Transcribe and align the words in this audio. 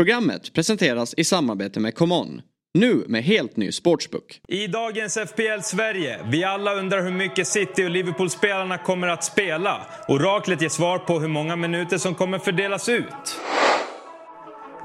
Programmet 0.00 0.52
presenteras 0.52 1.14
i 1.16 1.24
samarbete 1.24 1.80
med 1.80 1.94
ComeOn. 1.94 2.42
Nu 2.74 3.04
med 3.08 3.24
helt 3.24 3.56
ny 3.56 3.72
sportsbook. 3.72 4.40
I 4.48 4.66
dagens 4.66 5.18
FPL 5.28 5.60
Sverige, 5.62 6.20
vi 6.30 6.44
alla 6.44 6.74
undrar 6.74 7.02
hur 7.02 7.10
mycket 7.10 7.46
City 7.46 7.84
och 7.84 7.90
Liverpool-spelarna 7.90 8.78
kommer 8.78 9.08
att 9.08 9.24
spela. 9.24 9.86
Oraklet 10.08 10.62
ger 10.62 10.68
svar 10.68 10.98
på 10.98 11.20
hur 11.20 11.28
många 11.28 11.56
minuter 11.56 11.98
som 11.98 12.14
kommer 12.14 12.38
fördelas 12.38 12.88
ut. 12.88 13.40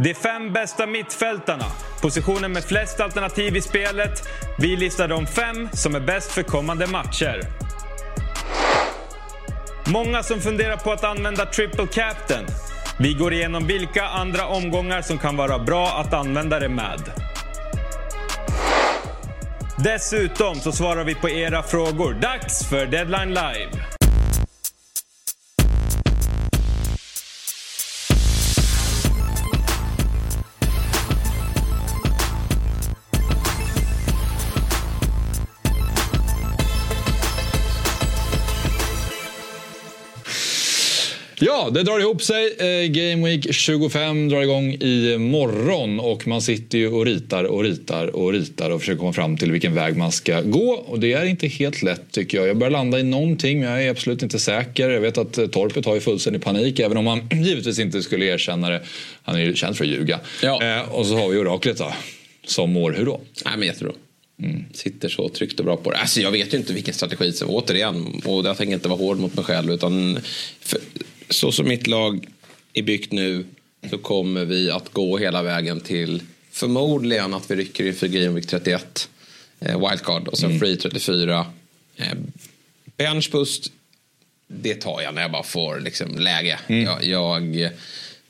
De 0.04 0.13
fem 0.13 0.54
bästa 0.54 0.88
mittfältarna, 0.88 1.66
positionen 2.02 2.52
med 2.52 2.63
flest 2.63 3.00
alternativ 3.00 3.56
i 3.56 3.62
spelet. 3.62 4.24
Vi 4.60 4.76
listar 4.76 5.08
de 5.08 5.28
fem 5.28 5.70
som 5.74 5.96
är 5.96 6.00
bäst 6.00 6.32
för 6.32 6.44
kommande 6.44 6.88
matcher. 6.88 7.42
Många 9.94 10.24
som 10.24 10.40
funderar 10.40 10.78
på 10.78 10.92
att 10.92 11.04
använda 11.04 11.46
triple 11.46 11.88
captain. 11.88 12.46
Vi 12.99 13.13
går 13.13 13.33
igenom 13.33 13.67
vilka 13.67 14.03
andra 14.05 14.47
omgångar 14.47 15.01
som 15.01 15.17
kan 15.17 15.37
vara 15.37 15.59
bra 15.59 15.87
att 15.87 16.13
använda 16.13 16.59
det 16.59 16.70
med. 16.70 17.02
Dessutom 19.77 20.55
så 20.55 20.72
svarar 20.72 21.03
vi 21.03 21.16
på 21.16 21.30
era 21.30 21.63
frågor. 21.63 22.13
Dags 22.13 22.70
för 22.70 22.86
Deadline 22.86 23.30
Live! 23.30 23.95
Ja, 41.45 41.70
det 41.73 41.84
drar 41.84 41.99
ihop 41.99 42.22
sig. 42.22 42.55
Eh, 42.59 42.88
Game 42.88 43.30
Week 43.30 43.53
25 43.53 44.30
drar 44.30 44.41
igång 44.41 44.73
i 44.73 45.17
morgon 45.17 45.99
och 45.99 46.27
man 46.27 46.41
sitter 46.41 46.77
ju 46.77 46.88
och 46.88 47.05
ritar 47.05 47.44
och 47.44 47.63
ritar 47.63 48.16
och 48.16 48.34
ritar 48.34 48.70
och 48.70 48.80
försöker 48.80 48.99
komma 48.99 49.14
fram 49.14 49.38
till 49.38 49.52
vilken 49.52 49.75
väg 49.75 49.97
man 49.97 50.11
ska 50.11 50.42
gå. 50.42 50.72
Och 50.72 51.00
det 51.00 51.14
är 51.14 51.25
inte 51.25 51.47
helt 51.47 51.81
lätt 51.81 52.11
tycker 52.11 52.38
jag. 52.38 52.47
Jag 52.47 52.58
börjar 52.58 52.72
landa 52.72 53.00
i 53.00 53.03
någonting 53.03 53.59
men 53.59 53.70
jag 53.70 53.83
är 53.83 53.89
absolut 53.89 54.23
inte 54.23 54.39
säker. 54.39 54.89
Jag 54.89 55.02
vet 55.02 55.17
att 55.17 55.38
eh, 55.38 55.47
Torpet 55.47 55.86
har 55.86 55.95
ju 55.95 56.02
fullständig 56.02 56.44
panik 56.44 56.80
även 56.80 56.97
om 56.97 57.08
han 57.08 57.30
givetvis 57.44 57.80
inte 57.80 58.02
skulle 58.02 58.25
erkänna 58.25 58.70
det. 58.70 58.81
Han 59.23 59.36
är 59.36 59.39
ju 59.39 59.55
känd 59.55 59.77
för 59.77 59.83
att 59.83 59.92
ljuga. 59.92 60.20
Ja. 60.44 60.64
Eh, 60.64 60.92
och 60.92 61.05
så 61.05 61.16
har 61.17 61.30
vi 61.30 61.38
oraklet 61.38 61.77
då. 61.77 61.94
Som 62.45 62.73
mår 62.73 62.92
hur 62.92 63.05
då? 63.05 63.22
Nej, 63.45 63.53
men 63.58 63.67
jättebra. 63.67 63.94
Sitter 64.73 65.09
så 65.09 65.30
tryggt 65.30 65.59
och 65.59 65.66
bra 65.66 65.77
på 65.77 65.92
det. 65.92 65.98
Alltså, 65.98 66.22
jag 66.22 66.31
vet 66.31 66.53
ju 66.53 66.58
inte 66.58 66.73
vilken 66.73 66.94
strategi 66.94 67.31
som, 67.31 67.50
återigen, 67.50 68.22
och 68.25 68.45
jag 68.45 68.58
tänker 68.58 68.73
inte 68.73 68.89
vara 68.89 69.00
hård 69.00 69.20
mot 69.20 69.36
mig 69.36 69.45
själv. 69.45 69.72
Utan 69.72 70.20
för, 70.59 70.80
så 71.30 71.52
som 71.52 71.68
mitt 71.68 71.88
lag 71.88 72.28
är 72.73 72.81
byggt 72.81 73.12
nu 73.12 73.45
så 73.90 73.98
kommer 73.98 74.45
vi 74.45 74.72
att 74.72 74.94
gå 74.94 75.18
hela 75.18 75.44
vägen 75.44 75.80
till 75.80 76.22
förmodligen 76.52 77.34
att 77.34 77.52
vi 77.52 77.56
rycker 77.56 77.86
inför 77.86 78.08
Game 78.08 78.30
Week 78.30 78.48
31. 78.48 79.09
Eh, 79.59 79.90
wildcard 79.90 80.28
och 80.28 80.38
sen 80.38 80.59
Free 80.59 80.78
34. 80.78 81.45
Eh, 81.95 82.14
benchboost, 82.98 83.72
det 84.48 84.76
tar 84.76 85.02
jag 85.02 85.14
när 85.14 85.22
jag 85.22 85.32
bara 85.32 85.44
får 85.44 85.80
liksom, 85.80 86.20
läge. 86.20 86.59
Jag, 86.67 87.04
jag, 87.04 87.70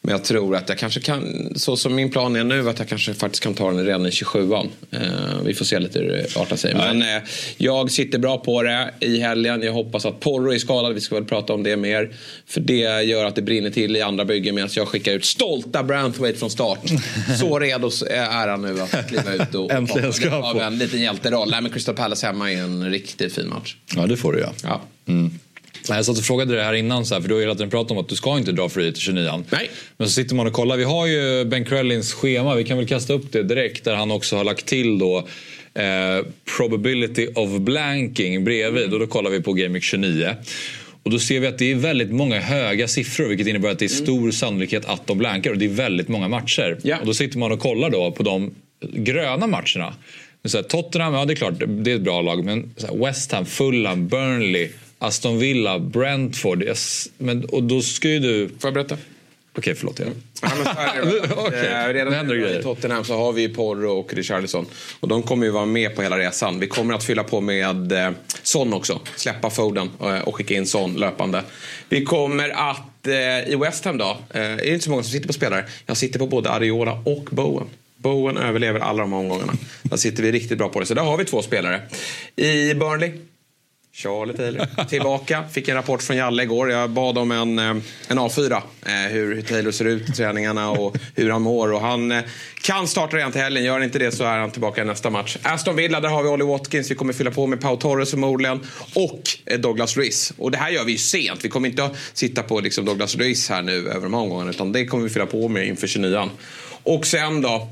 men 0.05 0.11
jag 0.11 0.23
tror 0.23 0.55
att 0.55 0.69
jag 0.69 0.77
kanske 0.77 0.99
kan, 0.99 1.53
så 1.55 1.77
som 1.77 1.95
min 1.95 2.11
plan 2.11 2.35
är 2.35 2.43
nu, 2.43 2.69
att 2.69 2.79
jag 2.79 2.89
kanske 2.89 3.13
faktiskt 3.13 3.43
kan 3.43 3.53
ta 3.53 3.71
den 3.71 3.85
redan 3.85 4.05
i 4.05 4.09
27an. 4.09 4.69
Eh, 4.91 4.99
vi 5.45 5.53
får 5.53 5.65
se 5.65 5.79
lite 5.79 5.99
hur 5.99 6.07
det 6.07 6.37
artar 6.37 6.55
sig. 6.55 6.73
Men 6.75 7.01
eh, 7.01 7.23
jag 7.57 7.91
sitter 7.91 8.19
bra 8.19 8.37
på 8.37 8.63
det 8.63 8.93
i 8.99 9.19
helgen. 9.19 9.61
Jag 9.61 9.73
hoppas 9.73 10.05
att 10.05 10.19
Porro 10.19 10.53
är 10.53 10.57
skadad. 10.57 10.93
Vi 10.93 11.01
ska 11.01 11.15
väl 11.15 11.25
prata 11.25 11.53
om 11.53 11.63
det 11.63 11.77
mer. 11.77 12.15
För 12.47 12.61
det 12.61 13.03
gör 13.03 13.25
att 13.25 13.35
det 13.35 13.41
brinner 13.41 13.69
till 13.69 13.95
i 13.95 14.01
andra 14.01 14.25
byggen 14.25 14.55
medan 14.55 14.69
jag 14.75 14.87
skickar 14.87 15.11
ut 15.11 15.25
stolta 15.25 15.83
Branthwaite 15.83 16.39
från 16.39 16.49
start. 16.49 16.79
så 17.39 17.59
redo 17.59 17.89
är 18.09 18.47
han 18.47 18.61
nu 18.61 18.81
att 18.81 19.07
kliva 19.09 19.33
ut 19.33 19.55
och 19.55 19.71
Äntligen 19.85 20.13
ska 20.13 20.29
få. 20.29 20.59
en 20.59 20.77
liten 20.77 21.01
hjälteroll. 21.01 21.49
Nej, 21.51 21.61
men 21.61 21.71
Crystal 21.71 21.95
Palace 21.95 22.27
hemma 22.27 22.51
är 22.51 22.57
en 22.57 22.91
riktigt 22.91 23.33
fin 23.33 23.49
match. 23.49 23.75
Ja, 23.95 24.07
det 24.07 24.17
får 24.17 24.33
du 24.33 24.39
ja. 24.39 24.53
Ja. 24.63 24.81
Nej, 25.05 25.29
Jag 25.89 26.05
satt 26.05 26.17
och 26.17 26.23
frågade 26.23 26.55
det 26.55 26.63
här 26.63 26.73
innan, 26.73 27.05
så 27.05 27.13
här, 27.13 27.21
för 27.21 27.29
du 27.29 27.35
har 27.35 27.41
hela 27.41 27.55
tiden 27.55 27.69
pratat 27.69 27.91
om 27.91 27.97
att 27.97 28.09
du 28.09 28.15
ska 28.15 28.37
inte 28.37 28.51
dra 28.51 28.69
free 28.69 28.91
till 28.91 29.01
29 29.01 29.43
Nej. 29.49 29.69
Men 29.97 30.07
så 30.07 30.13
sitter 30.13 30.35
man 30.35 30.47
och 30.47 30.53
kollar. 30.53 30.77
Vi 30.77 30.83
har 30.83 31.07
ju 31.07 31.45
Ben 31.45 31.65
Krellins 31.65 32.13
schema, 32.13 32.55
vi 32.55 32.63
kan 32.63 32.77
väl 32.77 32.87
kasta 32.87 33.13
upp 33.13 33.31
det 33.31 33.43
direkt. 33.43 33.83
Där 33.83 33.95
han 33.95 34.11
också 34.11 34.35
har 34.35 34.43
lagt 34.43 34.65
till 34.65 34.99
då 34.99 35.17
eh, 35.73 36.25
probability 36.57 37.27
of 37.35 37.49
blanking 37.59 38.43
bredvid. 38.43 38.93
Och 38.93 38.99
då 38.99 39.07
kollar 39.07 39.29
vi 39.31 39.41
på 39.41 39.53
Game 39.53 39.73
Week 39.73 39.83
29. 39.83 40.35
Och 41.03 41.11
då 41.11 41.19
ser 41.19 41.39
vi 41.39 41.47
att 41.47 41.57
det 41.57 41.71
är 41.71 41.75
väldigt 41.75 42.11
många 42.11 42.39
höga 42.39 42.87
siffror 42.87 43.27
vilket 43.27 43.47
innebär 43.47 43.69
att 43.69 43.79
det 43.79 43.85
är 43.85 43.89
stor 43.89 44.31
sannolikhet 44.31 44.85
att 44.85 45.07
de 45.07 45.17
blankar. 45.17 45.51
Och 45.51 45.57
det 45.57 45.65
är 45.65 45.69
väldigt 45.69 46.07
många 46.07 46.27
matcher. 46.27 46.79
Ja. 46.83 46.99
Och 46.99 47.05
då 47.05 47.13
sitter 47.13 47.37
man 47.37 47.51
och 47.51 47.59
kollar 47.59 47.89
då 47.89 48.11
på 48.11 48.23
de 48.23 48.55
gröna 48.93 49.47
matcherna. 49.47 49.93
Så 50.45 50.57
här, 50.57 50.63
Tottenham, 50.63 51.13
ja 51.13 51.25
det 51.25 51.33
är 51.33 51.35
klart, 51.35 51.53
det 51.67 51.91
är 51.91 51.95
ett 51.95 52.01
bra 52.01 52.21
lag. 52.21 52.45
Men 52.45 52.73
West 52.93 53.31
Ham, 53.31 53.45
Fulham, 53.45 54.07
Burnley, 54.07 54.69
Aston 54.99 55.39
Villa, 55.39 55.79
Brentford. 55.79 56.63
Yes, 56.63 57.09
men, 57.17 57.45
och 57.45 57.63
då 57.63 57.81
ska 57.81 58.09
ju 58.09 58.19
du... 58.19 58.47
Får 58.47 58.67
jag 58.67 58.73
berätta? 58.73 58.97
Okej, 59.57 59.75
förlåt. 59.75 59.99
Ja. 59.99 60.05
Ja, 60.41 60.49
men 60.55 60.65
så 60.65 60.79
är 60.81 61.05
det. 61.05 61.33
Okej, 61.37 61.67
Eh, 61.67 61.93
Redan 61.93 62.27
nu 62.27 62.49
i 62.49 62.63
Tottenham 62.63 63.03
så 63.03 63.17
har 63.17 63.33
vi 63.33 63.49
Porro 63.49 63.91
och 63.99 64.13
Richarlison. 64.13 64.65
Och 64.99 65.07
de 65.07 65.23
kommer 65.23 65.45
ju 65.45 65.51
vara 65.51 65.65
med 65.65 65.95
på 65.95 66.01
hela 66.01 66.17
resan. 66.17 66.59
Vi 66.59 66.67
kommer 66.67 66.93
att 66.93 67.03
fylla 67.03 67.23
på 67.23 67.41
med 67.41 67.91
eh, 67.91 68.11
Son 68.43 68.73
också. 68.73 68.99
Släppa 69.15 69.49
Foden 69.49 69.89
eh, 70.01 70.19
och 70.19 70.35
skicka 70.35 70.53
in 70.53 70.65
Son 70.65 70.93
löpande. 70.93 71.43
Vi 71.89 72.03
kommer 72.03 72.49
att 72.49 72.81
i 73.47 73.55
West 73.55 73.85
Ham 73.85 73.97
då, 73.97 74.17
är 74.29 74.57
det 74.57 74.67
inte 74.67 74.83
så 74.83 74.89
många 74.89 75.03
som 75.03 75.11
sitter 75.11 75.27
på 75.27 75.33
spelare. 75.33 75.65
Jag 75.85 75.97
sitter 75.97 76.19
på 76.19 76.27
både 76.27 76.49
Ariola 76.49 77.01
och 77.05 77.27
Bowen. 77.31 77.67
Bowen 77.97 78.37
överlever 78.37 78.79
alla 78.79 79.01
de 79.01 79.13
här 79.13 79.19
omgångarna. 79.19 79.53
Där 79.83 79.97
sitter 79.97 80.23
vi 80.23 80.31
riktigt 80.31 80.57
bra 80.57 80.69
på 80.69 80.79
det. 80.79 80.85
Så 80.85 80.93
där 80.93 81.01
har 81.01 81.17
vi 81.17 81.25
två 81.25 81.41
spelare. 81.41 81.81
I 82.35 82.73
Burnley 82.73 83.11
Charlie 83.95 84.33
Taylor 84.33 84.85
tillbaka. 84.89 85.43
Fick 85.51 85.67
en 85.67 85.75
rapport 85.75 86.03
från 86.03 86.17
Jalle 86.17 86.43
igår. 86.43 86.71
Jag 86.71 86.89
bad 86.89 87.17
om 87.17 87.31
en, 87.31 87.59
eh, 87.59 87.75
en 88.07 88.19
A4. 88.19 88.61
Hur, 88.83 89.31
eh, 89.31 89.35
hur 89.35 89.41
Taylor 89.41 89.71
ser 89.71 89.85
ut 89.85 90.09
i 90.09 90.11
träningarna 90.11 90.71
och 90.71 90.97
hur 91.15 91.29
han 91.29 91.41
mår. 91.41 91.73
Och 91.73 91.81
han 91.81 92.11
eh, 92.11 92.23
kan 92.63 92.87
starta 92.87 93.17
redan 93.17 93.31
till 93.31 93.41
helgen. 93.41 93.63
Gör 93.63 93.73
han 93.73 93.83
inte 93.83 93.99
det 93.99 94.11
så 94.11 94.23
är 94.23 94.37
han 94.37 94.51
tillbaka 94.51 94.81
i 94.81 94.85
nästa 94.85 95.09
match. 95.09 95.37
Aston 95.43 95.75
Villa, 95.75 95.99
där 95.99 96.09
har 96.09 96.23
vi 96.23 96.29
Ollie 96.29 96.45
Watkins. 96.45 96.91
Vi 96.91 96.95
kommer 96.95 97.13
fylla 97.13 97.31
på 97.31 97.47
med 97.47 97.61
Pau 97.61 97.77
Torres 97.77 98.09
förmodligen. 98.09 98.59
Och 98.95 99.21
Douglas 99.59 99.95
Luiz. 99.95 100.33
Och 100.37 100.51
det 100.51 100.57
här 100.57 100.69
gör 100.69 100.83
vi 100.83 100.91
ju 100.91 100.97
sent. 100.97 101.45
Vi 101.45 101.49
kommer 101.49 101.69
inte 101.69 101.83
att 101.83 101.95
sitta 102.13 102.43
på 102.43 102.59
liksom, 102.59 102.85
Douglas 102.85 103.15
Luiz 103.15 103.49
här 103.49 103.61
nu 103.61 103.77
över 103.77 104.01
de 104.01 104.13
här 104.13 104.21
omgångarna. 104.21 104.49
Utan 104.49 104.71
det 104.71 104.85
kommer 104.85 105.03
vi 105.03 105.09
fylla 105.09 105.25
på 105.25 105.47
med 105.47 105.67
inför 105.67 105.87
29an. 105.87 106.29
Och 106.83 107.07
sen 107.07 107.41
då. 107.41 107.69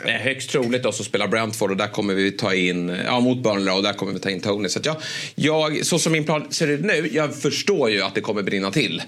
Eh, 0.00 0.12
Högst 0.12 0.50
troligt 0.50 0.82
då 0.82 0.92
så 0.92 1.04
spelar 1.04 1.28
Brentford 1.28 1.70
och 1.70 1.76
där 1.76 1.88
kommer 1.88 2.14
vi 2.14 2.32
ta 2.32 2.54
in, 2.54 2.88
ja 2.88 3.20
mot 3.20 3.42
Burnley 3.42 3.74
och 3.74 3.82
där 3.82 3.92
kommer 3.92 4.12
vi 4.12 4.18
ta 4.18 4.30
in 4.30 4.40
Tony. 4.40 4.68
Så 4.68 4.78
att 4.78 4.86
jag, 4.86 4.96
jag, 5.34 5.86
så 5.86 5.98
som 5.98 6.12
min 6.12 6.24
plan 6.24 6.46
ser 6.50 6.68
ut 6.68 6.80
nu, 6.80 7.10
jag 7.12 7.34
förstår 7.36 7.90
ju 7.90 8.02
att 8.02 8.14
det 8.14 8.20
kommer 8.20 8.42
brinna 8.42 8.70
till. 8.70 9.02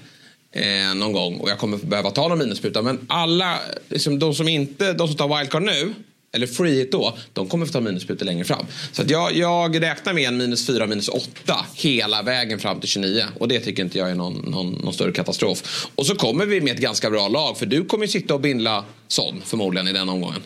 Eh, 0.51 0.95
någon 0.95 1.13
gång 1.13 1.37
och 1.37 1.49
jag 1.49 1.59
kommer 1.59 1.77
behöva 1.77 2.11
ta 2.11 2.27
någon 2.27 2.37
minusspruta. 2.37 2.81
Men 2.81 2.99
alla, 3.07 3.59
liksom, 3.89 4.19
de 4.19 4.35
som 4.35 4.47
inte, 4.47 4.93
de 4.93 5.07
som 5.07 5.17
tar 5.17 5.37
wildcard 5.37 5.61
nu, 5.61 5.93
eller 6.33 6.47
free 6.47 6.87
då, 6.91 7.17
de 7.33 7.47
kommer 7.47 7.65
få 7.65 7.71
ta 7.71 7.81
minussprutor 7.81 8.25
längre 8.25 8.43
fram. 8.43 8.65
Så 8.91 9.01
att 9.01 9.09
jag, 9.09 9.35
jag 9.35 9.81
räknar 9.81 10.13
med 10.13 10.27
en 10.27 10.37
minus 10.37 10.67
4, 10.67 10.87
minus 10.87 11.09
8 11.09 11.65
hela 11.75 12.21
vägen 12.21 12.59
fram 12.59 12.79
till 12.79 12.89
29. 12.89 13.23
Och 13.39 13.47
det 13.47 13.59
tycker 13.59 13.83
inte 13.83 13.97
jag 13.97 14.09
är 14.09 14.15
någon, 14.15 14.33
någon, 14.33 14.71
någon 14.71 14.93
större 14.93 15.11
katastrof. 15.11 15.87
Och 15.95 16.05
så 16.05 16.15
kommer 16.15 16.45
vi 16.45 16.61
med 16.61 16.73
ett 16.73 16.81
ganska 16.81 17.09
bra 17.09 17.27
lag, 17.27 17.57
för 17.57 17.65
du 17.65 17.85
kommer 17.85 18.05
ju 18.05 18.11
sitta 18.11 18.33
och 18.33 18.41
bindla 18.41 18.85
Son 19.07 19.41
förmodligen 19.45 19.87
i 19.87 19.93
den 19.93 20.09
omgången. 20.09 20.41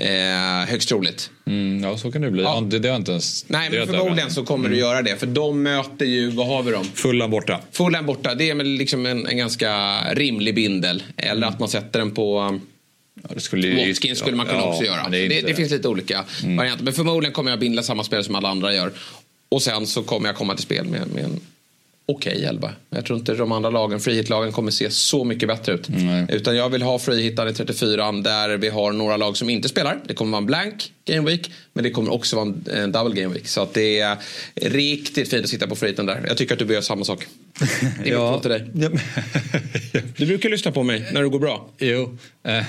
Eh, 0.00 0.68
högst 0.68 0.88
troligt. 0.88 1.30
Mm, 1.46 1.82
ja, 1.84 1.98
så 1.98 2.12
kan 2.12 2.22
det 2.22 2.30
bli. 2.30 2.42
Ja. 2.42 2.60
Det, 2.60 2.78
det 2.78 2.88
jag 2.88 2.96
inte 2.96 3.10
ens... 3.10 3.48
Nej, 3.48 3.70
det 3.70 3.78
men 3.78 3.86
förmodligen 3.86 4.30
så 4.30 4.44
kommer 4.44 4.68
du 4.68 4.76
göra 4.76 5.02
det. 5.02 5.16
För 5.16 5.26
de 5.26 5.62
möter 5.62 6.06
ju, 6.06 6.30
vad 6.30 6.46
har 6.46 6.62
vi 6.62 6.72
dem? 6.72 6.84
Fulham 6.94 7.30
borta. 7.30 7.60
Fulham 7.72 8.06
borta. 8.06 8.34
Det 8.34 8.50
är 8.50 8.54
väl 8.54 8.66
liksom 8.66 9.06
en, 9.06 9.26
en 9.26 9.36
ganska 9.36 10.00
rimlig 10.12 10.54
bindel. 10.54 11.02
Eller 11.16 11.46
att 11.46 11.60
man 11.60 11.68
sätter 11.68 11.98
den 11.98 12.10
på 12.10 12.40
um, 12.40 12.60
Ja, 13.22 13.34
det 13.34 13.40
skulle 13.40 13.86
Watkins 13.86 14.18
skulle 14.18 14.36
man 14.36 14.46
kunna 14.46 14.58
ja, 14.58 14.72
också 14.72 14.84
göra. 14.84 15.08
Det, 15.08 15.18
är 15.18 15.28
det, 15.28 15.40
inte- 15.40 15.54
finns 15.54 15.72
lite 15.72 15.88
olika 15.88 16.24
varianter. 16.56 16.84
Men 16.84 16.92
förmodligen 16.92 17.32
kommer 17.32 17.50
jag 17.50 17.60
bindla 17.60 17.82
samma 17.82 18.04
spel 18.04 18.24
som 18.24 18.34
alla 18.34 18.48
andra 18.48 18.74
gör. 18.74 18.92
Och 19.48 19.62
sen 19.62 19.86
så 19.86 20.02
kommer 20.02 20.28
jag 20.28 20.36
komma 20.36 20.54
till 20.54 20.64
spel 20.64 20.86
med, 20.86 21.08
med 21.14 21.24
en 21.24 21.40
okej 22.06 22.44
elva. 22.44 22.72
Jag 22.90 23.06
tror 23.06 23.18
inte 23.18 23.34
de 23.34 23.52
andra 23.52 23.70
lagen, 23.70 24.00
frihitlagen, 24.00 24.52
kommer 24.52 24.70
se 24.70 24.90
så 24.90 25.24
mycket 25.24 25.48
bättre 25.48 25.72
ut. 25.72 25.88
Nej. 25.88 26.26
Utan 26.28 26.56
jag 26.56 26.68
vill 26.68 26.82
ha 26.82 26.98
frihittan 26.98 27.48
i 27.48 27.52
34 27.52 28.12
där 28.12 28.56
vi 28.56 28.68
har 28.68 28.92
några 28.92 29.16
lag 29.16 29.36
som 29.36 29.50
inte 29.50 29.68
spelar. 29.68 30.00
Det 30.06 30.14
kommer 30.14 30.32
vara 30.32 30.38
en 30.38 30.46
blank 30.46 30.92
game 31.04 31.30
week. 31.30 31.50
Men 31.72 31.84
det 31.84 31.90
kommer 31.90 32.12
också 32.12 32.36
vara 32.36 32.54
en, 32.72 32.92
double 32.92 33.22
game 33.22 33.34
week. 33.34 33.48
Så 33.48 33.62
att 33.62 33.74
det 33.74 34.00
är 34.00 34.16
riktigt 34.54 35.30
fint 35.30 35.44
att 35.44 35.50
sitta 35.50 35.66
på 35.66 35.76
frihitten 35.76 36.06
där. 36.06 36.24
Jag 36.28 36.36
tycker 36.36 36.52
att 36.52 36.58
du 36.58 36.64
bör 36.64 36.72
göra 36.72 36.82
samma 36.82 37.04
sak. 37.04 37.26
Det 38.04 38.10
är 38.10 38.40
till 38.40 38.50
dig. 38.50 38.70
Ja. 38.74 38.90
Du 40.16 40.26
brukar 40.26 40.48
lyssna 40.48 40.72
på 40.72 40.82
mig 40.82 41.06
när 41.12 41.22
det 41.22 41.28
går 41.28 41.38
bra. 41.38 41.68
Jo, 41.78 42.18
eh, 42.42 42.64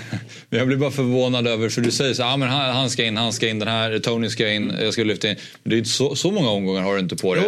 men 0.49 0.59
jag 0.59 0.67
blir 0.67 0.77
bara 0.77 0.91
förvånad 0.91 1.47
över, 1.47 1.69
för 1.69 1.81
du 1.81 1.91
säger 1.91 2.13
så 2.13 2.23
ah, 2.23 2.37
men 2.37 2.49
han, 2.49 2.75
han 2.75 2.89
ska 2.89 3.03
in, 3.05 3.17
han 3.17 3.33
ska 3.33 3.47
in, 3.47 3.59
den 3.59 3.67
här, 3.67 3.99
Tony 3.99 4.29
ska 4.29 4.51
in, 4.51 4.73
jag 4.81 4.93
ska 4.93 5.03
lyfta 5.03 5.29
in. 5.29 5.35
Men 5.63 5.69
det 5.69 5.75
är 5.75 5.77
inte 5.77 5.89
så, 5.89 6.15
så 6.15 6.31
många 6.31 6.49
omgångar 6.49 6.81
har 6.81 6.93
du 6.93 6.99
inte 6.99 7.15
på 7.15 7.35
dig. 7.35 7.43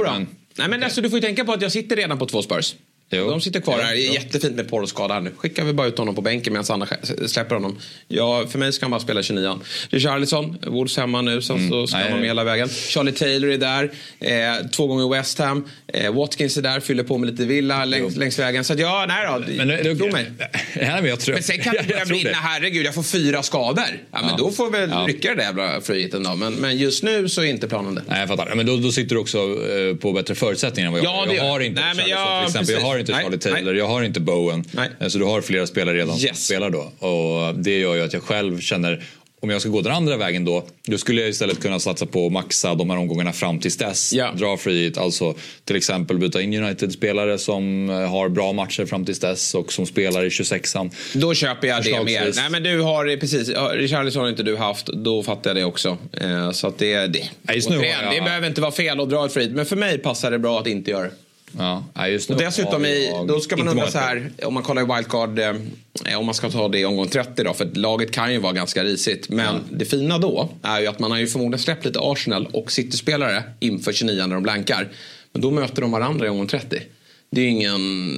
Men, 0.57 0.69
Nej, 0.69 0.80
men 0.80 0.83
alltså, 0.83 1.01
du 1.01 1.09
får 1.09 1.19
ju 1.19 1.25
tänka 1.25 1.45
på 1.45 1.54
att 1.54 1.62
jag 1.62 1.71
sitter 1.71 1.95
redan 1.95 2.19
på 2.19 2.25
två 2.25 2.42
Spurs. 2.42 2.75
Jo. 3.09 3.30
De 3.30 3.42
sitter 3.42 3.59
kvar 3.59 3.80
här. 3.80 3.92
Är 3.94 4.13
jättefint 4.13 4.56
med 4.56 4.69
porrskada 4.69 5.13
här 5.13 5.21
nu. 5.21 5.31
Skickar 5.38 5.63
vi 5.63 5.74
bara 5.74 5.88
ut 5.88 5.98
honom 5.98 6.15
på 6.15 6.21
bänken 6.21 6.54
medan 6.54 6.65
andra 6.69 6.88
släpper 7.27 7.56
honom. 7.56 7.77
Ja, 8.07 8.45
för 8.50 8.59
mig 8.59 8.74
ska 8.74 8.83
han 8.86 8.92
bara 8.92 9.00
spela 9.00 9.24
29 9.24 9.59
Richarlison, 9.89 10.57
Wolves 10.68 10.98
hemma 10.98 11.21
nu, 11.21 11.42
sen 11.42 11.69
så 11.69 11.88
ska 11.88 11.98
Nej. 11.98 12.09
vara 12.09 12.19
med 12.19 12.27
hela 12.30 12.44
vägen. 12.44 12.69
Charlie 12.69 13.12
Taylor 13.12 13.50
är 13.51 13.57
där, 13.57 13.92
eh, 14.19 14.68
två 14.71 14.88
gånger 14.88 15.09
West 15.18 15.39
Ham. 15.39 15.65
Eh, 15.94 16.13
Watkins 16.13 16.57
är 16.57 16.62
där, 16.62 16.80
fyller 16.80 17.04
på 17.04 17.18
med 17.18 17.30
lite 17.30 17.45
villa 17.45 17.86
längs, 17.86 18.15
längs 18.15 18.39
vägen. 18.39 18.63
Så 18.63 18.74
att, 18.74 18.80
ja, 18.80 19.06
nej 19.07 19.27
då. 19.27 19.54
Men, 19.57 19.68
det, 19.68 19.95
tro 19.95 20.12
mig. 20.12 20.25
Ja, 20.81 20.95
men, 21.01 21.06
jag 21.06 21.19
tror, 21.19 21.33
Men 21.33 21.44
sen 21.44 21.59
kan 21.59 21.74
det 21.74 21.77
jag 21.80 21.88
börja 21.88 22.06
brinna, 22.06 22.30
herregud, 22.38 22.86
jag 22.86 22.95
får 22.95 23.04
fyra 23.04 23.44
skador. 23.44 23.83
Ja, 24.12 24.18
men 24.21 24.30
Ja. 24.30 24.36
då 24.38 24.51
får 24.51 24.71
vi 24.71 24.80
väl 24.80 24.89
Ja. 24.89 25.06
rycka 25.07 25.30
det 25.30 25.36
där 25.36 25.44
jävla 25.44 25.81
friheten 25.81 26.24
då. 26.24 26.36
Men, 26.36 26.54
men 26.54 26.77
just 26.77 27.04
nu 27.04 27.30
så 27.30 27.42
är 27.42 27.45
inte 27.45 27.68
planen 27.68 27.95
det. 27.95 28.01
Nej, 28.07 28.19
jag 28.19 28.27
fattar. 28.27 28.56
Men 28.56 28.65
då, 28.65 28.77
då 28.77 28.92
sitter 28.92 29.15
du 29.15 29.21
också 29.21 29.38
eh, 29.38 29.95
på 29.95 30.12
bättre 30.13 30.36
förutsättningar 30.36 30.88
än 30.88 30.94
vad 30.94 31.04
jag 31.04 31.13
Ja, 31.21 31.25
det 31.30 31.36
Jag 31.36 31.44
har 31.44 31.59
inte 31.59 31.81
Nej, 31.81 31.95
men 31.95 32.09
jag- 32.09 32.39
till 32.39 32.48
exempel. 32.62 32.74
Jag. 32.81 32.96
Har 32.97 32.99
inte 32.99 33.13
Charlie 33.13 33.38
Taylor, 33.38 33.71
nej. 33.71 33.77
jag 33.79 33.88
har 33.88 34.03
inte 34.03 34.19
Bowen. 34.19 34.63
Nej. 34.71 34.89
Eh, 34.99 35.07
Så 35.07 35.17
du 35.17 35.25
har 35.25 35.41
flera 35.41 35.67
spelare 35.67 35.97
redan 35.97 36.17
som 36.17 36.25
Yes. 36.27 36.45
spelar 36.45 36.69
då. 36.69 37.07
Och 37.07 37.55
det 37.55 37.79
gör 37.79 37.95
ju 37.95 38.01
att 38.01 38.13
jag 38.13 38.23
själv 38.23 38.59
känner 38.59 39.03
om 39.41 39.49
jag 39.49 39.61
ska 39.61 39.69
gå 39.69 39.81
den 39.81 39.94
andra 39.94 40.17
vägen 40.17 40.45
då, 40.45 40.65
då 40.88 40.97
skulle 40.97 41.21
jag 41.21 41.29
istället 41.29 41.61
kunna 41.61 41.79
satsa 41.79 42.05
på 42.05 42.25
att 42.25 42.31
maxa 42.31 42.75
de 42.75 42.89
här 42.89 42.97
omgångarna 42.97 43.33
fram 43.33 43.59
tills 43.59 43.77
dess. 43.77 44.13
Ja. 44.13 44.31
Dra 44.35 44.57
free 44.57 44.94
alltså 44.97 45.35
till 45.65 45.75
exempel 45.75 46.17
byta 46.17 46.41
in 46.41 46.53
United-spelare 46.63 47.38
som 47.38 47.89
eh, 47.89 47.95
har 47.95 48.29
bra 48.29 48.53
matcher 48.53 48.85
fram 48.85 49.05
tills 49.05 49.19
dess 49.19 49.55
och 49.55 49.73
som 49.73 49.85
spelar 49.85 50.25
i 50.25 50.29
26an. 50.29 50.91
Då 51.13 51.33
köper 51.33 51.67
jag 51.67 51.83
det 51.83 52.03
mer. 52.03 52.31
Nej 52.35 52.49
men 52.49 52.63
du 52.63 52.81
har 52.81 53.17
precis. 53.17 53.49
Richarlison 53.73 54.21
har 54.21 54.29
inte 54.29 54.44
du 54.44 54.55
haft. 54.57 54.88
Då 54.88 55.23
fattar 55.23 55.49
jag 55.49 55.57
det 55.57 55.63
också. 55.63 55.97
Eh, 56.21 56.51
så 56.51 56.67
att 56.67 56.77
det 56.77 56.94
är 56.94 57.07
det. 57.07 57.29
Nej, 57.41 57.61
Återigen, 57.67 57.83
jag- 58.03 58.13
Det 58.15 58.21
behöver 58.21 58.47
inte 58.47 58.61
vara 58.61 58.71
fel 58.71 58.99
att 58.99 59.09
dra 59.09 59.25
ett 59.25 59.33
free 59.33 59.49
Men 59.49 59.65
för 59.65 59.75
mig 59.75 59.97
passar 59.97 60.31
det 60.31 60.39
bra 60.39 60.59
att 60.59 60.67
inte 60.67 60.91
göra 60.91 61.03
det. 61.03 61.11
Ja, 61.57 62.07
just 62.07 62.29
Och 62.29 62.38
dessutom 62.38 62.85
i, 62.85 63.07
jag 63.07 63.27
då 63.27 63.39
ska 63.39 63.57
man 63.57 63.67
undra 63.67 63.91
så 63.91 63.97
här. 63.97 64.31
Om 64.44 64.53
man 64.53 64.63
kollar 64.63 64.81
i 64.81 64.95
wildcard. 64.95 65.39
Eh, 65.39 66.19
om 66.19 66.25
man 66.25 66.35
ska 66.35 66.49
ta 66.49 66.67
det 66.67 66.79
i 66.79 66.85
omgång 66.85 67.07
30 67.07 67.44
då. 67.44 67.53
För 67.53 67.69
laget 67.73 68.11
kan 68.11 68.33
ju 68.33 68.39
vara 68.39 68.53
ganska 68.53 68.83
risigt. 68.83 69.29
Men 69.29 69.55
det 69.71 69.85
fina 69.85 70.17
då 70.17 70.49
är 70.61 70.79
ju 70.81 70.88
att 70.88 70.99
man 70.99 71.11
har 71.11 71.17
ju 71.17 71.27
förmodligen 71.27 71.59
släppt 71.59 71.85
lite 71.85 71.99
Arsenal 72.01 72.47
och 72.53 72.71
City-spelare 72.71 73.44
inför 73.59 73.94
29 73.94 74.25
när 74.27 74.35
de 74.35 74.44
blankar. 74.44 74.89
Men 75.33 75.41
då 75.41 75.51
möter 75.51 75.81
de 75.81 75.91
varandra 75.91 76.25
i 76.25 76.29
omgång 76.29 76.47
30. 76.47 76.81
Det 77.29 77.41
är 77.41 77.47
ingen, 77.47 77.71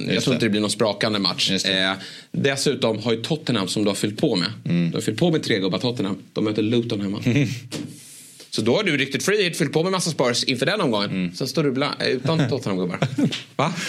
jag 0.06 0.14
Just 0.14 0.24
tror 0.24 0.32
det. 0.32 0.36
inte 0.36 0.46
det 0.46 0.50
blir 0.50 0.60
någon 0.60 0.70
sprakande 0.70 1.18
match. 1.18 1.50
Eh, 1.64 1.92
dessutom 2.32 2.98
har 2.98 3.12
ju 3.12 3.22
Tottenham 3.22 3.68
som 3.68 3.84
du 3.84 3.90
har 3.90 3.94
fyllt 3.94 4.20
på 4.20 4.36
med. 4.36 4.52
Mm. 4.64 4.90
Du 4.90 4.96
har 4.96 5.02
fyllt 5.02 5.18
på 5.18 5.30
med 5.30 5.42
tre 5.42 5.58
gubbar 5.58 5.78
Tottenham. 5.78 6.18
De 6.32 6.44
möter 6.44 6.62
Luton 6.62 7.00
hemma. 7.00 7.22
Så 8.50 8.62
då 8.62 8.76
har 8.76 8.82
du 8.82 8.96
riktigt 8.96 9.24
free 9.24 9.42
hit, 9.42 9.58
fyllt 9.58 9.72
på 9.72 9.82
med 9.82 9.92
massa 9.92 10.10
Spurs 10.10 10.44
inför 10.44 10.66
den 10.66 10.80
omgången. 10.80 11.10
Mm. 11.10 11.34
Sen 11.34 11.48
står 11.48 11.62
du 11.64 11.72
bla- 11.72 12.04
utan 12.06 12.38
Tottenham-gubbar. 12.48 12.98
Va? 13.56 13.72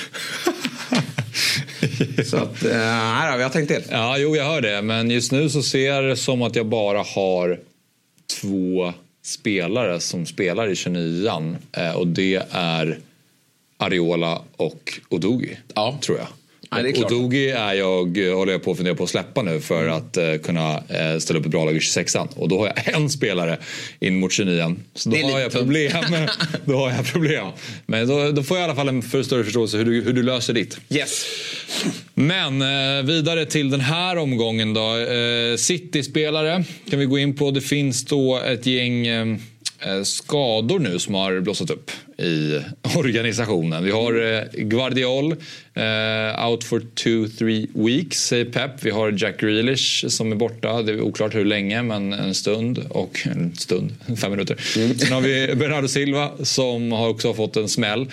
Så 2.26 2.38
att, 2.38 2.64
eh, 2.66 2.78
nej 2.78 3.32
då, 3.32 3.38
vi 3.38 3.44
har 3.44 3.50
tänkt 3.50 3.68
till. 3.68 3.84
Ja, 3.90 4.18
jo, 4.18 4.36
jag 4.36 4.46
hör 4.46 4.62
det. 4.62 4.82
Men 4.82 5.12
just 5.12 5.32
nu 5.32 5.50
så 5.50 5.64
ser 5.64 6.02
det 6.02 6.16
som 6.18 6.42
att 6.42 6.56
jag 6.56 6.66
bara 6.66 7.02
har 7.04 7.60
två 8.42 8.94
spelare 9.26 10.00
som 10.00 10.26
spelar 10.26 10.68
i 10.70 10.74
29an. 10.74 11.56
Eh, 11.72 11.92
och 11.96 12.08
det 12.08 12.42
är 12.52 13.00
Ariola 13.78 14.42
och 14.58 15.00
Odogi, 15.10 15.58
Ja. 15.74 15.98
tror 16.02 16.18
jag. 16.18 16.28
Är 16.76 16.92
klart. 16.92 17.12
Odogi 17.12 17.50
är 17.50 17.74
jag, 17.74 18.18
håller 18.36 18.52
jag 18.52 18.64
på 18.64 18.72
att 18.72 18.78
fundera 18.78 18.96
på 18.96 19.04
att 19.04 19.10
släppa 19.10 19.42
nu 19.42 19.60
för 19.62 19.82
Mm. 19.84 19.94
att 19.94 20.18
eh, 20.18 20.36
kunna 20.44 20.84
eh, 20.90 21.18
ställa 21.20 21.40
upp 21.40 21.46
ett 21.46 21.52
bra 21.52 21.66
lag 21.66 21.76
i 21.76 21.80
26an. 21.80 22.28
Och 22.36 22.50
då 22.50 22.60
har 22.60 22.66
jag 22.86 22.96
en 22.96 23.10
spelare 23.10 23.58
in 24.00 24.20
mot 24.20 24.32
29an. 24.32 24.76
Så 24.96 25.10
då 25.10 25.18
har 25.18 25.40
jag 25.40 25.52
problem. 25.52 25.92
då 26.66 26.76
har 26.78 26.92
jag 26.92 27.06
problem. 27.06 27.48
Men 27.86 28.08
då, 28.08 28.32
då 28.32 28.44
får 28.44 28.58
jag 28.58 28.64
i 28.64 28.66
alla 28.66 28.76
fall 28.76 28.90
en 28.90 29.02
för 29.02 29.24
större 29.24 29.44
förståelse 29.44 29.78
hur 29.78 29.86
du, 29.86 30.02
hur 30.02 30.14
du 30.14 30.24
löser 30.24 30.54
ditt. 30.54 30.78
Yes. 30.90 31.26
Men 32.14 32.62
eh, 32.62 33.04
vidare 33.06 33.46
till 33.46 33.70
den 33.70 33.82
här 33.82 34.18
omgången 34.18 34.74
då. 34.74 34.92
City-spelare 35.58 36.64
kan 36.90 37.00
vi 37.00 37.06
gå 37.06 37.20
in 37.20 37.36
på. 37.36 37.52
Det 37.52 37.62
finns 37.62 38.06
då 38.06 38.40
ett 38.40 38.66
gäng 38.66 39.08
skador 40.04 40.80
nu 40.80 41.00
som 41.00 41.14
har 41.14 41.40
blossat 41.40 41.70
upp 41.70 41.92
i 42.18 42.60
organisationen. 42.98 43.84
Vi 43.84 43.92
har 43.92 44.34
eh, 44.34 44.44
Guardiol 44.54 45.32
eh, 45.74 46.50
out 46.50 46.64
for 46.64 46.80
two, 46.80 47.28
three 47.38 47.68
weeks 47.74 48.18
säger 48.18 48.46
Pep. 48.46 48.72
Vi 48.82 48.90
har 48.90 49.16
Jack 49.18 49.40
Grealish 49.40 50.08
som 50.08 50.32
är 50.32 50.36
borta. 50.36 50.82
Det 50.82 50.92
är 50.92 51.02
oklart 51.02 51.36
hur 51.36 51.46
länge 51.46 51.84
men 51.84 52.14
en 52.14 52.36
stund 52.36 52.80
och 52.90 53.20
en 53.26 53.56
stund, 53.56 53.96
fem 54.22 54.32
minuter. 54.32 54.56
Sen 54.98 55.14
har 55.14 55.22
vi 55.22 55.56
Bernardo 55.56 55.88
Silva 55.88 56.32
som 56.44 56.92
har 56.92 57.10
också 57.10 57.34
fått 57.34 57.58
en 57.58 57.70
smäll. 57.70 58.08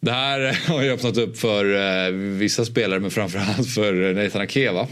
Det 0.00 0.12
här 0.12 0.58
har 0.68 0.82
ju 0.82 0.90
öppnat 0.90 1.16
upp 1.16 1.38
för 1.38 1.74
eh, 2.06 2.12
vissa 2.12 2.64
spelare 2.64 3.00
men 3.00 3.10
framförallt 3.10 3.74
för 3.74 4.14
Nathan 4.14 4.42
Ake 4.42 4.72
va? 4.72 4.88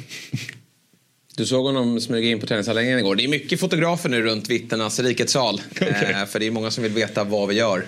Du 1.36 1.46
såg 1.46 1.64
honom 1.64 2.00
smyga 2.00 2.30
in 2.30 2.40
på 2.40 2.46
träningsanläggningen 2.46 2.98
igår. 2.98 3.16
Det 3.16 3.24
är 3.24 3.28
mycket 3.28 3.60
fotografer 3.60 4.08
nu 4.08 4.22
runt 4.22 4.50
Vittnenas 4.50 5.00
rikets 5.00 5.32
sal. 5.32 5.60
Eh, 5.80 6.26
för 6.26 6.38
det 6.38 6.46
är 6.46 6.50
många 6.50 6.70
som 6.70 6.82
vill 6.82 6.92
veta 6.92 7.24
vad 7.24 7.48
vi 7.48 7.54
gör. 7.54 7.86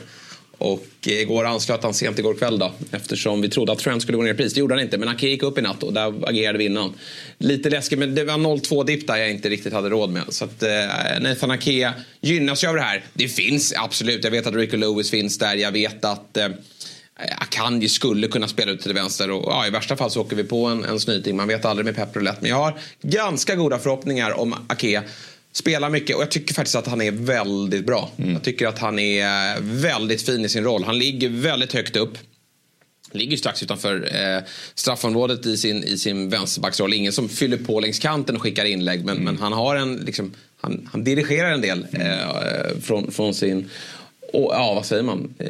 Och 0.58 0.87
igår 1.06 1.44
anslöt 1.44 1.82
han 1.82 1.94
sent 1.94 2.19
igår 2.19 2.34
kväll 2.34 2.58
då. 2.58 2.72
Eftersom 2.90 3.40
vi 3.40 3.48
trodde 3.48 3.72
att 3.72 3.78
Trent 3.78 4.02
skulle 4.02 4.16
gå 4.16 4.22
ner 4.25 4.34
i 4.34 4.37
pris. 4.37 4.54
Det 4.54 4.60
gjorde 4.60 4.75
han 4.75 4.82
inte. 4.82 4.98
Men 4.98 5.08
Ake 5.08 5.28
gick 5.28 5.43
upp 5.43 5.58
i 5.58 5.62
natt 5.62 5.82
och 5.82 5.93
där 5.93 6.28
agerade 6.28 6.58
vi 6.58 6.64
innan. 6.64 6.94
Lite 7.38 7.70
läskigt 7.70 7.98
men 7.98 8.14
det 8.14 8.25
var 8.25 8.34
0-2 8.34 8.84
dipp 8.84 9.06
där 9.06 9.16
jag 9.16 9.31
inte 9.31 9.49
riktigt 9.49 9.72
hade 9.72 9.88
råd 9.88 10.10
med. 10.10 10.22
Så 10.28 10.44
att 10.44 10.62
eh, 10.62 10.70
Nathan 11.20 11.50
Ake 11.50 11.92
gynnas 12.20 12.64
ju 12.64 12.69
av 12.69 12.75
det 12.75 12.81
här. 12.81 13.04
Det 13.12 13.28
finns 13.28 13.75
absolut. 13.76 14.25
Jag 14.25 14.31
vet 14.31 14.46
att 14.46 14.54
Rico 14.54 14.76
Lewis 14.76 15.10
finns 15.10 15.38
där. 15.38 15.56
Jag 15.56 15.72
vet 15.72 16.04
att 16.04 16.37
eh, 16.37 16.49
Akanji 17.16 17.88
skulle 17.88 18.28
kunna 18.28 18.48
spela 18.48 18.72
ut 18.72 18.80
till 18.80 18.92
vänster 18.92 19.30
och 19.30 19.52
ja, 19.52 19.66
i 19.66 19.70
värsta 19.70 19.96
fall 19.96 20.10
så 20.10 20.20
åker 20.20 20.36
vi 20.36 20.44
på 20.44 20.66
en, 20.66 20.84
en 20.84 21.00
snyting. 21.00 21.36
Man 21.36 21.48
vet 21.48 21.64
aldrig 21.64 21.84
med 21.84 21.96
Pep 21.96 22.16
Roulette. 22.16 22.38
Men 22.40 22.50
jag 22.50 22.56
har 22.56 22.78
ganska 23.02 23.54
goda 23.54 23.78
förhoppningar 23.78 24.40
om 24.40 24.54
Ake. 24.68 25.02
Spelar 25.52 25.90
mycket 25.90 26.16
och 26.16 26.22
jag 26.22 26.30
tycker 26.30 26.54
faktiskt 26.54 26.76
att 26.76 26.86
han 26.86 27.00
är 27.00 27.10
väldigt 27.10 27.86
bra. 27.86 28.10
Jag 28.16 28.42
tycker 28.42 28.66
att 28.66 28.78
han 28.78 28.98
är 28.98 29.56
väldigt 29.60 30.22
fin 30.22 30.44
i 30.44 30.48
sin 30.48 30.64
roll. 30.64 30.84
Han 30.84 30.98
ligger 30.98 31.28
väldigt 31.28 31.72
högt 31.72 31.96
upp. 31.96 32.18
Ligger 33.12 33.36
strax 33.36 33.62
utanför 33.62 34.08
eh, 34.14 34.42
straffområdet 34.74 35.46
i 35.46 35.56
sin, 35.56 35.84
i 35.84 35.98
sin 35.98 36.30
vänsterbacksroll. 36.30 36.92
Ingen 36.92 37.12
som 37.12 37.28
fyller 37.28 37.56
på 37.56 37.80
längs 37.80 37.98
kanten 37.98 38.36
och 38.36 38.42
skickar 38.42 38.64
inlägg. 38.64 39.04
Men, 39.04 39.16
men 39.16 39.38
han 39.38 39.52
har 39.52 39.76
en, 39.76 39.96
liksom, 39.96 40.34
han, 40.60 40.88
han 40.92 41.04
dirigerar 41.04 41.50
en 41.50 41.60
del 41.60 41.86
eh, 41.92 42.80
från, 42.82 43.12
från 43.12 43.34
sin 43.34 43.70
och, 44.32 44.55
ja, 44.55 44.75
vad 44.75 44.87
säger 44.87 45.02
man? 45.02 45.34
Eh, 45.38 45.49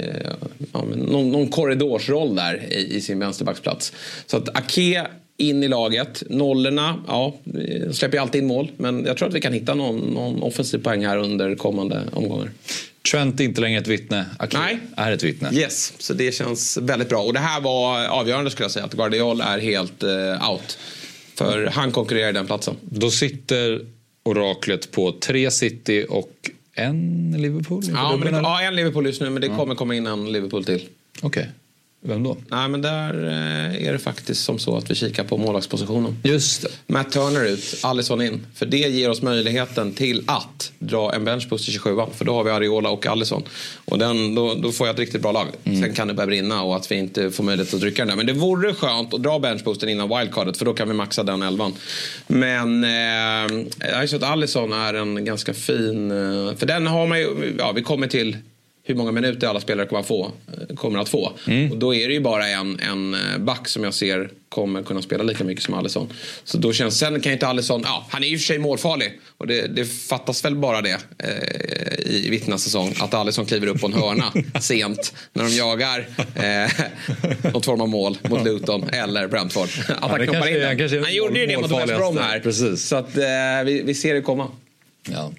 ja, 0.73 0.85
någon, 0.97 1.31
någon 1.31 1.49
korridorsroll 1.49 2.35
där 2.35 2.73
i, 2.73 2.97
i 2.97 3.01
sin 3.01 3.19
vänsterbacksplats. 3.19 3.93
Så 4.27 4.37
att 4.37 4.49
Ake 4.49 5.07
in 5.37 5.63
i 5.63 5.69
laget. 5.69 6.23
Nollorna, 6.31 7.05
ja, 7.07 7.35
släpper 7.93 8.17
ju 8.17 8.23
alltid 8.23 8.43
in 8.43 8.49
mål. 8.49 8.71
Men 8.77 9.05
jag 9.05 9.17
tror 9.17 9.29
att 9.29 9.35
vi 9.35 9.41
kan 9.41 9.53
hitta 9.53 9.75
någon, 9.75 9.99
någon 9.99 10.43
offensiv 10.43 10.79
poäng 10.79 11.07
här 11.07 11.19
under 11.19 11.55
kommande 11.55 12.03
omgångar. 12.13 12.51
Trent 13.11 13.41
är 13.41 13.45
inte 13.45 13.61
längre 13.61 13.81
ett 13.81 13.87
vittne. 13.87 14.27
Ake 14.39 14.59
Nej. 14.59 14.79
är 14.97 15.13
ett 15.13 15.23
vittne. 15.23 15.51
Yes, 15.53 15.93
så 15.99 16.15
det 16.15 16.35
känns 16.35 16.77
väldigt 16.77 17.09
bra. 17.09 17.23
Och 17.23 17.33
det 17.33 17.39
här 17.39 17.61
var 17.61 18.07
avgörande 18.07 18.51
skulle 18.51 18.65
jag 18.65 18.71
säga. 18.71 18.85
Att 18.85 18.95
Guardiol 18.95 19.41
är 19.41 19.59
helt 19.59 20.03
eh, 20.03 20.51
out. 20.51 20.79
För 21.35 21.67
han 21.67 21.93
konkurrerar 21.93 22.29
i 22.29 22.33
den 22.33 22.47
platsen. 22.47 22.75
Då 22.81 23.11
sitter 23.11 23.81
oraklet 24.23 24.91
på 24.91 25.13
tre 25.13 25.51
City 25.51 26.07
och 26.09 26.51
en 26.77 27.35
Liverpool? 27.39 27.83
Ja, 27.85 28.19
det, 28.23 28.31
ja, 28.31 28.63
en 28.63 28.77
Liverpool 28.77 29.07
just 29.07 29.21
nu, 29.21 29.31
men 29.31 29.41
det 29.41 29.49
kommer 29.49 29.75
komma 29.75 29.95
in 29.95 30.07
en 30.07 30.33
Liverpool 30.33 30.65
till. 30.65 30.89
Okej. 31.23 31.51
Vem 32.01 32.23
då? 32.23 32.37
Nej, 32.49 32.69
men 32.69 32.83
där 32.83 33.25
eh, 33.25 33.87
är 33.87 33.93
det 33.93 33.99
faktiskt 33.99 34.45
som 34.45 34.59
så 34.59 34.77
att 34.77 34.91
vi 34.91 34.95
kikar 34.95 35.25
på 35.25 35.37
målvaktspositionen. 35.37 36.17
Just 36.23 36.63
det. 36.63 36.69
Matt 36.87 37.13
Turner 37.13 37.45
ut, 37.45 37.81
Alisson 37.83 38.23
in. 38.23 38.47
För 38.55 38.67
det 38.67 38.77
ger 38.77 39.11
oss 39.11 39.23
möjligheten 39.23 39.93
till 39.93 40.23
att 40.27 40.73
dra 40.79 41.15
en 41.15 41.25
benchboost 41.25 41.65
till 41.65 41.73
27 41.73 41.97
För 42.15 42.25
då 42.25 42.35
har 42.35 42.45
vi 42.45 42.51
Ariola 42.51 42.91
och 42.91 43.07
Alisson. 43.07 43.43
Och 43.85 43.99
den, 43.99 44.35
då, 44.35 44.55
då 44.55 44.73
får 44.73 44.87
jag 44.87 44.95
ett 44.95 45.01
riktigt 45.01 45.23
bra 45.23 45.33
lag. 45.33 45.47
Sen 45.65 45.95
kan 45.95 46.09
det 46.09 46.15
börja 46.15 46.27
brinna 46.27 46.63
och 46.63 46.77
att 46.77 46.91
vi 46.91 46.95
inte 46.95 47.31
får 47.31 47.45
möjlighet 47.45 47.75
att 47.75 47.81
trycka 47.81 48.03
den 48.03 48.09
där. 48.09 48.17
Men 48.17 48.27
det 48.27 48.33
vore 48.33 48.75
skönt 48.75 49.15
att 49.15 49.23
dra 49.23 49.39
benchboosten 49.39 49.89
innan 49.89 50.09
wildcardet. 50.09 50.57
För 50.57 50.65
då 50.65 50.75
kan 50.75 50.89
vi 50.89 50.95
maxa 50.95 51.23
den 51.23 51.43
elvan. 51.43 51.73
Men 52.27 52.85
eh, 52.85 52.91
jag 53.79 53.95
har 53.95 54.03
ju 54.03 54.09
sett 54.09 54.23
att 54.23 54.31
Alisson 54.31 54.73
är 54.73 54.95
en 54.95 55.25
ganska 55.25 55.55
fin... 55.55 56.11
Eh, 56.11 56.57
för 56.57 56.67
den 56.67 56.87
har 56.87 57.07
man 57.07 57.19
ju... 57.19 57.55
Ja, 57.59 57.73
vi 57.73 57.83
kommer 57.83 58.07
till 58.07 58.37
hur 58.87 58.95
många 58.95 59.13
minuter 59.13 59.49
alla 59.49 59.61
spelare 59.61 59.87
kommer 59.87 60.01
att 60.01 60.07
få. 60.07 60.33
Kommer 60.77 60.99
att 60.99 61.09
få. 61.09 61.33
Och 61.71 61.77
då 61.77 61.95
är 61.95 62.09
det 62.09 62.15
ju 62.15 62.21
bara 62.21 62.49
en, 62.49 62.81
en 62.81 63.15
eh, 63.15 63.39
back 63.39 63.69
som 63.69 63.85
jag 63.85 63.95
ser 63.95 64.31
kommer 64.49 64.83
kunna 64.83 65.03
spela 65.03 65.25
lika 65.25 65.45
mycket 65.45 65.65
som 65.65 65.75
Alisson. 65.75 66.09
Så 66.45 66.59
då 66.59 66.73
känns, 66.73 66.99
sen 66.99 67.21
kan 67.21 67.31
ju 67.31 67.33
inte 67.33 67.47
Alisson, 67.47 67.83
ja 67.85 68.07
han 68.11 68.25
är 68.25 68.29
ju 68.29 68.39
för 68.39 68.45
sig 68.45 68.59
målfarlig. 68.59 69.21
Och 69.39 69.47
det, 69.47 69.67
det 69.67 69.85
fattas 69.85 70.45
väl 70.45 70.57
bara 70.57 70.83
det 70.83 70.99
eh, 71.19 72.07
i 72.07 72.29
vittnas 72.31 72.63
säsong. 72.63 72.95
Att 73.01 73.15
Alisson 73.15 73.47
kliver 73.47 73.67
upp 73.67 73.81
på 73.81 73.87
en 73.87 73.93
hörna 73.93 74.33
sent 74.61 75.15
när 75.33 75.45
de 75.45 75.51
jagar 75.57 76.07
eh, 76.35 77.53
något 77.53 77.65
form 77.65 77.81
av 77.81 77.89
mål 77.89 78.19
mot 78.29 78.45
Luton 78.45 78.89
eller 78.89 79.29
Brentford. 79.29 79.69
Att 79.89 80.11
han 80.11 80.21
det 80.21 80.27
knoppar 80.27 80.49
in 80.49 80.79
den. 80.79 80.91
han 80.91 81.03
Han 81.05 81.15
gjorde 81.15 81.41
ju 81.41 81.47
det 81.47 81.57
mot 81.59 81.71
West 81.71 81.97
Brom 81.97 82.19
här. 82.19 82.41
Precis. 82.41 82.89
Så 82.89 82.97
att 82.97 83.17
eh, 83.17 83.25
vi, 83.65 83.83
vi 83.85 83.95
ser 83.95 84.15
det 84.15 84.21
komma. 84.21 84.49
Ja. 85.09 85.33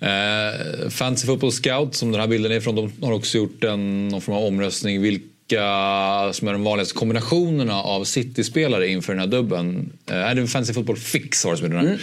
Eh, 0.00 0.88
Fantasy 0.88 1.26
Football 1.26 1.52
Scout, 1.52 1.94
som 1.94 2.12
den 2.12 2.20
här 2.20 2.28
bilden 2.28 2.52
är 2.52 2.60
från, 2.60 2.74
de 2.74 2.92
har 3.02 3.12
också 3.12 3.38
gjort 3.38 3.64
en, 3.64 4.08
någon 4.08 4.20
form 4.20 4.36
av 4.36 4.44
omröstning. 4.44 5.02
Vilka 5.02 6.32
som 6.32 6.48
är 6.48 6.52
de 6.52 6.64
vanligaste 6.64 6.94
kombinationerna 6.94 7.82
av 7.82 8.04
City-spelare 8.04 8.88
inför 8.88 9.12
den 9.12 9.20
här 9.20 9.26
dubben. 9.26 9.92
Eh, 10.10 10.16
är 10.16 10.34
det 10.34 10.46
Fantasy 10.46 10.72
Football 10.72 10.96
Fix 10.96 11.44
har 11.44 11.50
det 11.50 11.56
som 11.56 11.66
är 11.66 11.70
den 11.70 11.78
här. 11.78 11.86
Mm. 11.86 11.98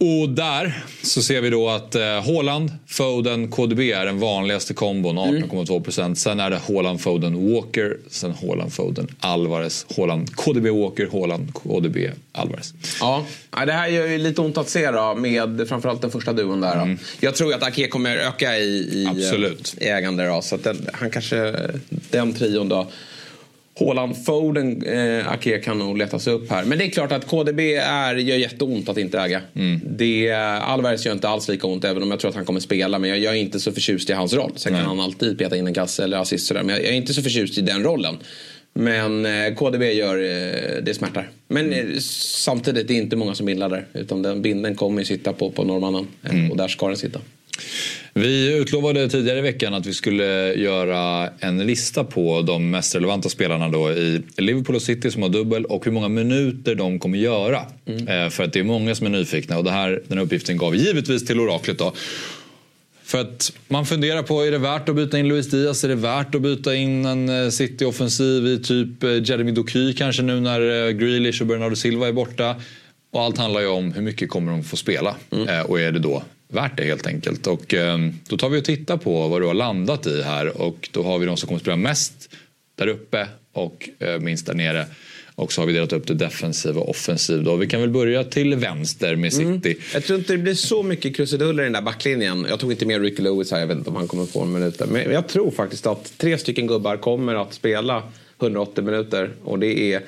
Och 0.00 0.28
där 0.28 0.84
så 1.02 1.22
ser 1.22 1.40
vi 1.40 1.50
då 1.50 1.68
att 1.68 1.94
eh, 1.94 2.02
Haaland, 2.02 2.72
Foden, 2.86 3.50
KDB 3.50 3.80
är 3.80 4.06
den 4.06 4.18
vanligaste 4.18 4.74
kombon, 4.74 5.18
18,2 5.18 5.84
procent. 5.84 6.18
Sen 6.18 6.40
är 6.40 6.50
det 6.50 6.60
Haaland, 6.68 7.00
Foden, 7.00 7.52
Walker, 7.54 7.96
sen 8.10 8.34
Haaland, 8.42 8.72
Foden, 8.72 9.08
Alvarez, 9.20 9.86
Haaland, 9.96 10.36
KDB, 10.36 10.66
Walker, 10.66 11.08
Haaland, 11.12 11.54
KDB, 11.54 11.96
Alvarez. 12.32 12.74
Ja, 13.00 13.24
det 13.66 13.72
här 13.72 13.88
gör 13.88 14.06
ju 14.06 14.18
lite 14.18 14.40
ont 14.40 14.58
att 14.58 14.68
se 14.68 14.90
då, 14.90 15.14
med 15.14 15.68
framförallt 15.68 16.00
den 16.00 16.10
första 16.10 16.32
duon 16.32 16.60
där. 16.60 16.76
Då. 16.76 16.96
Jag 17.20 17.34
tror 17.34 17.54
att 17.54 17.62
Ake 17.62 17.88
kommer 17.88 18.16
öka 18.16 18.58
i, 18.58 18.68
i, 18.92 19.06
Absolut. 19.10 19.74
i 19.80 19.84
ägande 19.84 20.26
då, 20.26 20.42
så 20.42 20.56
den, 20.56 20.88
han 20.92 21.10
kanske, 21.10 21.54
den 22.10 22.34
trion 22.34 22.68
då. 22.68 22.86
Haaland, 23.80 24.24
Foden, 24.24 24.82
eh, 24.82 25.32
Ake 25.32 25.58
kan 25.58 25.78
nog 25.78 25.98
letas 25.98 26.26
upp 26.26 26.50
här. 26.50 26.64
Men 26.64 26.78
det 26.78 26.84
är 26.84 26.90
klart 26.90 27.12
att 27.12 27.26
KDB 27.26 27.60
är, 27.76 28.14
gör 28.14 28.36
jätteont 28.36 28.88
att 28.88 28.98
inte 28.98 29.20
äga. 29.20 29.42
Det, 29.86 30.30
Alvarez 30.62 31.06
gör 31.06 31.12
inte 31.12 31.28
alls 31.28 31.48
lika 31.48 31.66
ont 31.66 31.84
även 31.84 32.02
om 32.02 32.10
jag 32.10 32.20
tror 32.20 32.28
att 32.28 32.34
han 32.36 32.44
kommer 32.44 32.60
spela. 32.60 32.98
Men 32.98 33.10
jag, 33.10 33.18
jag 33.18 33.34
är 33.36 33.38
inte 33.40 33.60
så 33.60 33.72
förtjust 33.72 34.10
i 34.10 34.12
hans 34.12 34.32
roll. 34.34 34.52
Sen 34.56 34.72
kan 34.72 34.82
han 34.86 35.00
alltid 35.00 35.38
peta 35.38 35.56
in 35.56 35.66
en 35.66 35.74
kasse 35.74 36.04
eller 36.04 36.16
assist 36.18 36.46
sådär. 36.46 36.62
Men 36.62 36.74
jag, 36.74 36.84
jag 36.84 36.90
är 36.92 36.96
inte 36.96 37.14
så 37.14 37.22
förtjust 37.22 37.58
i 37.58 37.60
den 37.60 37.82
rollen. 37.82 38.16
Men 38.74 39.26
eh, 39.26 39.54
KDB 39.54 39.82
gör 39.82 40.16
eh, 40.16 40.82
det 40.82 40.94
smärtar. 40.94 41.30
Men 41.48 41.72
eh, 41.72 41.84
samtidigt 42.20 42.88
det 42.88 42.94
är 42.94 42.98
inte 42.98 43.16
många 43.16 43.34
som 43.34 43.46
bindlar 43.46 43.68
där. 43.68 43.86
Utan 43.94 44.22
den 44.22 44.42
binden 44.42 44.74
kommer 44.74 44.98
ju 44.98 45.04
sitta 45.04 45.32
på, 45.32 45.50
på 45.50 45.64
norrmannen. 45.64 46.06
Eh, 46.24 46.50
Och 46.50 46.56
där 46.56 46.68
ska 46.68 46.88
den 46.88 46.96
sitta. 46.96 47.20
Vi 48.14 48.56
utlovade 48.56 49.08
tidigare 49.08 49.38
i 49.38 49.42
veckan 49.42 49.74
att 49.74 49.86
vi 49.86 49.94
skulle 49.94 50.54
göra 50.54 51.30
en 51.40 51.66
lista 51.66 52.04
på 52.04 52.42
de 52.42 52.70
mest 52.70 52.94
relevanta 52.94 53.28
spelarna 53.28 53.68
då 53.68 53.90
i 53.90 54.22
Liverpool 54.36 54.76
och 54.76 54.82
City 54.82 55.10
som 55.10 55.22
har 55.22 55.28
dubbel 55.28 55.64
och 55.64 55.84
hur 55.84 55.92
många 55.92 56.08
minuter 56.08 56.74
de 56.74 56.98
kommer 56.98 57.18
göra. 57.18 57.66
Eh, 57.86 58.30
För 58.30 58.42
att 58.44 58.52
det 58.52 58.58
är 58.58 58.64
många 58.64 58.94
som 58.94 59.06
är 59.06 59.10
nyfikna 59.10 59.58
och 59.58 59.64
det 59.64 59.70
här, 59.70 60.02
den 60.08 60.18
här 60.18 60.24
uppgiften 60.24 60.56
gav 60.56 60.72
vi 60.72 60.78
givetvis 60.78 61.26
till 61.26 61.40
oraklet. 61.40 61.78
Då. 61.78 61.92
För 63.04 63.20
att 63.20 63.52
man 63.68 63.86
funderar 63.86 64.22
på, 64.22 64.46
är 64.46 64.50
det 64.50 64.58
värt 64.58 64.88
att 64.88 64.96
byta 64.96 65.18
in 65.18 65.28
Luis 65.28 65.50
Diaz? 65.50 65.84
Är 65.84 65.88
det 65.88 65.94
värt 65.94 66.34
att 66.34 66.42
byta 66.42 66.74
in 66.74 67.04
en 67.06 67.28
eh, 67.44 67.50
City-offensiv 67.50 68.46
i 68.46 68.58
typ 68.58 69.02
eh, 69.02 69.22
Jeremy 69.22 69.52
Doky 69.52 69.92
kanske 69.92 70.22
nu 70.22 70.40
när 70.40 70.90
Grealish 70.90 71.40
och 71.40 71.46
Bernardo 71.46 71.76
Silva 71.76 72.08
är 72.08 72.12
borta? 72.12 72.56
Och 73.12 73.22
allt 73.22 73.38
handlar 73.38 73.60
ju 73.60 73.66
om 73.66 73.92
hur 73.92 74.02
mycket 74.02 74.28
kommer 74.30 74.52
de 74.52 74.64
få 74.64 74.76
spela 74.76 75.16
eh, 75.48 75.60
och 75.60 75.80
är 75.80 75.92
det 75.92 75.98
då 75.98 76.22
värt 76.48 76.76
det 76.76 76.84
helt 76.84 77.06
enkelt. 77.06 77.46
Och 77.46 77.74
eh, 77.74 77.98
då 78.28 78.36
tar 78.36 78.48
vi 78.48 78.60
och 78.60 78.64
tittar 78.64 78.96
på 78.96 79.28
vad 79.28 79.42
du 79.42 79.46
har 79.46 79.54
landat 79.54 80.06
i 80.06 80.22
här 80.22 80.62
och 80.62 80.88
då 80.92 81.02
har 81.02 81.18
vi 81.18 81.26
de 81.26 81.36
som 81.36 81.46
kommer 81.46 81.60
spela 81.60 81.76
mest 81.76 82.30
där 82.74 82.86
uppe 82.86 83.26
och 83.52 83.88
eh, 83.98 84.18
minst 84.18 84.46
där 84.46 84.54
nere. 84.54 84.86
Och 85.34 85.52
så 85.52 85.60
har 85.60 85.66
vi 85.66 85.72
delat 85.72 85.92
upp 85.92 86.06
det 86.06 86.14
defensiv 86.14 86.78
och 86.78 86.90
offensiv. 86.90 87.44
Då. 87.44 87.56
Vi 87.56 87.66
kan 87.66 87.80
väl 87.80 87.90
börja 87.90 88.24
till 88.24 88.54
vänster 88.54 89.16
med 89.16 89.32
City. 89.32 89.76
Jag 89.94 90.04
tror 90.04 90.18
inte 90.18 90.32
det 90.32 90.38
blir 90.38 90.54
så 90.54 90.82
mycket 90.82 91.16
krusiduller 91.16 91.62
i 91.62 91.66
den 91.66 91.72
där 91.72 91.82
backlinjen. 91.82 92.46
Jag 92.48 92.60
tog 92.60 92.72
inte 92.72 92.86
med 92.86 93.02
Ricky 93.02 93.22
Lewis 93.22 93.50
här, 93.50 93.60
jag 93.60 93.66
vet 93.66 93.78
inte 93.78 93.90
om 93.90 93.96
han 93.96 94.08
kommer 94.08 94.26
få 94.26 94.42
en 94.42 94.52
minut. 94.52 94.82
Men 94.88 95.12
jag 95.12 95.28
tror 95.28 95.50
faktiskt 95.50 95.86
att 95.86 96.12
tre 96.18 96.38
stycken 96.38 96.66
gubbar 96.66 96.96
kommer 96.96 97.34
att 97.34 97.54
spela 97.54 98.02
180 98.40 98.84
minuter. 98.84 99.30
Och 99.44 99.58
det 99.58 99.92
är, 99.92 100.02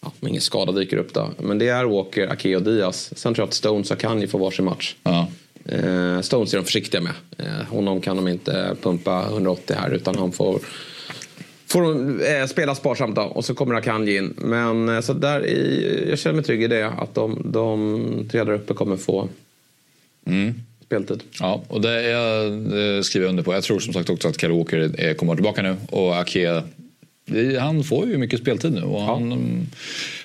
ja, 0.00 0.12
om 0.20 0.28
ingen 0.28 0.40
skada 0.40 0.72
dyker 0.72 0.96
upp 0.96 1.14
då. 1.14 1.30
Men 1.38 1.58
det 1.58 1.68
är 1.68 1.84
Walker, 1.84 2.28
Ake 2.28 2.56
och 2.56 2.62
Diaz. 2.62 3.10
Sen 3.16 3.34
tror 3.34 3.42
jag 3.42 3.48
att 3.48 3.54
Stones 3.54 3.90
och 3.90 3.96
Akanji 3.96 4.26
får 4.26 4.38
varsin 4.38 4.64
match. 4.64 4.94
Ja. 5.02 5.28
Eh, 5.68 6.20
Stones 6.20 6.52
är 6.54 6.58
de 6.58 6.64
försiktiga 6.64 7.00
med. 7.00 7.12
Eh, 7.38 7.66
honom 7.68 8.00
kan 8.00 8.16
de 8.16 8.28
inte 8.28 8.76
pumpa 8.82 9.24
180 9.28 9.76
här 9.80 9.90
utan 9.90 10.16
han 10.18 10.32
får 10.32 10.60
Får 11.66 11.82
de 11.82 12.20
eh, 12.20 12.46
spela 12.46 12.74
sparsamt 12.74 13.16
då 13.16 13.22
och 13.22 13.44
så 13.44 13.54
kommer 13.54 13.74
Akanji 13.74 14.16
in. 14.16 14.34
Men 14.38 14.88
eh, 14.88 15.00
så 15.00 15.12
där 15.12 15.46
i, 15.46 16.06
jag 16.10 16.18
känner 16.18 16.34
mig 16.36 16.44
trygg 16.44 16.62
i 16.62 16.66
det 16.66 16.88
att 16.88 17.14
de, 17.14 17.42
de 17.44 18.28
tre 18.30 18.44
där 18.44 18.52
uppe 18.52 18.74
kommer 18.74 18.96
få 18.96 19.28
speltid. 20.84 21.22
Ja, 21.40 21.62
och 21.68 21.80
det, 21.80 21.90
är, 22.10 22.50
det 22.96 23.04
skriver 23.04 23.26
jag 23.26 23.30
under 23.30 23.42
på. 23.42 23.52
Jag 23.54 23.62
tror 23.62 23.78
som 23.80 23.92
sagt 23.92 24.10
också 24.10 24.28
att 24.28 24.40
Kyle 24.40 24.52
Walker 24.52 25.14
kommer 25.14 25.34
tillbaka 25.34 25.62
nu 25.62 25.76
och 25.90 26.16
Ake 26.16 26.62
det- 27.26 27.60
han 27.60 27.84
får 27.84 28.06
ju 28.06 28.16
mycket 28.18 28.40
speltid 28.40 28.72
nu 28.72 28.82
och 28.82 29.00
han, 29.02 29.22
mm, 29.32 29.66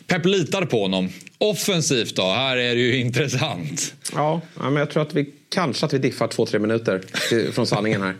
Pep 0.08 0.26
litar 0.26 0.66
på 0.66 0.82
honom. 0.82 1.10
Offensivt 1.38 2.16
då, 2.16 2.24
här 2.24 2.58
är 2.58 2.76
det 2.76 2.82
ju 2.82 2.98
intressant. 3.00 3.94
Ja, 4.14 4.42
men 4.56 4.76
jag 4.76 4.90
tror 4.90 5.04
att 5.04 5.14
vi 5.14 5.30
kanske 5.54 5.86
att 5.86 5.94
vi 5.94 5.98
diffar 5.98 6.28
två-tre 6.28 6.60
minuter 6.60 7.02
till, 7.30 7.52
från 7.54 7.68
sanningen 7.68 8.02
här. 8.02 8.16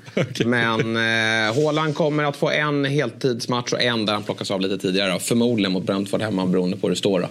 Men 0.46 0.98
eh, 1.88 1.94
kommer 1.94 2.24
att 2.24 2.38
få 2.38 2.50
en 2.50 2.86
heltidsmatch 2.86 3.74
och 3.74 3.82
en 3.82 4.06
där 4.06 4.14
han 4.14 4.24
plockas 4.24 4.52
av 4.52 4.62
lite 4.62 4.78
tidigare. 4.78 5.14
Då. 5.14 5.20
Förmodligen 5.20 5.72
mot 5.72 5.84
Brentford 5.84 6.22
hemma 6.22 6.46
beroende 6.46 6.78
på 6.78 6.88
hur 6.88 6.90
det 6.90 7.00
står. 7.00 7.20
Då. 7.20 7.28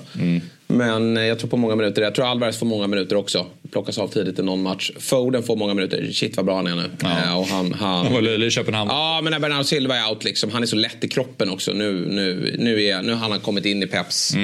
Men 0.66 1.16
eh, 1.16 1.22
jag 1.24 1.38
tror 1.38 1.50
på 1.50 1.56
många 1.56 1.76
minuter. 1.76 2.02
Jag 2.02 2.14
tror 2.14 2.26
Alvarez 2.26 2.58
får 2.58 2.66
många 2.66 2.86
minuter 2.86 3.16
också. 3.16 3.46
Plockas 3.70 3.98
av 3.98 4.08
tidigt 4.08 4.38
i 4.38 4.42
någon 4.42 4.62
match. 4.62 4.90
Foden 4.98 5.42
får 5.42 5.56
många 5.56 5.74
minuter. 5.74 6.12
Shit 6.12 6.36
vad 6.36 6.46
bra 6.46 6.56
han 6.56 6.66
är 6.66 6.76
nu. 6.76 6.90
Eh, 7.02 7.38
och 7.38 7.46
han, 7.46 7.72
han, 7.72 8.04
Han 8.04 8.12
var 8.12 8.20
löjlig 8.20 8.46
i 8.46 8.50
Köpenhamn. 8.50 8.90
Ja, 8.90 9.20
men 9.22 9.30
när 9.30 9.40
Bernardo 9.40 9.64
Silva 9.64 9.96
är 9.96 10.10
out 10.10 10.24
liksom. 10.24 10.50
Han 10.50 10.62
är 10.62 10.66
så 10.66 10.76
lätt 10.76 11.04
i 11.04 11.08
kroppen 11.08 11.50
också. 11.50 11.72
Nu, 11.72 12.06
nu, 12.08 12.56
nu, 12.58 12.84
är, 12.84 13.02
nu 13.02 13.12
har 13.12 13.28
han 13.28 13.40
kommit 13.40 13.64
in 13.64 13.82
i 13.82 13.86
Peps 13.86 14.34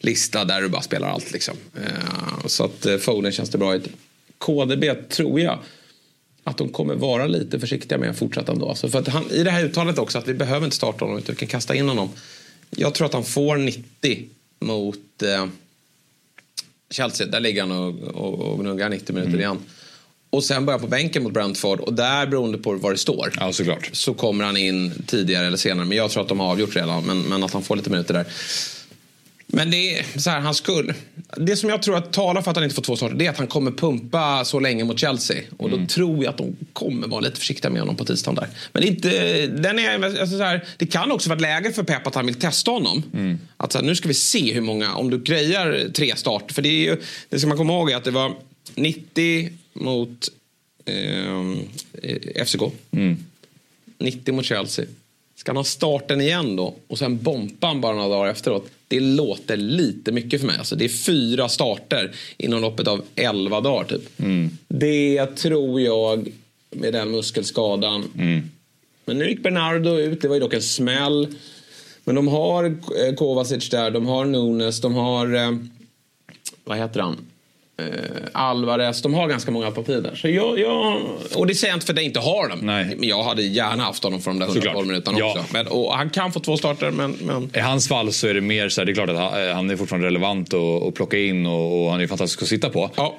lista 0.00 0.44
där 0.44 0.62
du 0.62 0.68
bara 0.68 0.82
spelar 0.82 1.08
allt 1.08 1.32
liksom. 1.32 1.56
Eh, 1.76 2.46
så 2.46 2.64
att 2.64 2.86
eh, 2.86 2.96
Foden 2.96 3.32
känns 3.32 3.50
det 3.50 3.58
bra 3.58 3.74
ut. 3.74 3.88
KDB 4.38 5.08
tror 5.08 5.40
jag 5.40 5.58
att 6.44 6.58
de 6.58 6.68
kommer 6.68 6.94
vara 6.94 7.26
lite 7.26 7.60
försiktiga 7.60 7.98
med 7.98 8.16
fortsatt 8.16 8.48
ändå. 8.48 8.68
Alltså 8.68 8.88
för 8.88 8.98
att 8.98 9.08
han, 9.08 9.30
I 9.30 9.42
det 9.42 9.50
här 9.50 9.64
uttalet 9.64 9.98
också 9.98 10.18
att 10.18 10.28
vi 10.28 10.34
behöver 10.34 10.64
inte 10.66 10.76
starta 10.76 11.04
honom 11.04 11.18
utan 11.18 11.34
vi 11.34 11.38
kan 11.38 11.48
kasta 11.48 11.74
in 11.74 11.88
honom. 11.88 12.08
Jag 12.70 12.94
tror 12.94 13.06
att 13.06 13.12
han 13.12 13.24
får 13.24 13.56
90 13.56 14.28
mot 14.60 15.22
eh, 15.22 15.46
Chelsea. 16.90 17.26
Där 17.26 17.40
ligger 17.40 17.60
han 17.62 17.72
och, 17.72 18.02
och, 18.02 18.34
och 18.52 18.60
gnuggar 18.60 18.88
90 18.88 19.14
minuter 19.14 19.38
igen. 19.38 19.58
Och 20.30 20.44
sen 20.44 20.66
börjar 20.66 20.78
på 20.78 20.86
bänken 20.86 21.22
mot 21.22 21.32
Brentford 21.32 21.80
och 21.80 21.94
där 21.94 22.26
beroende 22.26 22.58
på 22.58 22.72
vad 22.72 22.92
det 22.92 22.98
står 22.98 23.32
Ja, 23.40 23.52
såklart. 23.52 23.90
så 23.92 24.14
kommer 24.14 24.44
han 24.44 24.56
in 24.56 25.02
tidigare 25.06 25.46
eller 25.46 25.56
senare. 25.56 25.86
Men 25.86 25.96
jag 25.96 26.10
tror 26.10 26.22
att 26.22 26.28
de 26.28 26.40
har 26.40 26.50
avgjort 26.50 26.76
redan. 26.76 27.04
Men, 27.04 27.20
men 27.22 27.42
att 27.42 27.52
han 27.52 27.62
får 27.62 27.76
lite 27.76 27.90
minuter 27.90 28.14
där. 28.14 28.26
Men 29.52 29.70
det 29.70 29.98
är 29.98 30.18
så 30.18 30.30
här, 30.30 30.40
han 30.40 30.54
skulle... 30.54 30.94
Det 31.36 31.56
som 31.56 31.70
jag 31.70 31.82
tror 31.82 31.96
att 31.96 32.12
talar 32.12 32.42
för 32.42 32.50
att 32.50 32.56
han 32.56 32.64
inte 32.64 32.74
får 32.74 32.82
två 32.82 32.96
starter 32.96 33.16
det 33.16 33.26
är 33.26 33.30
att 33.30 33.38
han 33.38 33.46
kommer 33.46 33.70
pumpa 33.70 34.44
så 34.44 34.60
länge 34.60 34.84
mot 34.84 34.98
Chelsea. 34.98 35.42
Och 35.56 35.70
då 35.70 35.86
tror 35.86 36.24
jag 36.24 36.30
att 36.30 36.38
de 36.38 36.56
kommer 36.72 37.08
vara 37.08 37.20
lite 37.20 37.36
försiktiga 37.36 37.70
med 37.70 37.80
honom 37.80 37.96
på 37.96 38.04
tisdagen 38.04 38.34
där. 38.34 38.48
Men 38.72 38.82
det, 38.82 38.88
inte, 38.88 39.46
den 39.46 39.78
är, 39.78 40.04
alltså 40.04 40.38
så 40.38 40.42
här, 40.42 40.64
det 40.76 40.86
kan 40.86 41.12
också 41.12 41.28
vara 41.28 41.36
ett 41.36 41.42
läge 41.42 41.72
för 41.72 41.82
Pep 41.82 42.06
att 42.06 42.14
han 42.14 42.26
vill 42.26 42.34
testa 42.34 42.70
honom. 42.70 43.02
Att 43.56 43.72
så 43.72 43.78
här, 43.78 43.84
nu 43.84 43.94
ska 43.94 44.08
vi 44.08 44.14
se 44.14 44.52
hur 44.54 44.60
många, 44.60 44.94
om 44.94 45.10
du 45.10 45.18
grejar 45.18 45.90
tre 45.94 46.16
starter. 46.16 46.54
För 46.54 46.62
det 46.62 46.68
är 46.68 46.90
ju, 46.90 46.96
det 47.28 47.38
ska 47.38 47.48
man 47.48 47.56
komma 47.56 47.72
ihåg 47.72 47.90
är 47.90 47.96
att 47.96 48.04
det 48.04 48.10
var 48.10 48.34
90 48.74 49.52
mot 49.72 50.28
eh, 50.84 52.44
FCK. 52.44 52.62
90 53.98 54.34
mot 54.34 54.44
Chelsea. 54.44 54.84
Ska 55.36 55.50
han 55.50 55.56
ha 55.56 55.64
starten 55.64 56.20
igen 56.20 56.56
då 56.56 56.74
och 56.86 56.98
sen 56.98 57.22
bompa 57.22 57.66
han 57.66 57.80
bara 57.80 57.94
några 57.94 58.08
dagar 58.08 58.30
efteråt? 58.30 58.70
Det 58.88 59.00
låter 59.00 59.56
lite 59.56 60.12
mycket 60.12 60.40
för 60.40 60.46
mig. 60.46 60.58
Alltså, 60.58 60.76
det 60.76 60.84
är 60.84 60.88
fyra 60.88 61.48
starter 61.48 62.12
inom 62.36 62.60
loppet 62.60 62.88
av 62.88 63.04
11 63.16 63.60
dagar 63.60 63.84
typ. 63.84 64.02
Det 64.68 65.26
tror 65.26 65.80
jag 65.80 66.28
med 66.70 66.92
den 66.92 67.10
muskelskadan. 67.10 68.04
Men 69.04 69.18
nu 69.18 69.28
gick 69.28 69.42
Bernardo 69.42 69.96
ut, 69.96 70.20
det 70.20 70.28
var 70.28 70.34
ju 70.34 70.40
dock 70.40 70.54
en 70.54 70.62
smäll. 70.62 71.28
Men 72.04 72.14
de 72.14 72.28
har 72.28 72.64
eh, 72.64 73.14
Kovacic 73.16 73.68
där, 73.70 73.90
de 73.90 74.06
har 74.06 74.24
Nunes, 74.24 74.80
de 74.80 74.94
har... 74.94 75.34
Eh, 75.34 75.52
vad 76.64 76.78
heter 76.78 77.00
han? 77.00 77.16
Eh, 77.78 77.84
Alvarez. 78.32 79.02
De 79.02 79.14
har 79.14 79.28
ganska 79.28 79.50
många 79.50 79.70
där. 79.70 80.14
Så 80.14 80.28
jag, 80.28 80.58
jag, 80.58 81.02
och 81.34 81.46
det 81.46 81.54
säger 81.54 81.72
jag 81.72 81.76
inte 81.76 81.86
för 81.86 81.92
att 81.92 81.96
jag 81.98 82.04
inte 82.04 82.20
har 82.20 82.48
dem. 82.48 82.58
Nej. 82.62 82.94
Men 82.98 83.08
jag 83.08 83.22
hade 83.22 83.42
gärna 83.42 83.82
haft 83.82 84.04
honom 84.04 84.20
för 84.20 84.30
de 84.30 84.38
där 84.38 84.46
112 84.46 84.64
Såklart. 84.66 84.86
minuterna 84.86 85.18
Ja. 85.18 85.30
också. 85.30 85.44
Men, 85.52 85.66
och 85.66 85.94
han 85.94 86.10
kan 86.10 86.32
få 86.32 86.40
två 86.40 86.56
starter 86.56 86.90
men... 86.90 87.10
men 87.22 87.50
I 87.54 87.58
hans 87.58 87.88
fall 87.88 88.12
så 88.12 88.26
är 88.26 88.34
det 88.34 88.40
mer 88.40 88.68
så 88.68 88.80
här, 88.80 88.86
det 88.86 88.92
är 88.92 88.94
klart 88.94 89.10
att 89.10 89.16
han- 89.16 89.54
han 89.54 89.70
är 89.70 89.76
fortfarande 89.76 90.06
relevant 90.06 90.54
att, 90.54 90.94
plocka 90.94 91.18
in 91.18 91.46
och, 91.46 91.84
och 91.84 91.90
han 91.92 92.00
är 92.00 92.06
fantastisk 92.06 92.42
att 92.42 92.48
sitta 92.48 92.70
på. 92.70 92.90
ja. 92.96 93.16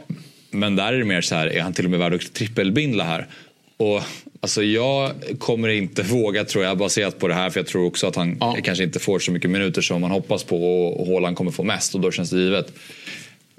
Men 0.51 0.75
där 0.75 0.93
är 0.93 0.97
det 0.97 1.05
mer 1.05 1.21
så 1.21 1.35
här, 1.35 1.47
är 1.47 1.61
han 1.61 1.73
till 1.73 1.85
och 1.85 1.91
med 1.91 1.99
värd 1.99 2.13
att 2.13 2.33
trippelbindla 2.33 3.03
här? 3.03 3.27
Och 3.77 4.01
alltså 4.41 4.63
jag 4.63 5.11
kommer 5.39 5.69
inte 5.69 6.01
våga 6.09 6.43
tror 6.45 6.63
jag 6.63 6.77
baserat 6.77 7.19
på 7.19 7.27
det 7.27 7.33
här 7.33 7.49
för 7.49 7.59
jag 7.59 7.67
tror 7.67 7.85
också 7.85 8.07
att 8.07 8.15
han 8.15 8.37
Ja. 8.39 8.57
kanske 8.63 8.83
inte 8.83 8.99
får 8.99 9.19
så 9.19 9.31
mycket 9.31 9.49
minuter 9.49 9.81
som 9.81 10.01
man 10.01 10.11
hoppas 10.11 10.43
på 10.43 10.85
och 10.87 11.07
Haaland 11.07 11.35
kommer 11.37 11.51
få 11.51 11.63
mest 11.63 11.95
och 11.95 12.01
då 12.01 12.11
känns 12.11 12.29
det 12.29 12.39
givet. 12.39 12.73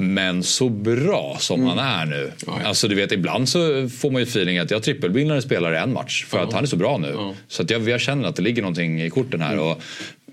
Men 0.00 0.42
så 0.42 0.68
bra 0.68 1.36
som 1.40 1.64
han 1.66 1.78
är 1.78 2.06
nu. 2.06 2.16
Mm. 2.20 2.30
Ja, 2.46 2.58
ja. 2.62 2.68
Alltså 2.68 2.88
du 2.88 2.94
vet 2.94 3.12
ibland 3.12 3.48
så 3.48 3.88
får 3.88 4.10
man 4.10 4.22
ju 4.22 4.26
feeling 4.28 4.58
att 4.58 4.70
jag 4.70 4.82
trippelbindlar 4.82 5.36
en 5.36 5.42
spelare 5.42 5.80
en 5.80 5.92
match 5.92 6.24
för 6.28 6.38
att 6.38 6.52
han 6.52 6.62
är 6.62 6.66
så 6.68 6.76
bra 6.76 6.98
nu. 6.98 7.34
Så 7.48 7.62
att 7.62 7.70
jag, 7.70 7.88
jag 7.88 8.00
känner 8.00 8.28
att 8.28 8.36
det 8.36 8.42
ligger 8.42 8.62
någonting 8.62 9.02
i 9.02 9.10
korten 9.10 9.40
här. 9.40 9.58
Och 9.58 9.82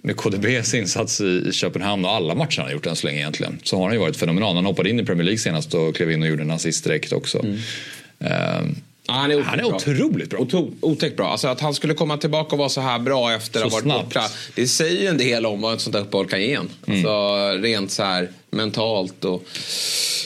med 0.01 0.15
KDBs 0.17 0.73
insats 0.73 1.21
i, 1.21 1.51
Köpenhamn 1.51 2.05
och 2.05 2.11
alla 2.11 2.35
matcher 2.35 2.57
han 2.57 2.65
har 2.65 2.73
gjort 2.73 2.85
än 2.85 2.95
så 2.95 3.07
länge 3.07 3.19
egentligen 3.19 3.59
så 3.63 3.77
har 3.77 3.83
han 3.83 3.93
ju 3.93 3.99
varit 3.99 4.17
fenomenal. 4.17 4.55
Han 4.55 4.65
hoppade 4.65 4.89
in 4.89 4.99
i 4.99 5.05
Premier 5.05 5.23
League 5.23 5.37
senast 5.39 5.73
och 5.73 5.95
klev 5.95 6.11
in 6.11 6.21
och 6.21 6.27
gjorde 6.27 6.41
en 6.43 6.51
assist 6.51 6.83
direkt 6.83 7.11
också. 7.13 7.45
Ehm, 8.19 8.75
Ja, 9.09 9.13
han 9.13 9.31
är, 9.31 9.41
Han 9.41 9.59
är 9.59 9.63
bra. 9.63 9.75
otroligt 9.75 10.29
bra. 10.29 10.39
Oto- 10.39 10.71
Otäckt 10.81 11.17
bra. 11.17 11.27
Alltså 11.31 11.47
att 11.47 11.61
han 11.61 11.73
skulle 11.73 11.93
komma 11.93 12.17
tillbaka 12.17 12.51
och 12.55 12.57
vara 12.59 12.69
så 12.69 12.81
här 12.81 12.99
bra 12.99 13.33
efter 13.33 13.59
Så 13.59 13.65
att 13.65 13.71
ha 13.73 13.77
varit 13.79 13.83
snabbt. 13.83 14.03
borta. 14.05 14.23
Det 14.55 14.67
säger 14.67 15.01
ju 15.01 15.07
en 15.07 15.17
del 15.17 15.45
om 15.45 15.61
vad 15.61 15.73
ett 15.73 15.81
sånt 15.81 15.93
där 15.93 16.01
uppehåll 16.01 16.27
kan 16.27 16.41
ge 16.41 16.53
en. 16.53 16.69
Alltså 16.87 17.51
rent 17.61 17.91
så 17.91 18.03
här 18.03 18.29
mentalt 18.51 19.25
och 19.25 19.43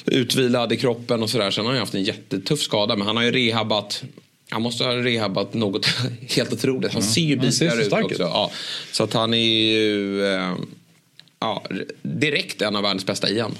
utvilad 0.05 0.71
i 0.73 0.77
kroppen 0.77 1.23
och 1.23 1.29
sådär. 1.29 1.51
Sen 1.51 1.65
har 1.65 1.71
han 1.71 1.75
ju 1.75 1.79
haft 1.79 1.93
en 1.95 2.03
jättetuff 2.03 2.61
skada 2.61 2.95
men 2.95 3.07
han 3.07 3.15
har 3.17 3.23
ju 3.23 3.31
rehabbat 3.31 4.03
han 4.49 4.61
måste 4.61 4.83
ha 4.83 4.93
rehabbat 4.93 5.53
något 5.53 5.85
helt 6.35 6.53
otroligt. 6.53 6.93
Han 6.93 7.03
ser 7.03 7.21
ju 7.21 7.39
Han 7.39 7.51
ser 7.51 7.69
så 7.69 7.75
bitigare 7.77 8.01
ut 8.01 8.05
också. 8.05 8.23
Ja. 8.23 8.51
Så 8.91 9.03
att 9.03 9.13
han 9.13 9.33
är 9.33 9.37
ju 9.37 10.25
eh, 10.25 10.53
ja, 11.39 11.63
direkt 12.01 12.61
en 12.61 12.75
av 12.75 12.83
världens 12.83 13.05
bästa 13.05 13.29
igen. 13.29 13.51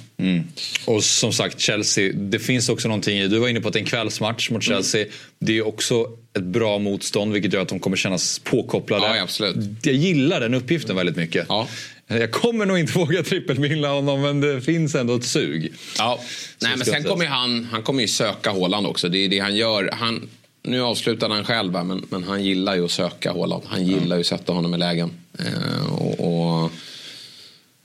Och 0.86 1.03
som 1.03 1.34
sagt 1.34 1.60
Chelsea, 1.60 2.13
det 2.13 2.39
finns 2.39 2.70
också 2.70 2.88
någonting 2.88 3.18
i, 3.18 3.27
du 3.27 3.39
var 3.39 3.48
inne 3.48 3.62
på 3.62 3.68
att 3.68 3.74
det 3.74 3.80
är 3.80 3.82
en 3.82 3.88
kvällsmatch 3.88 4.50
mot 4.50 4.68
Mm. 4.68 4.75
Chelsea. 4.77 5.06
Det 5.39 5.58
är 5.58 5.68
också 5.68 6.06
ett 6.38 6.44
bra 6.44 6.80
motstånd 6.80 7.34
vilket 7.34 7.53
gör 7.53 7.62
att 7.62 7.68
de 7.70 7.80
kommer 7.80 7.98
kännas 7.98 8.39
påkopplade. 8.39 9.18
Ja, 9.18 9.24
absolut. 9.24 9.56
Jag 9.86 9.96
gillar 9.96 10.39
den 10.39 10.53
uppgiften 10.53 10.96
väldigt 10.96 11.15
mycket. 11.15 11.46
Ja. 11.50 11.68
Jag 12.20 12.32
kommer 12.32 12.65
nog 12.65 12.80
inte 12.80 12.94
våga 12.98 13.24
trippelmilla 13.24 13.89
honom 13.94 14.22
men 14.22 14.41
det 14.41 14.62
finns 14.62 14.96
ändå 14.96 15.15
ett 15.15 15.25
sug. 15.25 15.74
Ja. 15.98 16.20
Nej, 16.62 16.77
men 16.77 16.86
sen 16.86 17.03
kommer 17.03 17.25
han, 17.25 17.68
han 17.72 17.84
kommer 17.84 18.01
ju 18.01 18.08
söka 18.08 18.50
Håland 18.50 18.88
också. 18.88 19.10
Det 19.10 19.18
är 19.18 19.30
det 19.30 19.39
han 19.39 19.56
gör. 19.56 19.89
Han, 19.94 20.30
nu 20.63 20.82
avslutade 20.82 21.34
han 21.34 21.44
själv 21.44 21.72
men, 21.72 22.06
men 22.10 22.24
han 22.24 22.44
gillar 22.44 22.75
ju 22.75 22.86
att 22.86 22.91
söka 22.91 23.32
Håland. 23.32 23.63
Han 23.65 23.86
gillar 23.86 24.15
ju 24.15 24.20
att 24.20 24.27
sätta 24.27 24.53
honom 24.53 24.74
i 24.74 24.77
lägen. 24.77 25.12
Eh, 25.39 25.94
och, 25.94 26.63
och 26.63 26.72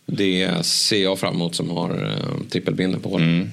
det 0.06 0.66
ser 0.66 1.02
jag 1.02 1.18
fram 1.18 1.35
emot 1.35 1.54
som 1.54 1.71
har 1.71 1.90
eh, 1.90 2.49
trippelbinden 2.50 3.00
på 3.00 3.09
Håland. 3.09 3.50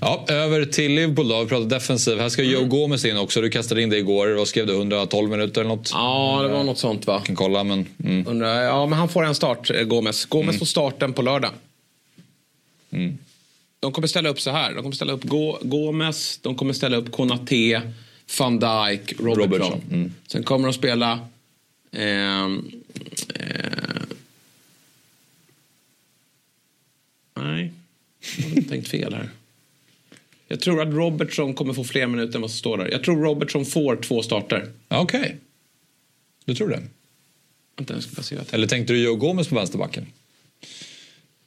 Ja, 0.00 0.24
över 0.28 0.64
till 0.64 0.94
Liverpool 0.94 1.28
då. 1.28 1.42
Vi 1.42 1.48
pratar 1.48 1.66
defensiv. 1.66 2.18
Här 2.18 2.28
ska 2.28 2.42
Joe 2.42 2.64
Gomez 2.64 3.04
in 3.04 3.16
också. 3.16 3.40
Du 3.40 3.50
kastade 3.50 3.82
in 3.82 3.90
det 3.90 3.98
igår. 3.98 4.28
Vad 4.28 4.48
skrev 4.48 4.66
du? 4.66 4.74
112 4.74 5.30
minuter 5.30 5.60
eller 5.60 5.68
något? 5.68 5.90
Ja, 5.92 6.40
det 6.42 6.48
var 6.48 6.64
något 6.64 6.78
sånt 6.78 7.06
va? 7.06 7.20
kan 7.20 7.36
kolla 7.36 7.64
men... 7.64 7.86
Mm. 8.04 8.26
Undrar, 8.26 8.62
ja, 8.62 8.86
men 8.86 8.98
han 8.98 9.08
får 9.08 9.24
en 9.24 9.34
start, 9.34 9.70
eh, 9.70 9.82
Gomes. 9.82 10.24
Gomes 10.24 10.58
får 10.58 10.66
starten 10.66 11.12
på 11.12 11.22
lördag. 11.22 11.50
De 13.80 13.92
kommer 13.92 14.08
ställa 14.08 14.28
upp 14.28 14.40
så 14.40 14.50
här. 14.50 14.74
De 14.74 14.82
kommer 14.82 14.96
ställa 14.96 15.12
upp 15.12 15.24
Go 15.24 15.58
Gomes, 15.62 16.38
de 16.42 16.54
kommer 16.54 16.72
ställa 16.72 16.96
upp 16.96 17.12
Konate, 17.12 17.82
van 18.38 18.58
Dijk, 18.58 19.12
Robertson. 19.20 19.42
Robertson, 19.42 19.80
mm. 19.92 20.12
Sen 20.26 20.42
kommer 20.42 20.68
de 20.68 20.74
spela... 20.74 21.18
ehm, 21.92 22.70
eh, 23.34 24.02
nej, 27.34 27.72
jag 28.36 28.62
har 28.62 28.68
tänkt 28.68 28.88
fel 28.88 29.14
här. 29.14 29.28
Jag 30.48 30.60
tror 30.60 30.82
att 30.82 30.94
Robertson 30.94 31.54
kommer 31.54 31.72
få 31.72 31.84
fler 31.84 32.06
minuter 32.06 32.34
än 32.34 32.40
vad 32.40 32.50
som 32.50 32.58
står 32.58 32.78
där. 32.78 32.88
Jag 32.90 33.04
tror 33.04 33.22
Robertson 33.22 33.64
får 33.64 33.96
två 33.96 34.22
starter. 34.22 34.72
Okej. 34.88 35.36
Du 36.44 36.54
tror 36.54 36.68
det? 36.68 36.82
Vänta, 37.76 37.94
jag 37.94 38.02
ska 38.02 38.14
bara 38.16 38.22
se 38.22 38.34
jag 38.34 38.44
Eller 38.50 38.66
tänkte 38.66 38.92
du 38.92 39.02
Joe 39.04 39.16
Gomez 39.16 39.48
på 39.48 39.54
vänsterbacken? 39.54 40.06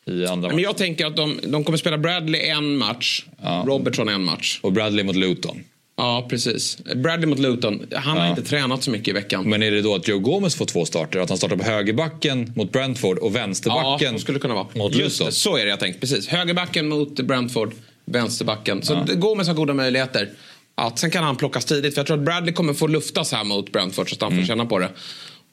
I 0.05 0.25
andra 0.25 0.49
Men 0.49 0.59
jag 0.59 0.77
tänker 0.77 1.05
att 1.05 1.15
de, 1.15 1.39
de 1.47 1.63
kommer 1.63 1.77
spela 1.77 1.97
Bradley 1.97 2.41
en 2.41 2.77
match, 2.77 3.25
Ja. 3.41 3.63
Robertson 3.67 4.09
en 4.09 4.23
match. 4.23 4.59
Och 4.63 4.71
Bradley 4.73 5.05
mot 5.05 5.15
Luton. 5.15 5.63
Ja, 5.97 6.25
precis. 6.29 6.77
Bradley 6.95 7.25
mot 7.29 7.39
Luton. 7.39 7.87
Han 7.93 8.17
har 8.17 8.23
Ja. 8.25 8.29
inte 8.29 8.41
tränat 8.43 8.83
så 8.83 8.91
mycket 8.91 9.07
i 9.07 9.11
veckan. 9.11 9.49
Men 9.49 9.63
är 9.63 9.71
det 9.71 9.81
då 9.81 9.95
att 9.95 10.07
Joe 10.07 10.19
Gomez 10.19 10.55
får 10.55 10.65
två 10.65 10.85
starter? 10.85 11.19
Att 11.19 11.29
han 11.29 11.37
startar 11.37 11.55
på 11.55 11.63
högerbacken 11.63 12.53
mot 12.55 12.71
Brentford 12.71 13.17
och 13.17 13.27
ja, 13.27 13.33
vänsterbacken 13.33 14.13
så 14.13 14.19
skulle 14.19 14.39
kunna 14.39 14.53
vara. 14.53 14.67
mot 14.75 14.95
Just 14.95 15.19
Luton? 15.19 15.25
det, 15.27 15.31
så 15.31 15.57
är 15.57 15.63
det 15.65 15.69
jag 15.69 15.79
tänkt. 15.79 15.99
Precis. 15.99 16.27
Högerbacken 16.27 16.87
mot 16.89 17.15
Brentford, 17.15 17.73
vänsterbacken. 18.05 18.81
Så 18.83 18.93
ja. 19.07 19.13
Gomes 19.15 19.47
har 19.47 19.53
goda 19.55 19.73
möjligheter. 19.73 20.29
Att 20.75 20.99
sen 20.99 21.11
kan 21.11 21.23
han 21.23 21.35
plockas 21.35 21.65
tidigt. 21.65 21.93
För 21.93 21.99
jag 21.99 22.07
tror 22.07 22.17
att 22.17 22.23
Bradley 22.25 22.53
kommer 22.53 22.73
få 22.73 22.87
luftas 22.87 23.31
här 23.31 23.43
mot 23.43 23.71
Brentford 23.71 24.09
så 24.09 24.15
att 24.15 24.21
han 24.21 24.31
Mm. 24.31 24.43
får 24.43 24.47
känna 24.47 24.65
på 24.65 24.79
det. 24.79 24.89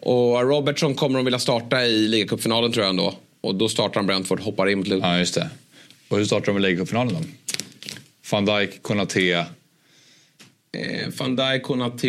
Och 0.02 0.42
Robertson 0.48 0.94
kommer 0.94 1.18
de 1.18 1.24
vilja 1.24 1.38
starta 1.38 1.84
i 1.84 2.08
ligacupfinalen 2.08 2.72
tror 2.72 2.84
jag 2.84 2.90
ändå. 2.90 3.14
Och 3.40 3.54
då 3.54 3.68
startar 3.68 3.94
han 3.94 4.06
Brentford, 4.06 4.40
hoppar 4.40 4.68
in 4.68 4.78
mot 4.78 4.88
Luton. 4.88 5.10
Ja, 5.10 5.18
just 5.18 5.34
det. 5.34 5.48
Och 6.08 6.18
hur 6.18 6.24
startar 6.24 6.46
de 6.46 6.52
med 6.52 6.62
ligacupfinalen 6.62 7.14
då? 7.14 7.20
Van 8.30 8.44
Dijk, 8.44 8.82
Konate, 8.82 9.46
Eh, 10.78 11.08
Van 11.18 11.36
Dijk, 11.36 11.62
Konate... 11.62 12.06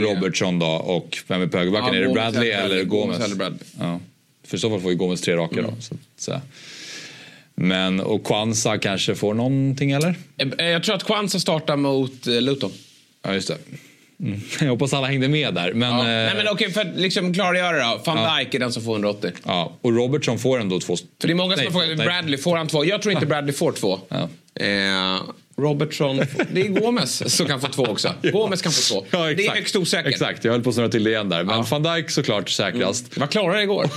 Robertson 0.00 0.58
då 0.58 0.66
och 0.66 1.18
vem 1.28 1.42
är 1.42 1.46
på 1.46 1.58
högerbacken? 1.58 1.94
Ja, 1.94 2.00
är 2.00 2.00
det 2.00 2.06
Gomes 2.06 2.14
Bradley 2.32 2.50
eller. 2.50 2.84
Gomez? 2.84 3.16
Gomes 3.16 3.26
eller 3.26 3.36
Bradley. 3.36 3.60
Ja. 3.80 4.00
För 4.46 4.56
i 4.56 4.60
så 4.60 4.70
fall 4.70 4.80
får 4.80 4.90
ju 4.90 4.96
Gomez 4.96 5.20
tre 5.20 5.36
raka 5.36 5.58
Mm. 5.58 5.70
då. 5.76 5.80
Så, 5.82 5.94
så. 6.16 6.40
Men 7.54 8.00
och 8.00 8.24
Kwanza 8.26 8.78
kanske 8.78 9.14
får 9.14 9.34
någonting 9.34 9.90
eller? 9.90 10.14
Eh, 10.58 10.64
Jag 10.66 10.82
tror 10.82 10.94
att 10.94 11.04
Kwanza 11.04 11.40
startar 11.40 11.76
mot 11.76 12.26
eh, 12.26 12.40
Luton. 12.40 12.70
Ja, 13.22 13.34
just 13.34 13.48
det. 13.48 13.56
Mm. 14.20 14.40
Jag 14.60 14.68
hoppas 14.68 14.92
alla 14.94 15.06
hängde 15.06 15.28
med 15.28 15.54
där. 15.54 15.72
Men, 15.72 15.90
Ja. 15.92 15.98
eh, 15.98 16.04
Nej, 16.06 16.32
men 16.36 16.48
okej, 16.48 16.70
för 16.72 16.80
att 16.80 16.96
liksom 16.96 17.34
klargöra 17.34 17.90
då. 17.90 18.00
Van 18.06 18.18
Ja. 18.18 18.38
Dijk 18.38 18.54
är 18.54 18.58
den 18.58 18.72
som 18.72 18.82
får 18.82 18.92
180. 18.92 19.30
ja, 19.44 19.72
och 19.80 19.92
Robertson 19.92 20.38
får 20.38 20.60
ändå 20.60 20.80
två. 20.80 20.96
För 20.96 21.26
det 21.28 21.32
är 21.32 21.34
många 21.34 21.56
som 21.56 21.64
Nej, 21.64 21.72
har 21.72 21.80
frågat. 21.80 22.04
Bradley, 22.06 22.38
får 22.38 22.56
han 22.56 22.68
två? 22.68 22.84
Jag 22.84 23.02
tror 23.02 23.12
inte 23.14 23.26
Bradley 23.26 23.52
får 23.54 23.72
två. 23.72 24.00
Ja. 24.08 24.28
Eh, 24.64 25.20
Robertson, 25.56 26.16
det 26.52 26.60
är 26.60 26.68
Gomes 26.68 27.36
som 27.36 27.46
kan 27.46 27.60
få 27.60 27.68
två 27.68 27.82
också. 27.82 28.14
Gomes 28.32 28.62
kan 28.62 28.72
få 28.72 28.80
två. 28.94 29.06
Ja, 29.10 29.18
det 29.34 29.46
är 29.46 29.50
högst 29.50 29.76
osäkert. 29.76 30.06
Exakt, 30.12 30.44
jag 30.44 30.52
höll 30.52 30.62
på 30.62 30.68
att 30.68 30.74
snurra 30.74 30.88
till 30.88 31.04
det 31.04 31.10
igen 31.10 31.28
där. 31.28 31.44
Men 31.44 31.56
Ja. 31.56 31.66
van 31.70 31.82
Dijk 31.82 32.10
såklart 32.10 32.50
säkrast. 32.50 33.10
Det 33.14 33.20
var 33.20 33.26
klarare 33.26 33.62
igår. 33.62 33.90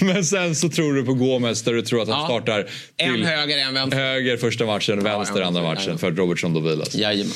Men 0.04 0.24
sen 0.24 0.54
så 0.54 0.68
tror 0.68 0.94
du 0.94 1.04
på 1.04 1.14
Gomez 1.14 1.62
där 1.62 1.72
du 1.72 1.82
tror 1.82 2.02
att 2.02 2.08
han 2.08 2.20
Ja. 2.20 2.26
startar 2.26 2.66
en 2.96 3.24
höger, 3.24 3.58
en 3.58 3.74
vänster. 3.74 3.98
höger 3.98 4.36
första 4.36 4.66
matchen, 4.66 5.02
vänster 5.04 5.42
andra 5.42 5.62
matchen 5.62 5.98
för 5.98 6.10
att 6.12 6.18
Robertson 6.18 6.54
då 6.54 6.60
vilas. 6.60 6.94
Jajamän. 6.94 7.32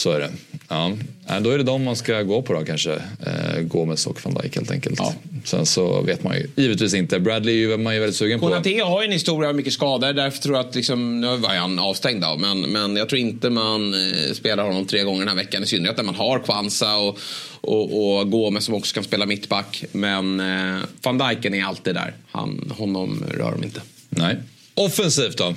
Så 0.00 0.12
är 0.12 0.20
det. 0.20 0.30
Ja. 0.68 0.92
Då 1.40 1.50
är 1.50 1.58
det 1.58 1.64
de 1.64 1.84
man 1.84 1.96
ska 1.96 2.22
gå 2.22 2.42
på 2.42 2.52
då 2.52 2.64
kanske. 2.64 2.92
Eh, 2.92 3.60
Gomes 3.60 4.06
och 4.06 4.24
van 4.24 4.34
Dijk 4.34 4.56
helt 4.56 4.70
enkelt. 4.70 4.98
Ja. 4.98 5.14
Sen 5.44 5.66
så 5.66 6.02
vet 6.02 6.24
man 6.24 6.36
ju 6.36 6.46
givetvis 6.56 6.94
inte. 6.94 7.20
Bradley 7.20 7.72
är 7.72 7.78
man 7.78 7.94
ju 7.94 8.00
väldigt 8.00 8.16
sugen 8.16 8.40
på. 8.40 8.48
Konate 8.48 8.80
har 8.84 9.02
ju 9.02 9.06
en 9.06 9.12
historia 9.12 9.48
av 9.48 9.54
mycket 9.54 9.72
skador. 9.72 10.12
Därför 10.12 10.38
tror 10.38 10.56
jag 10.56 10.66
att, 10.66 10.74
liksom, 10.74 11.20
nu 11.20 11.36
var 11.36 11.48
han 11.48 11.78
avstängd 11.78 12.24
av, 12.24 12.40
men, 12.40 12.60
men 12.60 12.96
jag 12.96 13.08
tror 13.08 13.18
inte 13.18 13.50
man 13.50 13.94
eh, 13.94 14.32
spelar 14.32 14.64
honom 14.64 14.86
tre 14.86 15.02
gånger 15.02 15.18
den 15.18 15.28
här 15.28 15.36
veckan. 15.36 15.62
I 15.62 15.66
synnerhet 15.66 15.96
när 15.96 16.04
man 16.04 16.14
har 16.14 16.38
Kwanza 16.38 16.96
och, 16.96 17.18
och, 17.60 18.18
och 18.18 18.30
Gomes 18.30 18.64
som 18.64 18.74
också 18.74 18.94
kan 18.94 19.04
spela 19.04 19.26
mittback. 19.26 19.84
Men 19.92 20.40
eh, 20.40 20.80
van 21.02 21.18
Dijken 21.18 21.54
är 21.54 21.64
alltid 21.64 21.94
där. 21.94 22.14
Han, 22.30 22.72
honom 22.78 23.24
rör 23.30 23.52
de 23.52 23.64
inte. 23.64 23.80
Nej. 24.08 24.36
Offensivt 24.74 25.38
då? 25.38 25.54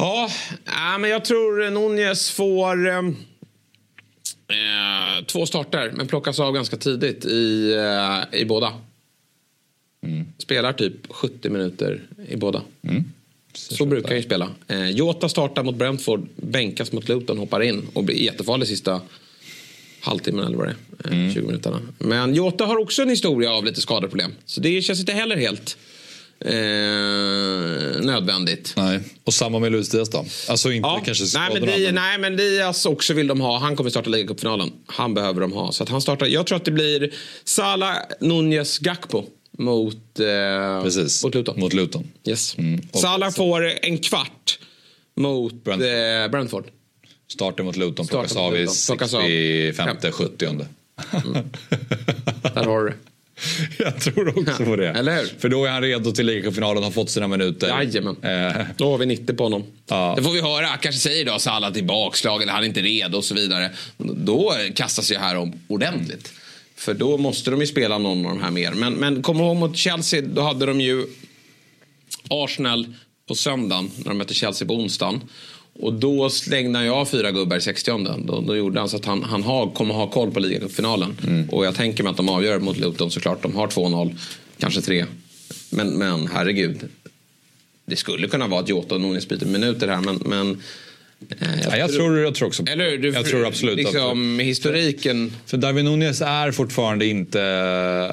Ja, 0.00 0.30
äh, 0.66 0.98
men 0.98 1.10
jag 1.10 1.24
tror 1.24 1.70
Nunez 1.70 2.30
får 2.30 2.88
eh, 2.88 2.98
eh, 2.98 3.04
två 5.26 5.46
starter, 5.46 5.92
men 5.94 6.06
plockas 6.06 6.40
av 6.40 6.52
ganska 6.52 6.76
tidigt 6.76 7.24
i, 7.24 7.72
eh, 7.72 8.40
i 8.40 8.44
båda. 8.44 8.72
Spelar 10.38 10.72
typ 10.72 10.94
70 11.10 11.50
minuter 11.50 12.02
i 12.28 12.36
båda. 12.36 12.62
Så 13.52 13.86
brukar 13.86 14.08
jag 14.08 14.16
ju 14.16 14.22
spela. 14.22 14.50
Eh, 14.68 14.90
Jota 14.90 15.28
startar 15.28 15.62
mot 15.62 15.76
Brentford, 15.76 16.28
bänkas 16.36 16.92
mot 16.92 17.08
Luton, 17.08 17.38
hoppar 17.38 17.62
in 17.62 17.86
och 17.92 18.04
blir 18.04 18.16
jättefarlig 18.16 18.68
sista 18.68 19.00
halvtimmen 20.00 20.46
eller 20.46 20.56
vad 20.56 20.68
det 20.68 20.74
är. 21.04 21.26
Eh, 21.26 21.34
20 21.34 21.46
minuterna. 21.46 21.80
Men 21.98 22.34
Jota 22.34 22.64
har 22.64 22.76
också 22.76 23.02
en 23.02 23.08
historia 23.08 23.52
av 23.52 23.64
lite 23.64 23.80
skadeproblem. 23.80 24.32
Så 24.44 24.60
det 24.60 24.82
känns 24.82 25.00
inte 25.00 25.12
heller 25.12 25.36
helt 25.36 25.76
eh, 26.44 28.00
nödvändigt. 28.04 28.74
Nej. 28.76 29.00
Och 29.24 29.34
samma 29.34 29.58
med 29.58 29.72
Luis 29.72 29.88
Diaz 29.88 30.10
då? 30.10 30.24
Alltså 30.48 30.72
inte 30.72 30.86
Ja, 30.88 31.02
kanske 31.04 31.24
nej, 31.38 31.48
men 31.48 31.56
skadorna, 31.62 31.76
Di, 31.76 31.84
men- 31.86 31.94
nej 31.94 32.18
men 32.18 32.36
Diaz 32.36 32.86
också 32.86 33.14
vill 33.14 33.26
de 33.26 33.40
ha. 33.40 33.58
Han 33.58 33.76
kommer 33.76 33.90
starta 33.90 34.10
ligacupfinalen. 34.10 34.72
Han 34.86 35.14
behöver 35.14 35.40
de 35.40 35.52
ha. 35.52 35.72
Så 35.72 35.82
att 35.82 35.88
han 35.88 36.00
startar. 36.02 36.26
Jag 36.26 36.46
tror 36.46 36.56
att 36.56 36.64
det 36.64 36.70
blir 36.70 37.14
Salah, 37.44 37.96
Nunez, 38.20 38.78
Gakpo 38.78 39.24
mot, 39.58 40.20
eh, 40.20 40.82
Precis. 40.82 41.24
mot 41.24 41.34
Luton. 41.34 41.60
Mot 41.60 41.72
Luton. 41.72 42.08
Yes. 42.26 42.58
Mm. 42.58 42.80
Salah 42.92 43.30
får 43.30 43.70
en 43.82 43.98
kvart 43.98 44.58
mot 45.16 45.64
Brentford. 45.64 45.78
Brentford. 45.88 46.24
Eh, 46.24 46.30
Brentford. 46.30 46.64
Starten 47.32 47.64
mot 47.66 47.76
Luton 47.76 48.06
plockas 48.06 48.36
av 48.36 48.56
i 48.56 48.60
Luton. 48.60 48.74
Plockas 48.86 49.14
av. 49.14 49.20
65 49.20 50.12
70 50.12 50.66
Där 52.54 52.64
har 52.64 52.80
du 52.84 52.88
det. 52.90 52.94
Jag 53.78 54.00
tror 54.00 54.38
också 54.38 54.64
på 54.64 54.76
det. 54.76 54.88
Eller 54.88 55.16
hur? 55.16 55.26
För 55.38 55.48
då 55.48 55.64
är 55.64 55.70
han 55.70 55.82
redo 55.82 56.12
till 56.12 56.26
ligacupfinalen, 56.26 56.82
har 56.82 56.90
fått 56.90 57.10
sina 57.10 57.28
minuter. 57.28 57.68
Jajamän. 57.68 58.16
Eh, 58.22 58.62
Då 58.76 58.90
har 58.90 58.98
vi 58.98 59.06
90 59.06 59.36
på 59.36 59.42
honom. 59.44 59.64
Ja. 59.88 60.14
Det 60.16 60.22
får 60.22 60.32
vi 60.32 60.40
höra. 60.40 60.68
Kanske 60.68 61.00
säger 61.00 61.24
då 61.24 61.38
Salah 61.38 61.72
till 61.72 61.84
bakslag 61.84 62.42
eller 62.42 62.52
han 62.52 62.62
är 62.62 62.66
inte 62.66 62.80
redo 62.82 63.18
och 63.18 63.24
så 63.24 63.34
vidare. 63.34 63.70
Då 63.98 64.54
kastas 64.74 65.10
jag 65.10 65.20
här 65.20 65.36
om 65.36 65.52
ordentligt. 65.68 66.32
För 66.76 66.94
då 66.94 67.16
måste 67.16 67.50
de 67.50 67.60
ju 67.60 67.66
spela 67.66 67.98
någon 67.98 68.26
av 68.26 68.32
de 68.32 68.42
här 68.42 68.50
mer. 68.50 68.72
Men, 68.72 68.92
men 68.92 69.22
kom 69.22 69.40
ihåg 69.40 69.56
mot 69.56 69.76
Chelsea, 69.76 70.22
då 70.22 70.42
hade 70.42 70.66
de 70.66 70.80
ju 70.80 71.06
Arsenal 72.30 72.94
på 73.28 73.34
söndagen 73.34 73.90
när 73.96 74.08
de 74.08 74.18
mötte 74.18 74.34
Chelsea 74.34 74.68
på 74.68 74.74
onsdagen. 74.74 75.20
Och 75.80 75.92
då 75.92 76.30
slängde 76.30 76.78
han 76.78 76.88
av 76.88 77.06
fyra 77.06 77.30
gubbar 77.30 77.56
i 77.56 77.60
60 77.60 77.90
då, 78.26 78.40
då 78.40 78.56
gjorde 78.56 78.80
han 78.80 78.88
så 78.88 78.96
att 78.96 79.04
han, 79.04 79.22
han 79.22 79.42
har, 79.42 79.70
kommer 79.70 79.94
ha 79.94 80.10
koll 80.10 80.30
på 80.30 80.40
ligacupfinalen. 80.40 81.16
Och 81.52 81.66
jag 81.66 81.74
tänker 81.74 82.02
mig 82.02 82.10
att 82.10 82.16
de 82.16 82.28
avgör 82.28 82.58
mot 82.58 82.76
Luton 82.76 83.10
såklart. 83.10 83.42
De 83.42 83.56
har 83.56 83.66
2-0, 83.66 84.16
kanske 84.58 84.80
3. 84.80 85.06
Men, 85.70 85.88
men 85.88 86.26
herregud. 86.26 86.88
Det 87.86 87.96
skulle 87.96 88.28
kunna 88.28 88.46
vara 88.46 88.60
att 88.60 88.68
Jota 88.68 88.94
och 88.94 89.00
Nunes 89.00 89.28
byter 89.28 89.46
minuter 89.46 89.88
här 89.88 90.00
men, 90.00 90.22
men 90.26 90.62
Ja, 91.70 91.76
jag, 91.76 91.92
tror, 91.92 92.18
jag 92.18 92.34
tror 92.34 92.48
också 92.48 92.62
Eller? 92.66 92.96
Du- 92.98 93.10
Jag 93.12 93.26
tror 93.26 93.46
absolut 93.46 93.72
att- 93.86 93.92
Liksom, 93.94 94.38
historiken. 94.38 95.32
För 95.46 95.56
Darwin 95.56 95.84
Nunez 95.84 96.20
är 96.22 96.50
fortfarande 96.52 97.06
inte... 97.06 97.42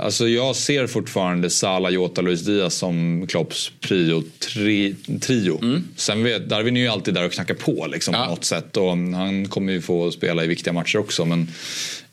Alltså 0.01 0.27
jag 0.27 0.55
ser 0.55 0.87
fortfarande 0.87 1.49
Salah, 1.49 1.91
Jota, 1.91 2.21
Luis 2.21 2.41
Diaz 2.45 2.73
som 2.73 3.25
Klopps 3.27 3.71
prio 3.81 4.23
tri, 4.39 4.95
trio. 5.21 5.81
Sen 5.95 6.23
vet, 6.23 6.49
Darwin 6.49 6.77
är 6.77 6.81
ju 6.81 6.87
alltid 6.87 7.13
där 7.13 7.25
och 7.25 7.31
knackar 7.31 7.53
på 7.53 7.87
liksom, 7.91 8.13
Ja. 8.13 8.23
på 8.23 8.29
något 8.29 8.45
sätt. 8.45 8.77
Och 8.77 8.89
han 8.97 9.47
kommer 9.47 9.73
ju 9.73 9.81
få 9.81 10.11
spela 10.11 10.43
i 10.43 10.47
viktiga 10.47 10.73
matcher 10.73 10.97
också. 10.97 11.25
Men 11.25 11.47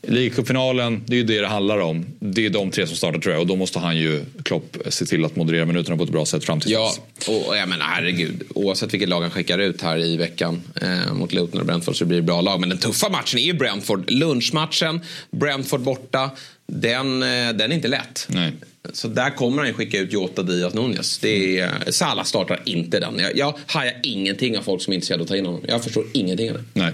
Ligacupfinalen, 0.08 1.02
det 1.06 1.14
är 1.14 1.18
ju 1.18 1.24
det 1.24 1.40
det 1.40 1.46
handlar 1.46 1.78
om. 1.78 2.06
Det 2.20 2.46
är 2.46 2.50
de 2.50 2.70
tre 2.70 2.86
som 2.86 2.96
startar 2.96 3.18
tror 3.18 3.32
jag. 3.32 3.40
Och 3.40 3.46
då 3.46 3.56
måste 3.56 3.78
han 3.78 3.96
ju, 3.96 4.24
Klopp, 4.42 4.76
se 4.88 5.06
till 5.06 5.24
att 5.24 5.36
moderera 5.36 5.64
minuterna 5.64 5.96
på 5.96 6.02
ett 6.04 6.10
bra 6.10 6.26
sätt 6.26 6.44
fram 6.44 6.60
till 6.60 6.72
Ja, 6.72 6.94
dess. 7.18 7.28
och 7.28 7.56
jag 7.56 7.68
menar 7.68 7.84
herregud. 7.86 8.42
Oavsett 8.54 8.92
vilket 8.94 9.08
lag 9.08 9.20
han 9.20 9.30
skickar 9.30 9.58
ut 9.58 9.82
här 9.82 9.98
i 10.04 10.16
veckan 10.16 10.62
eh, 10.82 11.14
mot 11.14 11.32
Luton 11.32 11.60
och 11.60 11.66
Brentford 11.66 11.96
så 11.96 12.04
blir 12.04 12.16
det 12.16 12.22
bra 12.22 12.40
lag. 12.40 12.60
Men 12.60 12.68
den 12.68 12.78
tuffa 12.78 13.08
matchen 13.08 13.38
är 13.38 13.44
ju 13.44 13.52
Brentford. 13.52 14.10
Lunchmatchen, 14.10 15.00
Brentford 15.30 15.80
borta. 15.80 16.30
Den, 16.66 17.22
eh, 17.22 17.28
den 17.28 17.60
är 17.60 17.72
inte 17.74 17.88
lätt. 17.88 18.26
Nej. 18.28 18.52
Så 18.92 19.08
där 19.08 19.30
kommer 19.30 19.58
han 19.58 19.66
ju 19.66 19.72
skicka 19.74 19.98
ut 19.98 20.12
Jota, 20.12 20.42
Diaz, 20.42 20.74
Nunez. 20.74 21.18
Det 21.18 21.58
är, 21.58 21.90
Salah 21.90 22.24
startar 22.24 22.60
inte 22.64 23.00
den. 23.00 23.18
Jag, 23.18 23.36
jag 23.36 23.54
hajar 23.66 23.94
ingenting 24.02 24.58
av 24.58 24.62
folk 24.62 24.82
som 24.82 24.90
är 24.92 24.94
intresserade 24.94 25.20
av 25.20 25.24
att 25.24 25.28
ta 25.28 25.36
in 25.36 25.46
honom. 25.46 25.60
Jag 25.68 25.84
förstår 25.84 26.04
ingenting 26.12 26.50
av 26.50 26.56
det. 26.56 26.64
Nej. 26.72 26.92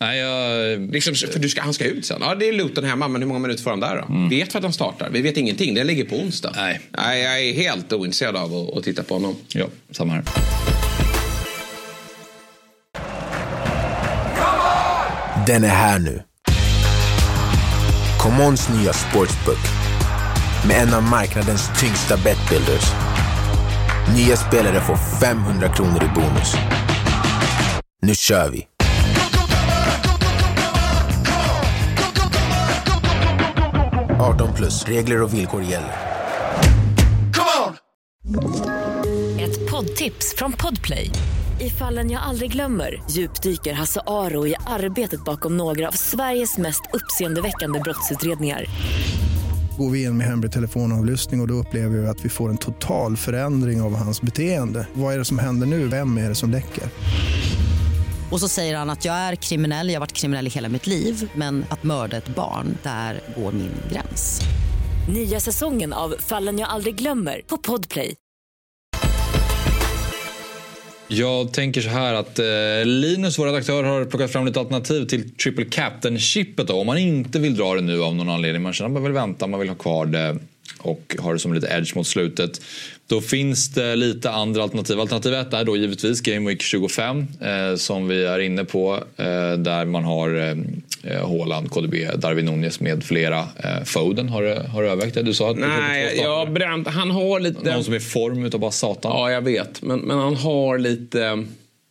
Nej, 0.00 0.18
jag... 0.18 0.80
Liksom, 0.92 1.14
för 1.14 1.38
du 1.38 1.48
ska, 1.48 1.62
han 1.62 1.74
ska 1.74 1.84
ut 1.84 2.06
sen. 2.06 2.18
Ja, 2.20 2.34
det 2.34 2.48
är 2.48 2.52
Luton 2.52 2.84
hemma, 2.84 3.08
men 3.08 3.22
hur 3.22 3.28
många 3.28 3.40
minuter 3.40 3.62
får 3.62 3.70
han 3.70 3.80
där 3.80 3.96
då? 3.96 4.28
Vet 4.36 4.54
vi 4.54 4.58
att 4.58 4.62
han 4.62 4.72
startar? 4.72 5.10
Vi 5.10 5.22
vet 5.22 5.36
ingenting. 5.36 5.74
Det 5.74 5.84
ligger 5.84 6.04
på 6.04 6.16
onsdag. 6.16 6.52
Nej. 6.56 6.80
Nej 6.98 7.22
jag 7.22 7.40
är 7.40 7.52
helt 7.52 7.92
ointresserad 7.92 8.36
av 8.36 8.54
att, 8.54 8.76
att 8.76 8.84
titta 8.84 9.02
på 9.02 9.14
honom. 9.14 9.36
Ja, 9.48 9.66
samma 9.90 10.12
här. 10.12 10.24
Den 15.46 15.64
är 15.64 15.68
här 15.68 15.98
nu. 15.98 16.22
Commons 18.18 18.68
nya 18.68 18.92
sportsbook 18.92 19.58
med 20.68 20.82
en 20.82 20.94
av 20.94 21.02
marknadens 21.02 21.80
tyngsta 21.80 22.16
betbuilders. 22.16 22.84
Nya 24.16 24.36
spelare 24.36 24.80
får 24.80 24.96
500 25.20 25.68
kronor 25.74 26.02
i 26.04 26.14
bonus. 26.14 26.54
Nu 28.02 28.14
kör 28.14 28.50
vi! 28.50 28.69
–18 34.20 34.54
plus. 34.56 34.84
Regler 34.84 35.22
och 35.22 35.34
villkor 35.34 35.62
gäller. 35.62 35.94
Ett 39.40 39.70
poddtips 39.70 40.34
från 40.36 40.52
Podplay. 40.52 41.10
I 41.60 41.70
fallen 41.70 42.10
jag 42.10 42.22
aldrig 42.22 42.52
glömmer 42.52 43.02
djupdyker 43.10 43.72
Hasse 43.72 44.00
Aro 44.06 44.46
i 44.46 44.54
arbetet 44.66 45.24
bakom 45.24 45.56
några 45.56 45.88
av 45.88 45.92
Sveriges 45.92 46.58
mest 46.58 46.82
uppseendeväckande 46.92 47.80
brottsutredningar. 47.80 48.64
Går 49.78 49.90
vi 49.90 50.02
in 50.02 50.16
med 50.16 50.26
hemlig 50.26 50.52
telefonavlyssning 50.52 51.40
och, 51.40 51.44
och 51.44 51.48
då 51.48 51.54
upplever 51.54 51.98
vi 51.98 52.06
att 52.06 52.24
vi 52.24 52.28
får 52.28 52.50
en 52.50 52.58
total 52.58 53.16
förändring 53.16 53.82
av 53.82 53.94
hans 53.96 54.22
beteende. 54.22 54.86
Vad 54.92 55.14
är 55.14 55.18
det 55.18 55.24
som 55.24 55.38
händer 55.38 55.66
nu? 55.66 55.88
Vem 55.88 56.18
är 56.18 56.28
det 56.28 56.34
som 56.34 56.50
läcker? 56.50 56.84
Och 58.30 58.40
så 58.40 58.48
säger 58.48 58.76
han 58.76 58.90
att 58.90 59.04
jag 59.04 59.14
är 59.14 59.34
kriminell, 59.34 59.88
jag 59.88 59.94
har 59.94 60.00
varit 60.00 60.12
kriminell 60.12 60.46
i 60.46 60.50
hela 60.50 60.68
mitt 60.68 60.86
liv 60.86 61.30
men 61.34 61.64
att 61.70 61.82
mörda 61.82 62.16
ett 62.16 62.28
barn, 62.28 62.78
där 62.82 63.20
går 63.36 63.52
min 63.52 63.72
gräns. 63.92 64.40
Nya 65.14 65.40
säsongen 65.40 65.92
av 65.92 66.14
Fallen 66.18 66.58
jag 66.58 66.68
aldrig 66.68 66.94
glömmer 66.94 67.42
på 67.46 67.56
Podplay. 67.56 68.14
Jag 71.08 71.52
tänker 71.52 71.80
så 71.80 71.88
här 71.88 72.14
att 72.14 72.38
eh, 72.38 72.44
Linus, 72.84 73.38
vår 73.38 73.46
redaktör, 73.46 73.84
har 73.84 74.04
plockat 74.04 74.32
fram 74.32 74.46
lite 74.46 74.60
alternativ 74.60 75.06
till 75.06 75.36
triple 75.36 75.64
captain-chippet. 75.64 76.70
Om 76.70 76.86
man 76.86 76.98
inte 76.98 77.38
vill 77.38 77.56
dra 77.56 77.74
det 77.74 77.80
nu 77.80 78.02
av 78.02 78.14
någon 78.14 78.28
anledning, 78.28 78.62
man 78.62 78.72
känner 78.72 78.88
att 78.88 78.92
man 78.92 79.02
vill 79.02 79.12
vänta, 79.12 79.46
man 79.46 79.60
vill 79.60 79.68
ha 79.68 79.76
kvar 79.76 80.06
det 80.06 80.38
och 80.82 81.16
ha 81.18 81.32
det 81.32 81.38
som 81.38 81.54
lite 81.54 81.66
edge 81.66 81.96
mot 81.96 82.06
slutet. 82.06 82.60
Då 83.06 83.20
finns 83.20 83.68
det 83.68 83.96
lite 83.96 84.30
andra 84.30 84.62
alternativ. 84.62 85.00
Alternativ 85.00 85.34
1 85.34 85.52
är 85.52 85.64
då 85.64 85.76
givetvis 85.76 86.20
Game 86.20 86.48
Week 86.48 86.62
25 86.62 87.26
eh, 87.40 87.76
som 87.76 88.08
vi 88.08 88.24
är 88.24 88.38
inne 88.38 88.64
på. 88.64 88.94
Eh, 89.16 89.52
där 89.58 89.84
man 89.84 90.04
har 90.04 90.34
eh, 91.04 91.28
Haaland, 91.28 91.70
KDB, 91.70 91.94
Darwin 92.16 92.44
Nunez 92.46 92.80
med 92.80 93.04
flera. 93.04 93.38
Eh, 93.38 93.84
Foden 93.84 94.28
har, 94.28 94.42
du- 94.42 94.54
har 94.68 94.82
du 94.82 94.88
övervägt 94.88 95.14
det? 95.14 95.22
Du 95.22 95.34
sa 95.34 95.50
att 95.50 95.56
du 95.56 95.62
Nej, 95.62 96.06
starter. 96.06 96.24
jag 96.30 96.52
bränt. 96.52 96.88
Han 96.88 97.10
har 97.10 97.40
lite... 97.40 97.72
Någon 97.74 97.84
som 97.84 97.92
är 97.92 97.98
i 97.98 98.00
form 98.00 98.44
utav 98.44 98.60
bara 98.60 98.70
satan. 98.70 99.12
Ja, 99.14 99.30
jag 99.30 99.42
vet. 99.42 99.82
Men, 99.82 100.00
men 100.00 100.18
han 100.18 100.36
har 100.36 100.78
lite... 100.78 101.44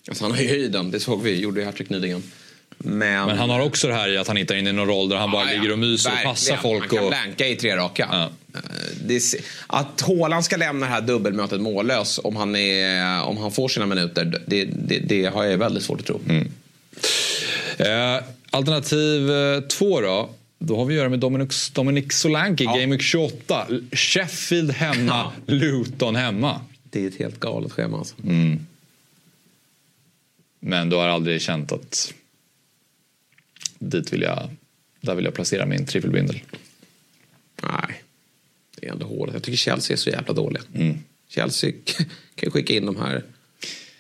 Alltså 0.08 0.24
han 0.24 0.32
har 0.32 0.40
ju 0.42 0.48
höjden. 0.48 0.92
Det 0.92 1.00
såg 1.00 1.24
vi. 1.24 1.40
Gjorde 1.40 1.66
hattrick 1.66 1.90
nyligen. 1.90 2.24
Men, 2.84 3.26
Men 3.28 3.38
han 3.38 3.50
har 3.50 3.60
också 3.60 3.88
det 3.88 3.94
här 3.94 4.10
i 4.10 4.18
att 4.18 4.28
han 4.28 4.38
inte 4.38 4.54
är 4.54 4.58
inne 4.58 4.70
i 4.70 4.74
någon 4.74 4.88
roll 4.88 5.10
där 5.10 5.18
han 5.18 5.32
bara 5.32 5.44
Ja, 5.46 5.52
ja, 5.54 5.58
ligger 5.62 5.72
och 5.72 5.80
myser 5.80 6.10
och 6.10 6.14
verkligen. 6.16 6.34
passar 6.36 6.58
folk. 6.58 6.80
Han 6.82 6.90
kan 6.90 7.04
Och... 7.04 7.10
blanka 7.10 7.48
i 7.48 7.56
tre 7.56 7.76
raka. 7.76 8.10
Ja. 8.12 8.30
Eh, 8.56 9.08
är, 9.08 9.36
att 9.68 10.02
Haaland 10.02 10.46
ska 10.46 10.58
lämna 10.58 10.86
det 10.86 10.92
här 10.92 11.02
dubbelmötet 11.02 11.62
mållös 11.62 12.20
om 12.24 12.36
han, 12.36 12.56
är, 12.56 13.24
om 13.24 13.38
han 13.38 13.52
får 13.52 13.68
sina 13.68 13.86
minuter, 13.86 14.26
det, 14.48 14.66
det, 14.66 15.00
det 15.00 15.26
har 15.26 15.44
jag 15.46 15.58
väldigt 15.58 15.84
svårt 15.84 16.00
att 16.00 16.06
tro. 16.06 16.22
Mm. 16.30 16.52
Eh, 17.78 18.24
alternativ 18.50 19.32
eh, 19.32 19.60
två 19.62 20.02
då. 20.02 20.30
Då 20.60 20.78
har 20.78 20.86
vi 20.86 20.94
att 20.94 20.98
göra 20.98 21.10
med 21.10 21.20
Dominic, 21.20 21.70
Dominic 21.70 22.14
Solanke, 22.14 22.64
Ja. 22.64 22.72
Game 22.76 22.86
Week 22.96 23.02
28. 23.02 23.68
Sheffield 23.92 24.72
hemma, 24.72 25.32
Luton 25.46 26.16
hemma. 26.16 26.62
Det 26.84 27.04
är 27.04 27.08
ett 27.08 27.20
helt 27.20 27.40
galet 27.40 27.72
schema 27.72 27.98
alltså. 27.98 28.16
Mm. 28.24 28.66
Men 30.60 30.90
du 30.90 30.96
har 30.96 31.08
aldrig 31.08 31.42
känt 31.42 31.72
att 31.72 32.14
dit 33.80 34.14
vill 34.14 34.22
jag, 34.22 34.50
där 35.02 35.16
vill 35.16 35.26
jag 35.26 35.34
placera 35.34 35.66
min 35.66 35.86
trippelbindel. 35.86 36.40
Nej, 37.64 38.04
det 38.80 38.88
är 38.88 38.92
ändå 38.92 39.06
hårt. 39.06 39.30
Jag 39.34 39.44
tycker 39.44 39.58
Chelsea 39.58 39.94
är 39.96 39.98
så 39.98 40.10
jävla 40.10 40.34
dåliga. 40.34 40.64
Mm. 40.76 40.98
Chelsea 41.30 41.72
kan 42.36 42.48
ju 42.48 42.52
skicka 42.52 42.74
in 42.74 42.86
de 42.86 42.96
här. 42.96 43.24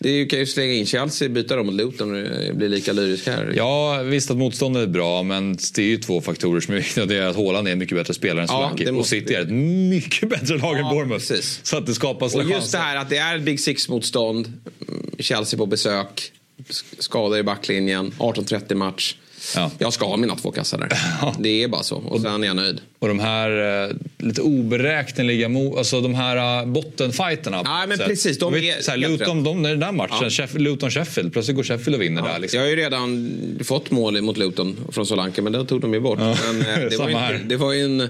Ju- 0.03 0.25
kan 0.27 0.39
ju 0.39 0.45
slänga 0.45 0.73
in 0.73 0.85
Chelsea, 0.85 1.29
byta 1.29 1.55
dem 1.55 1.65
mot 1.65 1.75
Luton 1.75 2.11
och 2.11 2.55
blir 2.55 2.69
lika 2.69 2.93
lyriskt 2.93 3.27
här. 3.27 3.53
Ja, 3.57 4.01
visst 4.01 4.31
att 4.31 4.37
motståndet 4.37 4.83
är 4.83 4.87
bra, 4.87 5.23
men 5.23 5.57
det 5.75 5.81
är 5.81 5.85
ju 5.85 5.97
två 5.97 6.21
faktorer 6.21 6.59
som 6.61 6.73
är 6.73 6.77
viktiga. 6.77 7.05
Det 7.05 7.15
är 7.17 7.27
att 7.27 7.35
Haaland 7.35 7.67
är 7.67 7.71
en 7.71 7.79
mycket 7.79 7.97
bättre 7.97 8.13
spelare 8.13 8.41
än 8.41 8.47
Ja, 8.49 8.55
Solanke. 8.57 8.83
det 8.85 8.91
och 8.91 9.05
City 9.05 9.33
är 9.33 9.41
ett 9.41 9.49
mycket 9.89 10.29
bättre 10.29 10.57
lag 10.57 10.77
än 10.77 10.85
Ja, 10.85 10.89
Bournemouth. 10.93 11.27
precis. 11.27 11.59
Så 11.63 11.77
att 11.77 11.85
det 11.85 11.93
skapas 11.93 12.35
Och 12.35 12.41
just 12.41 12.53
chanser. 12.53 12.77
det 12.77 12.83
här 12.83 12.95
att 12.97 13.09
det 13.09 13.17
är 13.17 13.35
ett 13.37 13.43
Big 13.43 13.59
Six-motstånd. 13.59 14.53
Mm, 14.87 15.11
Chelsea 15.19 15.57
på 15.57 15.65
besök. 15.65 16.31
sk- 16.69 16.95
Skador 16.99 17.37
i 17.37 17.43
backlinjen. 17.43 18.11
18-30 18.17 18.75
match. 18.75 19.15
Ja. 19.55 19.71
Jag 19.77 19.93
ska 19.93 20.05
ha 20.05 20.17
mina 20.17 20.35
två 20.35 20.51
kassar 20.51 20.77
där. 20.77 20.97
Det 21.39 21.63
är 21.63 21.67
bara 21.67 21.83
så. 21.83 21.95
Och 21.95 22.21
sen 22.21 22.43
är 22.43 22.47
jag 22.47 22.55
nöjd. 22.55 22.81
Och 22.99 23.07
de 23.07 23.19
här 23.19 23.83
eh, 23.89 23.95
lite 24.17 24.41
oberäkneliga, 24.41 25.49
alltså 25.77 26.01
de 26.01 26.15
här 26.15 26.61
uh, 26.63 26.71
bottenfighterna. 26.71 27.61
Ja, 27.65 27.85
men 27.87 27.97
precis, 27.97 28.39
de 28.39 28.53
vet, 28.53 28.77
är 28.77 28.81
så 28.81 28.91
här, 28.91 28.97
Luton, 28.97 29.43
de, 29.43 29.63
den 29.63 29.79
där 29.79 29.91
matchen, 29.91 30.17
Ja. 30.21 30.27
Sheff- 30.27 30.57
Luton-Sheffield, 30.57 31.31
plötsligt 31.33 31.55
går 31.55 31.63
Sheffield 31.63 31.95
och 31.95 32.01
vinner 32.01 32.21
där. 32.21 32.39
Liksom. 32.39 32.57
Jag 32.59 32.65
har 32.65 32.69
ju 32.69 32.75
redan 32.75 33.31
fått 33.63 33.91
mål 33.91 34.21
mot 34.21 34.37
Luton 34.37 34.77
från 34.91 35.05
Solanke, 35.05 35.41
men 35.41 35.53
det 35.53 35.65
tog 35.65 35.81
de 35.81 35.93
ju 35.93 35.99
bort. 35.99 36.19
Ja. 36.21 36.35
Men, 36.45 36.61
eh, 36.61 36.65
det, 36.89 36.97
var 36.97 37.09
ju, 37.09 37.37
det 37.45 37.57
var 37.57 37.73
ju 37.73 37.85
en... 37.85 38.09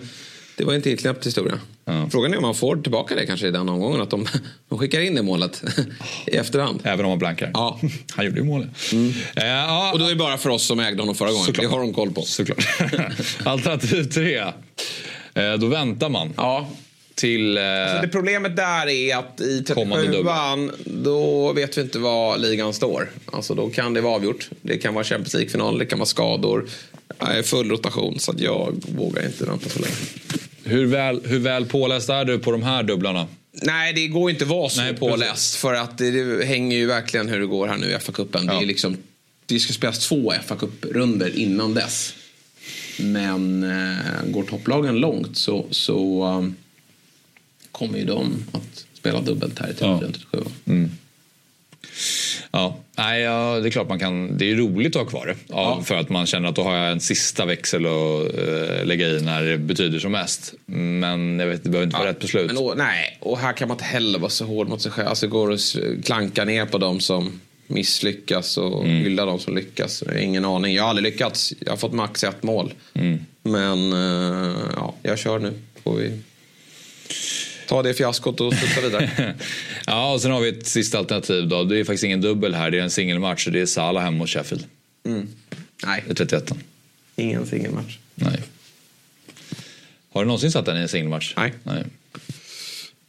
Det 0.59 0.65
var 0.65 0.73
en 0.73 0.81
tillknäppt 0.81 1.25
historia. 1.25 1.59
Ja. 1.85 2.07
Frågan 2.11 2.33
är 2.33 2.37
om 2.37 2.41
man 2.43 2.55
får 2.55 2.75
tillbaka 2.77 3.15
det 3.15 3.25
kanske 3.25 3.47
i 3.47 3.51
den 3.51 3.69
omgången. 3.69 4.01
Att 4.01 4.09
de, 4.09 4.27
de 4.69 4.79
skickar 4.79 5.01
in 5.01 5.15
det 5.15 5.21
målet 5.21 5.63
i 6.27 6.35
efterhand. 6.35 6.79
Även 6.83 7.05
om 7.05 7.09
man 7.11 7.19
blankar. 7.19 7.51
Ja. 7.53 7.79
Han 8.15 8.25
gjorde 8.25 8.37
ju 8.37 8.43
målet. 8.45 8.69
Eh, 9.35 9.45
ja, 9.47 9.91
Och 9.93 9.99
då 9.99 10.05
är 10.05 10.09
det 10.09 10.15
bara 10.15 10.37
för 10.37 10.49
oss 10.49 10.63
som 10.65 10.79
ägde 10.79 11.01
honom 11.01 11.15
förra 11.15 11.29
gången. 11.31 11.45
Såklart. 11.45 11.63
Det 11.65 11.71
har 11.71 11.79
de 11.79 11.93
koll 11.93 12.11
på. 12.11 12.21
Såklart. 12.21 12.67
Alternativ 13.43 14.03
tre. 14.03 14.37
Eh, 15.33 15.53
då 15.59 15.67
väntar 15.67 16.09
man 16.09 16.33
Ja, 16.37 16.69
till... 17.15 17.57
Eh, 17.57 17.63
Så 17.95 18.01
det 18.01 18.09
problemet 18.11 18.55
där 18.55 18.87
är 18.89 19.15
att 19.17 19.41
i 19.41 19.63
Kommande 19.73 20.07
37an 20.07 20.71
då 20.85 21.53
vet 21.53 21.77
vi 21.77 21.81
inte 21.81 21.99
var 21.99 22.37
ligan 22.37 22.73
står. 22.73 23.09
Alltså 23.25 23.53
då 23.55 23.69
kan 23.69 23.93
det 23.93 24.01
vara 24.01 24.15
avgjort. 24.15 24.49
Det 24.61 24.77
kan 24.77 24.93
vara 24.93 25.03
Champions 25.03 25.33
League-final, 25.33 25.77
det 25.79 25.85
kan 25.85 25.99
vara 25.99 26.05
skador. 26.05 26.65
Nej, 27.23 27.43
Full 27.43 27.69
rotation 27.71 28.19
så 28.19 28.31
att 28.31 28.39
jag 28.39 28.73
vågar 28.97 29.25
inte 29.25 29.45
vänta 29.45 29.69
så 29.69 29.79
länge. 29.79 29.93
Hur, 30.69 30.85
väl, 30.85 31.21
hur 31.25 31.39
väl 31.39 31.65
påläst 31.65 32.09
är 32.09 32.25
du 32.25 32.39
på 32.39 32.51
de 32.51 32.63
här 32.63 32.83
dubblarna? 32.83 33.27
Nej, 33.51 33.93
det 33.93 34.07
går 34.07 34.29
inte 34.29 34.45
vara 34.45 34.69
så 34.69 34.81
Nej, 34.81 34.93
påläst. 34.95 35.55
För 35.55 35.73
att 35.73 35.97
det, 35.97 36.11
det 36.11 36.45
hänger 36.45 36.77
ju 36.77 36.85
verkligen 36.85 37.29
hur 37.29 37.39
det 37.39 37.45
går 37.45 37.67
här 37.67 37.77
nu 37.77 37.87
i 37.91 37.95
FA-cupen. 37.97 38.45
Det, 38.47 38.53
Ja. 38.53 38.61
är 38.61 38.65
liksom, 38.65 38.97
det 39.45 39.59
ska 39.59 39.73
spelas 39.73 39.99
två 40.07 40.33
FA-cup-runder 40.45 41.35
innan 41.35 41.73
dess. 41.73 42.13
Men 42.99 43.63
eh, 43.63 43.97
går 44.31 44.43
topplagen 44.43 44.95
långt 44.95 45.37
så, 45.37 45.65
så 45.71 46.25
um, 46.25 46.55
kommer 47.71 47.97
ju 47.99 48.05
de 48.05 48.45
att 48.51 48.85
spela 48.93 49.21
dubbelt 49.21 49.59
här 49.59 49.69
i 49.69 49.73
Ja. 49.79 50.01
37 50.01 50.89
Ja, 52.51 52.77
nej, 52.97 53.21
ja, 53.21 53.59
det 53.59 53.67
är 53.67 53.71
klart 53.71 53.89
man 53.89 53.99
kan. 53.99 54.37
Det 54.37 54.51
är 54.51 54.55
roligt 54.55 54.95
att 54.95 55.01
ha 55.01 55.09
kvar 55.09 55.25
det. 55.25 55.35
Ja. 55.47 55.81
För 55.85 55.95
att 55.95 56.09
man 56.09 56.25
känner 56.25 56.49
att 56.49 56.55
då 56.55 56.63
har 56.63 56.75
jag 56.75 56.91
en 56.91 56.99
sista 56.99 57.45
växel 57.45 57.85
att 57.85 58.35
eh, 58.37 58.85
lägga 58.85 59.07
i 59.07 59.21
när 59.21 59.43
det 59.43 59.57
betyder 59.57 59.99
som 59.99 60.11
mest. 60.11 60.53
Men 60.65 61.39
jag 61.39 61.47
vet, 61.47 61.63
det 61.63 61.69
behöver 61.69 61.85
inte 61.87 61.97
vara 61.97 62.09
rätt 62.09 62.19
beslut. 62.19 62.47
Men, 62.47 62.57
och, 62.57 62.77
nej, 62.77 63.17
och 63.19 63.37
här 63.37 63.53
kan 63.53 63.67
man 63.67 63.75
inte 63.75 63.85
heller 63.85 64.19
vara 64.19 64.29
så 64.29 64.45
hård 64.45 64.67
mot 64.69 64.81
sig 64.81 64.91
själv. 64.91 65.07
Alltså 65.07 65.27
går 65.27 65.49
och 65.49 65.59
klanka 66.03 66.45
ner 66.45 66.65
på 66.65 66.77
dem 66.77 66.99
som 66.99 67.39
misslyckas 67.67 68.57
och 68.57 68.85
Mm. 68.85 68.97
hylla 69.03 69.25
de 69.25 69.39
som 69.39 69.55
lyckas. 69.55 70.03
Ingen 70.19 70.45
aning. 70.45 70.75
Jag 70.75 70.83
har 70.83 70.89
aldrig 70.89 71.13
lyckats. 71.13 71.53
Jag 71.59 71.71
har 71.71 71.77
fått 71.77 71.93
max 71.93 72.23
ett 72.23 72.43
mål. 72.43 72.73
Mm. 72.93 73.19
Men 73.43 73.93
eh, 73.93 74.55
ja, 74.75 74.93
jag 75.03 75.19
kör 75.19 75.39
nu. 75.39 75.53
Får 75.83 75.95
vi 75.95 76.11
ta 77.69 77.83
det 77.83 77.93
fiaskot 77.93 78.41
och 78.41 78.53
studsa 78.53 78.81
vidare. 78.81 79.35
Ja, 79.85 80.13
och 80.13 80.21
sen 80.21 80.31
har 80.31 80.41
vi 80.41 80.49
ett 80.49 80.67
sista 80.67 80.97
alternativ 80.97 81.47
då. 81.47 81.63
Det 81.63 81.79
är 81.79 81.83
faktiskt 81.83 82.03
ingen 82.03 82.21
dubbel 82.21 82.55
här. 82.55 82.71
Det 82.71 82.79
är 82.79 82.83
en 82.83 82.89
singelmatch 82.89 83.47
det 83.47 83.61
är 83.61 83.65
Salah 83.65 84.03
hemma 84.03 84.17
mot 84.17 84.29
Sheffield. 84.29 84.65
Nej, 85.85 86.03
Det 86.07 86.11
är 86.11 86.25
31 86.25 86.53
ingen 87.15 87.47
singelmatch. 87.47 87.97
Nej. 88.15 88.41
Har 90.11 90.21
du 90.21 90.27
någonsin 90.27 90.51
satt 90.51 90.65
den 90.65 90.77
i 90.77 90.79
en 90.79 90.89
singelmatch? 90.89 91.33
Nej. 91.37 91.53
Nej. 91.63 91.83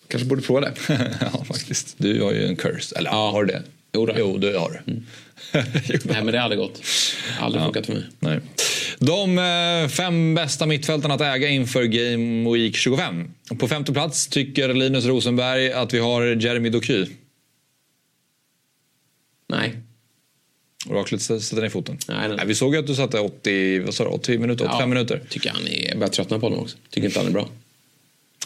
Kanske 0.08 0.28
borde 0.28 0.42
prova 0.42 0.60
det. 0.60 0.72
ja, 1.20 1.44
faktiskt. 1.44 1.94
Du 1.98 2.22
har 2.22 2.32
ju 2.32 2.46
en 2.46 2.56
curse. 2.56 2.96
Eller 2.96 3.10
ja. 3.10 3.30
har 3.30 3.44
du 3.44 3.52
det? 3.52 3.62
Jo 3.92 4.06
då. 4.06 4.14
Jo, 4.18 4.38
det 4.38 4.58
har 4.58 4.70
du. 4.70 4.80
Jo, 4.86 5.02
Nej, 5.52 6.00
men 6.04 6.26
det 6.26 6.38
har 6.38 6.44
aldrig 6.44 6.58
gått. 6.58 6.82
Aldrig 7.40 7.64
funkat 7.64 7.86
för 7.86 7.92
mig. 7.92 8.04
Nej. 8.18 8.40
De 8.98 9.38
eh, 9.38 9.88
fem 9.88 10.34
bästa 10.34 10.66
mittfältarna 10.66 11.14
att 11.14 11.20
äga 11.20 11.48
inför 11.48 11.84
Game 11.84 12.52
Week 12.52 12.76
25. 12.76 13.30
På 13.58 13.68
femte 13.68 13.92
plats 13.92 14.26
tycker 14.26 14.74
Linus 14.74 15.04
Rosenberg 15.04 15.72
att 15.72 15.94
vi 15.94 15.98
har 15.98 16.22
Jeremy 16.22 16.68
Doky. 16.68 17.06
Nej. 19.48 19.76
Oraklet 20.86 21.22
sätter 21.22 21.62
ner 21.62 21.68
foten. 21.68 21.98
Nej, 22.08 22.28
nej. 22.28 22.46
vi 22.46 22.54
såg 22.54 22.74
ju 22.74 22.80
att 22.80 22.86
du 22.86 22.94
satte 22.94 23.18
80, 23.18 23.80
vad 23.80 23.94
sa 23.94 24.04
du, 24.04 24.10
80 24.10 24.38
minuter, 24.38 24.64
85 24.64 24.80
Ja, 24.80 24.86
minuter. 24.86 25.20
Tycker 25.28 25.50
han 25.50 25.66
är... 25.66 25.88
Jag 25.88 25.98
börjar 25.98 26.10
tröttna 26.10 26.38
på 26.38 26.46
honom 26.46 26.60
också. 26.60 26.76
Tycker 26.90 27.06
inte 27.06 27.18
han 27.18 27.28
är 27.28 27.32
bra. 27.32 27.48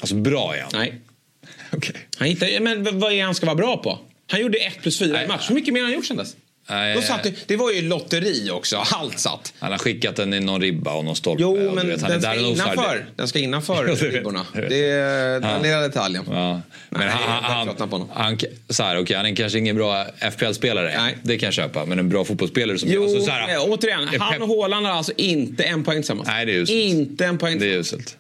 Alltså 0.01 0.15
bra 0.15 0.57
är 0.57 0.61
han. 0.61 0.71
Nej. 0.75 1.01
Okej. 1.71 1.97
Han 2.17 2.29
hittar, 2.29 2.61
men 2.61 2.99
vad 2.99 3.13
är 3.13 3.25
han 3.25 3.35
ska 3.35 3.47
vara 3.47 3.57
bra 3.57 3.77
på? 3.77 3.99
Han 4.27 4.41
gjorde 4.41 4.59
1 4.59 4.83
plus 4.83 4.99
4 4.99 5.13
Nej. 5.13 5.25
i 5.25 5.29
match. 5.29 5.51
Hur 5.51 5.55
mycket 5.55 5.75
mer 5.75 5.81
har 5.81 5.87
han 5.87 5.95
gjort 5.95 6.07
sen 6.07 6.17
dess? 6.17 6.37
Nej, 6.69 6.95
Då 6.95 7.03
satt 7.03 7.23
det, 7.23 7.35
det 7.47 7.57
var 7.57 7.73
ju 7.73 7.83
lotteri 7.83 8.51
också. 8.51 8.77
Allt 8.77 9.19
satt. 9.19 9.55
Han 9.59 9.71
har 9.71 9.79
skickat 9.79 10.17
den 10.17 10.35
i 10.35 10.41
någon 10.41 10.61
ribba 10.61 10.95
och 10.95 11.05
någon 11.05 11.17
stolpe. 11.17 11.43
Jo, 11.43 11.73
men 11.75 11.89
vet, 11.89 12.01
den 12.01 12.23
ska, 12.23 12.35
innanför, 12.35 13.07
den 13.17 13.29
ska 13.29 13.39
innanför 13.39 13.85
ribborna. 14.13 14.47
Det 14.53 14.91
är 14.91 15.41
den 15.41 15.63
lilla 15.63 15.81
detaljen. 15.81 16.25
Ja. 16.31 16.61
Men 16.91 17.01
Nej, 17.01 17.09
han, 17.09 17.67
han, 17.67 17.89
på 17.89 18.09
han, 18.13 18.39
så 18.69 18.83
här, 18.83 18.99
okay, 18.99 19.17
han 19.17 19.27
är 19.27 19.37
kanske 19.37 19.59
ingen 19.59 19.77
bra 19.77 20.07
FPL-spelare. 20.33 21.15
Det 21.23 21.39
kan 21.39 21.47
jag 21.47 21.55
köpa. 21.55 21.87
Men 21.87 21.99
en 21.99 22.09
bra 22.09 22.25
fotbollsspelare 22.25 22.79
som... 22.79 22.89
Jo, 22.93 23.03
alltså, 23.03 23.21
så 23.21 23.31
här, 23.31 23.55
eh, 23.55 23.63
återigen. 23.63 24.09
Han 24.21 24.43
och 24.43 24.49
Haaland 24.49 24.87
har 24.87 24.93
alltså 24.93 25.13
inte 25.17 25.65
en 25.65 25.85
poäng 25.85 25.99
tillsammans. 25.99 26.29
Nej, 26.29 26.47
det 26.47 26.53
är 26.53 26.57
uselt. 26.57 26.79
Inte 26.79 27.27
en 27.27 27.39
poäng 27.39 27.59
Det 27.59 27.67
är 27.67 27.79
uselt. 27.79 28.17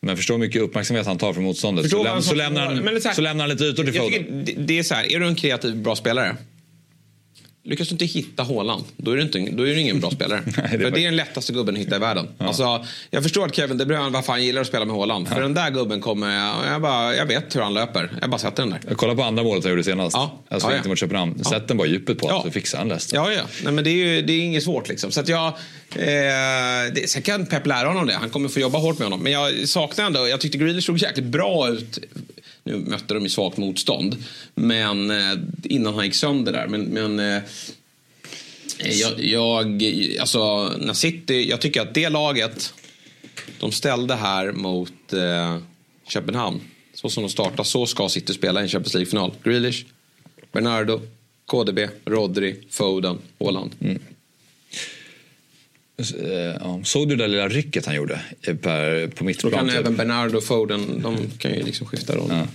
Men 0.00 0.16
förstå 0.16 0.32
hur 0.32 0.40
mycket 0.40 0.62
uppmärksamhet 0.62 1.06
han 1.06 1.18
tar 1.18 1.32
från 1.32 1.44
motståndet. 1.44 1.90
Så, 1.90 2.04
läm, 2.04 2.22
så, 2.22 2.34
lämnar 2.34 2.66
han, 2.66 3.14
så 3.14 3.20
lämnar 3.20 3.42
han 3.42 3.50
lite 3.50 3.64
ytor 3.64 3.84
till 3.84 3.94
Foden. 3.94 4.44
det 4.56 4.78
är 4.78 4.82
så 4.82 4.94
här, 4.94 5.12
är 5.12 5.20
du 5.20 5.26
en 5.26 5.34
kreativ 5.34 5.76
bra 5.76 5.96
spelare 5.96 6.36
Lyckas 7.64 7.88
du 7.88 7.92
inte 7.92 8.04
hitta 8.04 8.42
Haaland, 8.42 8.84
då 8.96 9.10
är 9.10 9.16
du, 9.16 9.22
inte, 9.22 9.38
då 9.38 9.62
är 9.62 9.66
du 9.74 9.80
ingen 9.80 10.00
bra 10.00 10.10
spelare. 10.20 10.42
det 10.46 10.60
är 10.86 10.90
det 10.90 11.00
är 11.00 11.04
den 11.04 11.16
lättaste 11.16 11.52
gubben 11.52 11.74
att 11.74 11.80
hitta 11.80 11.96
i 11.96 11.98
världen. 11.98 12.28
Alltså, 12.38 12.84
jag 13.10 13.22
förstår 13.22 13.46
att 13.46 13.54
Kevin 13.56 13.78
De 13.78 13.84
Bruyne, 13.84 14.10
varför 14.10 14.32
han 14.32 14.44
gillar 14.44 14.60
att 14.60 14.66
spela 14.66 14.84
med 14.84 14.96
Haaland. 14.96 15.28
För 15.28 15.40
den 15.40 15.54
där 15.54 15.70
gubben 15.70 16.00
kommer, 16.00 16.54
jag, 16.72 16.82
bara, 16.82 17.16
jag 17.16 17.26
vet 17.26 17.56
hur 17.56 17.60
han 17.60 17.74
löper. 17.74 18.12
Jag 18.20 18.30
bara 18.30 18.38
sätter 18.38 18.62
den 18.62 18.70
där. 18.70 18.80
Jag 18.88 18.96
kollar 18.96 19.14
på 19.14 19.22
andra 19.22 19.42
målet 19.42 19.64
han 19.64 19.70
gjorde 19.72 19.84
senast. 19.84 20.16
Ja. 20.16 20.38
Alltså 20.48 20.68
Ja, 20.68 20.72
ja. 20.72 20.76
inte 20.76 20.88
mot 20.88 20.98
Köpenhamn. 20.98 21.44
Sätt 21.44 21.68
den 21.68 21.76
bara 21.76 21.86
i 21.88 21.90
djupet 21.90 22.18
på 22.18 22.28
Ja. 22.28 22.42
så 22.44 22.50
fixar 22.50 22.78
han 22.78 22.88
Leicester. 22.88 23.16
Ja, 23.16 23.32
ja. 23.32 23.42
Nej, 23.64 23.72
men 23.72 23.84
det 23.84 23.90
är 23.90 23.94
ju 24.14 24.22
det 24.22 24.32
är 24.32 24.40
inget 24.40 24.62
svårt 24.64 24.88
liksom. 24.88 25.10
Så 25.12 25.20
att 25.20 25.28
jag... 25.28 25.46
Eh, 25.46 25.52
det, 26.94 27.10
sen 27.10 27.22
kan 27.22 27.46
Pep 27.46 27.66
lära 27.66 27.88
honom 27.88 28.06
det. 28.06 28.14
Han 28.14 28.30
kommer 28.30 28.48
få 28.48 28.60
jobba 28.60 28.78
hårt 28.78 28.98
med 28.98 29.06
honom. 29.06 29.20
Men 29.20 29.32
jag 29.32 29.68
saknar 29.68 30.04
ändå... 30.06 30.28
Jag 30.28 30.40
tyckte 30.40 30.58
Grealish 30.58 30.86
såg 30.86 30.98
jäkligt 30.98 31.26
bra 31.26 31.68
ut. 31.68 31.98
Nu 32.64 32.76
mötte 32.76 33.14
de 33.14 33.22
ju 33.22 33.28
svagt 33.28 33.56
motstånd. 33.56 34.16
Men 34.54 35.10
eh, 35.10 35.38
innan 35.62 35.94
han 35.94 36.04
gick 36.04 36.14
sönder 36.14 36.52
där. 36.52 36.66
Men... 36.66 36.82
men 36.82 37.20
eh, 37.20 37.42
eh, 38.78 39.00
jag, 39.00 39.20
jag, 39.20 39.82
alltså, 40.20 40.68
när 40.78 40.94
City, 40.94 41.48
jag 41.50 41.60
tycker 41.60 41.80
att 41.80 41.94
det 41.94 42.08
laget 42.08 42.74
de 43.60 43.72
ställde 43.72 44.14
här 44.14 44.52
mot 44.52 45.12
eh, 45.12 45.58
Köpenhamn. 46.08 46.60
Så 46.94 47.08
som 47.08 47.22
de 47.22 47.28
startar, 47.28 47.64
så 47.64 47.86
ska 47.86 48.08
City 48.08 48.34
spela 48.34 48.60
i 48.60 48.62
en 48.62 48.68
Champions 48.68 48.94
League-final. 48.94 49.32
Grealish, 49.44 49.84
Bernardo, 50.52 51.00
KDB, 51.46 51.78
Rodri, 52.04 52.56
Foden, 52.70 53.18
Haaland. 53.40 53.70
Mm 53.80 53.98
ja. 56.60 56.80
Såg 56.84 57.08
du 57.08 57.16
det 57.16 57.22
där 57.24 57.28
lilla 57.28 57.48
rycket 57.48 57.86
han 57.86 57.94
gjorde 57.94 58.20
eh, 58.46 58.56
per, 58.56 59.06
på 59.06 59.14
Då 59.18 59.24
mittplan? 59.24 59.52
kan 59.52 59.68
typ? 59.68 59.76
även 59.78 59.96
Bernardo 59.96 60.36
och 60.38 60.44
Foden, 60.44 61.00
de 61.02 61.16
kan 61.38 61.54
ju 61.54 61.62
liksom 61.62 61.86
skifta 61.86 62.16
roll. 62.16 62.28
Ja. 62.30 62.46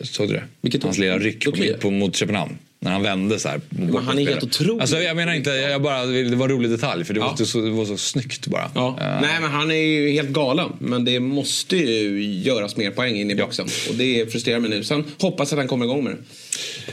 Såg 0.00 0.28
du 0.28 0.34
det? 0.34 0.44
Vilket 0.60 0.82
Hans 0.82 0.96
då? 0.96 1.02
lilla 1.02 1.18
ryck 1.18 1.44
på, 1.44 1.50
Då 1.50 1.74
på, 1.80 1.90
mot 1.90 2.16
Köpenhamn. 2.16 2.58
När 2.80 2.90
han 2.92 3.02
vände 3.02 3.38
så 3.38 3.48
här. 3.48 3.60
Men 3.68 3.96
han 3.96 4.18
är 4.18 4.26
helt 4.26 4.42
otrolig. 4.42 4.80
Alltså, 4.80 4.98
jag 5.00 5.16
menar 5.16 5.34
inte, 5.34 5.50
jag 5.50 5.82
bara, 5.82 6.06
det 6.06 6.36
var 6.36 6.48
en 6.48 6.54
rolig 6.56 6.70
detalj 6.70 7.04
för 7.04 7.14
det, 7.14 7.20
Ja. 7.20 7.36
var, 7.38 7.44
så, 7.46 7.60
det 7.60 7.70
var 7.70 7.84
så 7.84 7.96
snyggt 7.96 8.46
bara. 8.46 8.70
Ja. 8.74 8.88
Eh, 9.00 9.20
Nej 9.20 9.40
men 9.40 9.50
han 9.50 9.70
är 9.70 9.74
ju 9.74 10.10
helt 10.10 10.28
galen. 10.28 10.72
Men 10.78 11.04
det 11.04 11.20
måste 11.20 11.76
ju 11.76 12.24
göras 12.24 12.76
mer 12.76 12.90
poäng 12.90 13.16
in 13.16 13.30
i 13.30 13.34
boxen. 13.34 13.66
Och 13.88 13.94
det 13.94 14.32
frustrerar 14.32 14.60
mig 14.60 14.70
nu. 14.70 14.84
Sen 14.84 15.04
hoppas 15.20 15.52
att 15.52 15.58
han 15.58 15.68
kommer 15.68 15.84
igång 15.84 16.04
med 16.04 16.16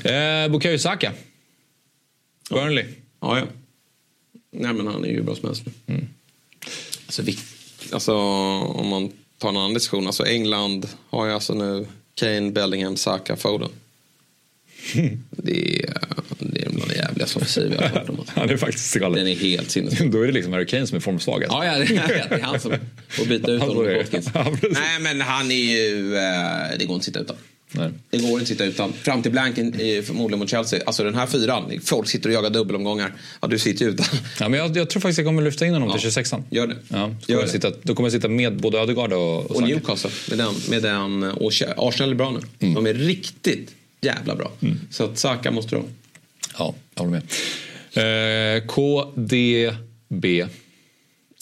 det. 0.04 0.44
Eh, 0.44 0.52
Bukayo 0.52 0.78
Saka. 0.80 1.12
Burnley. 2.50 2.86
Ja, 3.22 3.40
ja. 3.40 3.46
Nej 4.54 4.74
men 4.74 4.88
han 4.88 5.06
är 5.06 5.10
ju 5.10 5.22
bra 5.22 5.36
som 5.36 5.48
helst 5.50 5.64
nu. 5.66 5.94
Mm. 5.96 6.08
Alltså, 7.06 7.22
vi, 7.22 7.38
alltså 7.92 8.14
om 8.14 8.88
man 8.88 9.12
tar 9.38 9.50
en 9.50 9.58
annan 9.58 9.74
diskussion. 9.74 10.08
Alltså 10.08 10.26
England 10.26 10.88
har 11.10 11.26
ju 11.28 11.34
alltså 11.34 11.54
nu 11.54 11.86
Kane, 12.16 12.52
Bellingham, 12.52 12.98
Saka, 12.98 13.36
Foden. 13.36 13.70
Det 15.32 15.84
är, 15.84 15.94
det 16.40 16.62
är 16.66 16.70
bland 16.70 16.90
det 16.92 16.96
jävligaste 16.96 17.38
offensiv 17.40 17.74
jag 17.74 17.82
har 17.82 18.00
hört 18.00 18.10
om. 18.10 18.24
Han 18.28 18.50
är 18.50 18.58
faktiskt 18.58 18.94
Den 18.94 19.02
galen. 19.02 19.28
är 19.28 19.36
helt 19.36 19.72
sinnessjuk. 19.72 20.12
Då 20.12 20.22
är 20.22 20.26
det 20.28 20.34
liksom 20.34 20.54
Harry 20.54 20.66
Kane 20.66 20.88
som 20.88 20.96
är 20.96 21.00
formsvagast. 21.00 21.52
Ja, 21.54 21.66
ja, 21.66 21.80
det 21.80 21.96
är 22.36 22.42
han 22.42 22.60
som 22.60 22.74
får 23.10 23.26
byta 23.26 23.52
ut 23.52 23.62
honom 23.62 23.76
mot. 23.78 23.98
Watkins. 23.98 24.30
Nej, 24.72 25.00
men 25.00 25.22
han 25.22 25.52
är 25.52 25.56
ju... 25.56 26.16
Eh, 26.16 26.78
det 26.80 26.86
går 26.86 26.96
inte 26.96 27.02
att 27.02 27.04
sitta 27.04 27.20
utan. 27.20 27.36
Nej. 27.76 27.90
Det 28.10 28.18
går 28.18 28.30
inte 28.30 28.42
att 28.42 28.48
sitta 28.48 28.66
utan. 28.66 28.94
Fram 28.94 29.22
till 29.22 29.32
blanken 29.32 29.82
i, 29.82 30.02
förmodligen 30.02 30.40
mot 30.40 30.50
Chelsea. 30.50 30.80
Alltså 30.86 31.04
den 31.04 31.16
här 31.16 31.26
fyran. 31.28 31.80
Folk 31.84 32.08
sitter 32.10 32.30
och 32.30 32.36
jagar 32.36 32.50
dubbelomgångar. 32.50 33.14
Ja, 33.42 33.48
du 33.48 33.60
sitter 33.60 33.86
ju 33.86 33.92
utan. 33.92 34.06
Ja, 34.40 34.50
men 34.50 34.60
jag, 34.60 34.78
jag 34.78 34.90
tror 34.90 35.02
faktiskt 35.02 35.18
jag 35.18 35.28
kommer 35.28 35.42
lyfta 35.42 35.66
in 35.66 35.74
honom 35.74 35.90
Ja. 35.90 35.98
till 35.98 36.10
26an. 36.10 36.44
Gör 36.50 36.68
det. 36.68 36.76
Ja, 36.88 36.96
då, 36.98 37.02
kommer 37.06 37.16
Gör 37.28 37.38
jag 37.38 37.46
det. 37.48 37.52
sitta, 37.52 37.72
då 37.84 37.96
kommer 37.96 38.08
jag 38.10 38.14
sitta 38.14 38.28
med 38.28 38.62
både 38.62 38.80
Ödegaard 38.80 39.14
och, 39.14 39.38
och, 39.46 39.52
Och. 39.56 39.64
Newcastle 39.64 40.12
med 40.30 40.38
den. 40.38 40.54
Med 40.70 40.82
den 40.84 41.24
och 41.24 41.52
Ch- 41.52 41.74
Arsenal 41.78 42.12
är 42.12 42.16
bra 42.16 42.32
nu. 42.32 42.40
Mm. 42.68 42.74
De 42.74 42.88
är 42.88 42.94
riktigt 42.94 43.76
jävla 44.02 44.36
bra. 44.36 44.52
Så 44.90 45.04
att 45.04 45.18
Saka 45.20 45.52
måste 45.52 45.76
de. 45.76 45.84
Ja, 46.58 46.76
jag 46.96 47.04
håller 47.04 47.12
med. 47.12 47.24
Eh, 47.96 48.66
KDB 48.68 50.26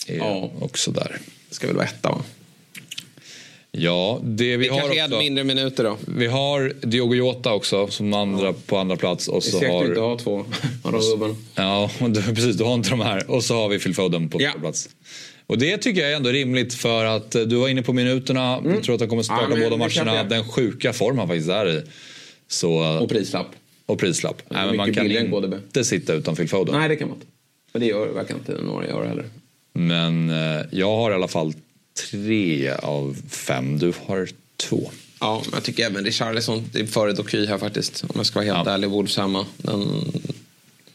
är 0.06 0.16
Ja. 0.16 0.52
också 0.60 0.90
där. 0.90 1.18
Ska 1.50 1.66
väl 1.66 1.76
vara 1.76 1.86
etta 1.86 2.08
va? 2.10 2.22
Ja, 3.74 4.20
det 4.22 4.56
vi 4.56 4.64
Det 4.68 4.72
har 4.72 4.80
kanske 4.80 5.00
är 5.00 5.04
också. 5.04 5.18
mindre 5.18 5.44
minuter 5.44 5.84
då. 5.84 5.96
Vi 6.08 6.26
har 6.26 6.72
Diogo 6.86 7.14
Jota 7.14 7.52
också 7.52 7.86
som 7.88 8.14
andra, 8.14 8.52
på 8.52 8.78
andra 8.78 8.96
plats. 8.96 9.28
Och 9.28 9.34
Det 9.42 9.48
är 9.48 9.50
så 9.50 9.58
säkert 9.58 9.88
inte 9.88 10.00
har, 10.00 10.08
ha 10.08 10.18
två 10.18 10.44
gubbarna. 11.10 11.34
ja, 11.54 11.90
du, 12.08 12.22
precis, 12.22 12.56
du 12.56 12.64
har 12.64 12.74
inte 12.74 12.90
de 12.90 13.00
här. 13.00 13.30
Och 13.30 13.44
så 13.44 13.54
har 13.54 13.68
vi 13.68 13.78
Phil 13.78 13.94
Foden 13.94 14.28
på 14.28 14.42
Ja. 14.42 14.50
ja. 14.54 14.60
plats. 14.60 14.88
Och 15.46 15.58
det 15.58 15.76
tycker 15.78 16.00
jag 16.00 16.12
är 16.12 16.16
ändå 16.16 16.30
rimligt 16.30 16.74
för 16.74 17.04
att 17.04 17.34
eh, 17.34 17.42
du 17.42 17.56
var 17.56 17.68
inne 17.68 17.82
på 17.82 17.92
minuterna. 17.92 18.60
Jag 18.64 18.82
tror 18.82 18.94
att 18.94 19.00
han 19.00 19.08
kommer 19.08 19.22
starta 19.22 19.44
Mm. 19.44 19.60
Ja, 19.62 19.70
båda 19.70 19.76
matcherna. 19.76 20.24
Den 20.24 20.44
sjuka 20.44 20.92
form 20.92 21.18
han 21.18 21.28
faktiskt 21.28 21.48
är 21.50 21.68
i. 21.78 21.82
Så, 22.48 22.98
Och 23.02 23.08
prislapp. 23.08 23.46
och 23.86 23.98
prislapp. 23.98 24.42
Nej, 24.48 24.66
men 24.66 24.76
man 24.76 24.94
kan 24.94 25.06
inte 25.10 25.84
sitta 25.84 26.12
utan 26.14 26.36
Phil 26.36 26.48
Foden. 26.48 26.74
Nej, 26.78 26.88
det 26.88 26.96
kan 26.96 27.08
man 27.08 27.16
inte. 27.16 27.26
Men 27.72 27.80
det 27.82 27.86
gör, 27.88 28.06
verkar 28.06 28.34
inte 28.34 28.52
några 28.62 28.86
göra 28.88 29.08
heller. 29.08 29.24
Men 29.72 30.30
eh, 30.30 30.64
jag 30.70 30.96
har 30.96 31.10
i 31.10 31.14
alla 31.14 31.28
fall 31.28 31.52
tre 32.10 32.70
av 32.70 33.16
fem. 33.30 33.78
Du 33.78 33.92
har 34.06 34.28
två. 34.56 34.90
Ja, 35.20 35.42
jag 35.52 35.62
tycker 35.62 35.86
även 35.86 36.04
Richarlison 36.04 36.64
är 36.74 36.86
före 36.86 37.12
Doky 37.12 37.46
här 37.46 37.58
faktiskt. 37.58 38.02
Om 38.04 38.10
jag 38.14 38.26
ska 38.26 38.38
vara 38.40 38.54
helt 38.54 38.66
Ja. 38.66 38.72
ärlig. 38.74 38.90
Wolves 38.90 39.16
hemma. 39.16 39.46
Den, 39.56 40.12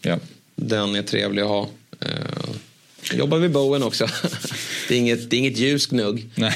Ja. 0.01 0.19
den 0.55 0.95
är 0.95 1.01
trevlig 1.03 1.41
att 1.41 1.47
ha. 1.47 1.69
Eh, 2.01 3.17
jobbar 3.17 3.37
vi 3.37 3.49
Bowen 3.49 3.83
också. 3.83 4.07
det, 4.87 4.95
är 4.95 4.99
inget, 4.99 5.29
det 5.29 5.35
är 5.35 5.37
inget 5.39 5.57
ljus 5.57 5.85
gnugg. 5.87 6.25
Men 6.35 6.47
eh, 6.47 6.53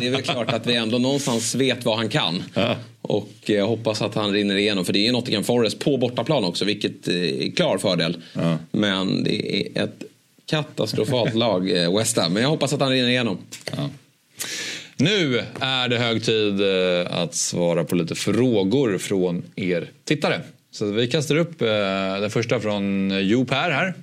det 0.00 0.06
är 0.06 0.10
väl 0.10 0.22
klart 0.22 0.50
att 0.52 0.66
vi 0.66 0.74
ändå 0.74 0.98
någonstans 0.98 1.54
vet 1.54 1.84
vad 1.84 1.96
han 1.96 2.08
kan. 2.08 2.42
Ja. 2.54 2.76
Och 3.02 3.30
jag 3.46 3.66
hoppas 3.66 4.02
att 4.02 4.14
han 4.14 4.32
rinner 4.32 4.56
igenom. 4.56 4.84
För 4.84 4.92
det 4.92 4.98
är 4.98 5.06
ju 5.06 5.12
Nottingham 5.12 5.44
Forest 5.44 5.78
på 5.78 5.96
bortaplan 5.96 6.44
också. 6.44 6.64
Vilket 6.64 7.08
eh, 7.08 7.14
är 7.14 7.50
klar 7.56 7.78
fördel. 7.78 8.16
Ja. 8.32 8.58
Men 8.72 9.24
det 9.24 9.66
är 9.78 9.84
ett 9.84 10.02
katastrofalt 10.52 11.34
lag, 11.34 11.70
eh, 11.70 11.96
West 11.98 12.16
Ham. 12.16 12.32
Men 12.32 12.42
jag 12.42 12.50
hoppas 12.50 12.72
att 12.72 12.80
han 12.80 12.90
rinner 12.90 13.08
igenom. 13.08 13.38
Ja. 13.76 13.90
Nu 14.96 15.42
är 15.60 15.88
det 15.88 15.98
hög 15.98 16.24
tid 16.24 16.60
eh, 16.60 17.18
att 17.18 17.34
svara 17.34 17.84
på 17.84 17.94
lite 17.94 18.14
frågor 18.14 18.98
från 18.98 19.42
er 19.56 19.90
tittare. 20.04 20.40
Så 20.70 20.86
vi 20.86 21.06
kastar 21.06 21.36
upp 21.36 21.62
eh, 21.62 21.68
den 22.20 22.30
första 22.30 22.60
från 22.60 23.10
Jo 23.22 23.44
Per 23.44 23.70
här. 23.70 23.94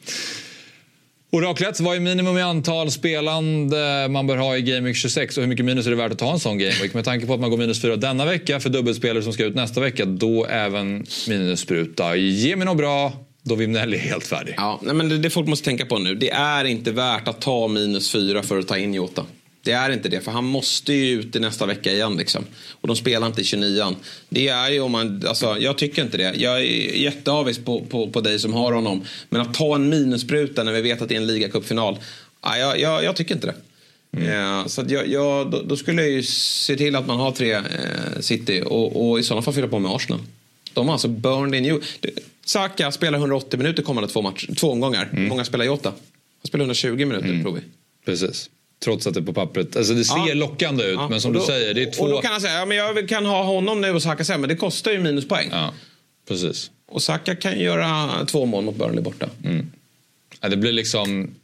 Oraklet, 1.32 1.80
vad 1.80 1.96
är 1.96 2.00
minimum 2.00 2.38
i 2.38 2.42
antal 2.42 2.92
spelande 2.92 4.08
man 4.10 4.28
bör 4.28 4.38
ha 4.38 4.58
i 4.58 4.62
Game 4.62 4.82
Week 4.82 4.96
26 4.96 5.38
och 5.38 5.44
hur 5.44 5.50
mycket 5.50 5.66
minus 5.66 5.86
är 5.86 5.90
det 5.90 5.96
värt 5.96 6.12
att 6.12 6.20
ta 6.20 6.32
en 6.32 6.40
sån 6.40 6.58
Game 6.58 6.74
Week? 6.82 6.94
Med 6.94 7.06
tanke 7.06 7.26
på 7.26 7.34
att 7.34 7.40
man 7.40 7.50
går 7.50 7.58
minus 7.58 7.82
4 7.82 7.96
denna 7.96 8.26
vecka 8.26 8.60
för 8.60 8.70
dubbelspelare 8.70 9.24
som 9.24 9.34
ska 9.34 9.46
ut 9.46 9.56
nästa 9.56 9.82
vecka, 9.82 10.06
då 10.06 10.46
även 10.46 11.06
minusspruta. 11.28 12.16
Ge 12.16 12.56
mig 12.56 12.66
något 12.66 12.78
bra, 12.78 13.14
då 13.44 13.56
Vimnelli 13.56 13.98
är 13.98 14.02
helt 14.02 14.28
färdig. 14.28 14.54
Ja, 14.58 14.80
nej, 14.84 14.96
men 14.96 15.10
det, 15.10 15.18
det 15.18 15.30
folk 15.30 15.48
måste 15.48 15.66
tänka 15.66 15.86
på 15.86 16.00
nu, 16.00 16.16
det 16.16 16.30
är 16.32 16.66
inte 16.66 16.92
värt 16.92 17.28
att 17.28 17.42
ta 17.42 17.68
minus 17.68 18.12
4 18.12 18.44
för 18.44 18.60
att 18.60 18.68
ta 18.68 18.78
in 18.78 18.94
Jota. 18.94 19.26
Det 19.64 19.72
är 19.72 19.90
inte 19.90 20.10
det, 20.10 20.22
för 20.22 20.32
han 20.32 20.46
måste 20.46 20.94
ju 20.94 21.20
ut 21.20 21.36
i 21.36 21.40
nästa 21.40 21.66
vecka 21.66 21.92
igen. 21.92 22.18
Liksom. 22.18 22.46
Och 22.82 22.88
de 22.88 22.98
spelar 22.98 23.28
inte 23.28 23.42
i 23.42 23.44
29 23.44 23.96
Det 24.30 24.48
är 24.48 24.70
ju 24.70 24.80
om 24.80 24.92
man, 24.92 25.24
alltså, 25.28 25.58
jag 25.60 25.78
tycker 25.78 26.02
inte 26.02 26.18
det. 26.18 26.34
Jag 26.36 26.60
är 26.60 26.96
jätteavis 26.96 27.58
på, 27.58 27.82
på, 27.82 28.10
på 28.10 28.22
dig 28.22 28.40
som 28.40 28.54
har 28.54 28.74
honom. 28.74 29.04
Men 29.30 29.42
att 29.42 29.54
ta 29.54 29.76
en 29.76 29.90
minusspruta 29.90 30.64
när 30.64 30.72
vi 30.72 30.82
vet 30.82 31.02
att 31.02 31.10
det 31.10 31.16
är 31.16 31.20
en 31.22 31.28
ligacupfinal. 31.28 31.98
Ja, 32.42 32.58
jag, 32.58 32.80
jag, 32.80 33.04
jag 33.04 33.16
tycker 33.16 33.36
inte 33.36 33.48
det. 33.48 33.56
Mm. 34.12 34.70
så 34.70 34.86
jag, 34.88 35.08
jag, 35.08 35.52
då, 35.52 35.62
då, 35.62 35.78
skulle 35.78 36.02
jag 36.02 36.12
ju 36.12 36.24
se 36.24 36.76
till 36.76 36.96
att 36.96 37.08
man 37.08 37.20
har 37.20 37.32
tre 37.32 37.54
eh, 37.54 37.62
City 38.20 38.64
och, 38.66 39.10
och 39.10 39.20
i 39.20 39.24
sådana 39.24 39.42
fall 39.42 39.54
fylla 39.54 39.68
på 39.68 39.80
med 39.80 39.92
Arsenal. 39.92 40.20
De 40.74 40.88
har 40.88 40.94
alltså 40.94 41.08
burned 41.08 41.56
in 41.56 41.66
you. 41.66 41.82
Saka 42.50 42.92
spelar 42.92 43.20
180 43.20 43.58
minuter 43.58 43.84
kommande 43.84 44.10
två, 44.10 44.22
match, 44.22 44.48
två 44.58 44.72
omgångar. 44.72 45.10
Mm. 45.12 45.28
Många 45.28 45.46
spelar 45.46 45.66
Jota. 45.66 45.90
Han 45.90 46.48
spelar 46.48 46.64
120 46.64 46.90
minuter 46.90 47.30
mm. 47.30 47.44
tror 47.44 47.54
vi. 47.54 47.62
Precis. 48.06 48.50
Trots 48.84 49.08
att 49.08 49.14
det 49.14 49.22
på 49.22 49.34
pappret, 49.34 49.76
alltså 49.76 49.94
det 49.94 50.04
ser 50.04 50.28
ja. 50.28 50.34
lockande 50.34 50.84
ut 50.84 50.96
ja. 50.96 51.10
men 51.10 51.22
som 51.22 51.34
då, 51.34 51.40
du 51.40 51.46
säger 51.46 51.74
det 51.74 51.84
är 51.84 51.92
två... 51.92 52.04
Och 52.04 52.10
då 52.10 52.22
kan 52.22 52.32
han 52.32 52.42
säga, 52.42 52.54
ja 52.54 52.66
men 52.66 52.78
jag 52.78 53.10
kan 53.10 53.26
ha 53.26 53.44
honom 53.44 53.82
nu 53.82 53.92
och 53.92 54.02
Saka 54.02 54.24
sen 54.24 54.42
men 54.42 54.50
det 54.50 54.56
kostar 54.56 54.92
ju 54.92 55.00
minuspoäng. 55.00 55.50
Ja, 55.52 55.74
precis. 56.28 56.72
Och 56.88 57.04
Saka 57.04 57.36
kan 57.36 57.60
ju 57.60 57.64
göra 57.64 58.26
två 58.26 58.46
mål 58.46 58.64
mot 58.64 58.76
Burnley 58.76 59.02
borta. 59.02 59.30
Mm. 59.44 59.72
Ja, 60.42 60.50
det 60.50 60.58
blir 60.58 60.72
liksom, 60.72 61.36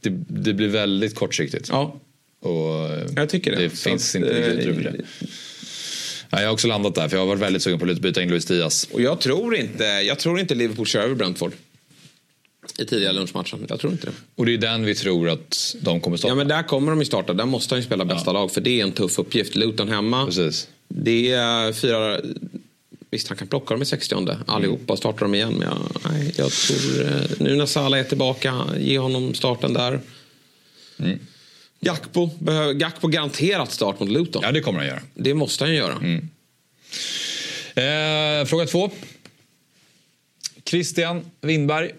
det, 0.00 0.10
det, 0.28 0.54
blir 0.54 0.68
väldigt 0.68 1.14
kortsiktigt. 1.14 1.68
Ja. 1.68 2.00
Och 2.40 2.90
jag 3.16 3.28
tycker 3.28 3.50
det. 3.50 3.62
Det 3.62 3.70
finns 3.70 4.14
inte 4.14 4.28
riktigt 4.28 4.58
utrymme 4.58 4.82
för 4.82 4.98
det. 4.98 5.04
Ja, 6.32 6.40
jag 6.40 6.48
har 6.48 6.52
också 6.52 6.68
landat 6.68 6.94
där 6.94 7.08
för 7.08 7.16
jag 7.16 7.22
har 7.22 7.28
varit 7.28 7.42
väldigt 7.42 7.62
sugen 7.62 7.78
på 7.78 7.90
att 7.90 7.98
byta 7.98 8.22
in 8.22 8.30
Luis 8.30 8.44
Diaz. 8.44 8.88
Och 8.92 9.02
jag 9.02 9.20
tror 9.20 9.56
inte, 9.56 9.84
jag 9.84 10.18
tror 10.18 10.40
inte 10.40 10.54
Liverpool 10.54 10.86
kör 10.86 11.00
över 11.00 11.14
Brentford 11.14 11.52
i 12.78 12.84
tidigare 12.84 13.12
lunchmatchen. 13.12 13.66
Jag 13.68 13.80
tror 13.80 13.92
inte 13.92 14.06
det. 14.06 14.12
Och 14.34 14.46
det 14.46 14.54
är 14.54 14.58
den 14.58 14.84
vi 14.84 14.94
tror 14.94 15.28
att 15.28 15.76
de 15.80 16.00
kommer 16.00 16.16
starta. 16.16 16.30
Ja 16.30 16.34
men 16.34 16.48
där 16.48 16.62
kommer 16.62 16.92
de 16.92 16.98
ju 16.98 17.04
starta. 17.04 17.32
Där 17.32 17.46
måste 17.46 17.74
han 17.74 17.80
ju 17.80 17.86
spela 17.86 18.04
bästa 18.04 18.28
ja. 18.30 18.32
lag. 18.32 18.52
För 18.52 18.60
det 18.60 18.80
är 18.80 18.84
en 18.84 18.92
tuff 18.92 19.18
uppgift. 19.18 19.56
Luton 19.56 19.88
hemma. 19.88 20.26
Precis. 20.26 20.68
Det 20.88 21.32
är 21.32 21.72
fyra... 21.72 22.20
Visst 23.10 23.28
han 23.28 23.38
kan 23.38 23.48
plocka 23.48 23.74
dem 23.74 23.82
i 23.82 23.86
60 23.86 24.14
allihopa 24.46 24.92
och 24.92 24.98
starta 24.98 25.18
dem 25.18 25.34
igen. 25.34 25.54
Men 25.58 25.68
jag, 25.68 26.12
nej, 26.12 26.34
jag 26.36 26.50
tror... 26.52 27.02
Eh, 27.02 27.30
nu 27.38 27.56
när 27.56 27.66
Salah 27.66 28.00
är 28.00 28.04
tillbaka, 28.04 28.64
ge 28.78 28.98
honom 28.98 29.34
starten 29.34 29.72
där. 29.72 30.00
Mm. 30.98 31.18
Gakpo, 31.84 32.30
behöver, 32.38 32.72
Gakpo 32.72 33.08
garanterat 33.08 33.72
start 33.72 34.00
mot 34.00 34.08
Luton. 34.08 34.42
Ja 34.44 34.52
det 34.52 34.60
kommer 34.60 34.78
han 34.78 34.88
göra. 34.88 35.02
Det 35.14 35.34
måste 35.34 35.64
han 35.64 35.74
göra. 35.74 35.92
Mm. 35.92 36.28
Eh, 37.74 38.46
fråga 38.46 38.66
två. 38.66 38.90
Christian 40.64 41.24
Windberg 41.40 41.90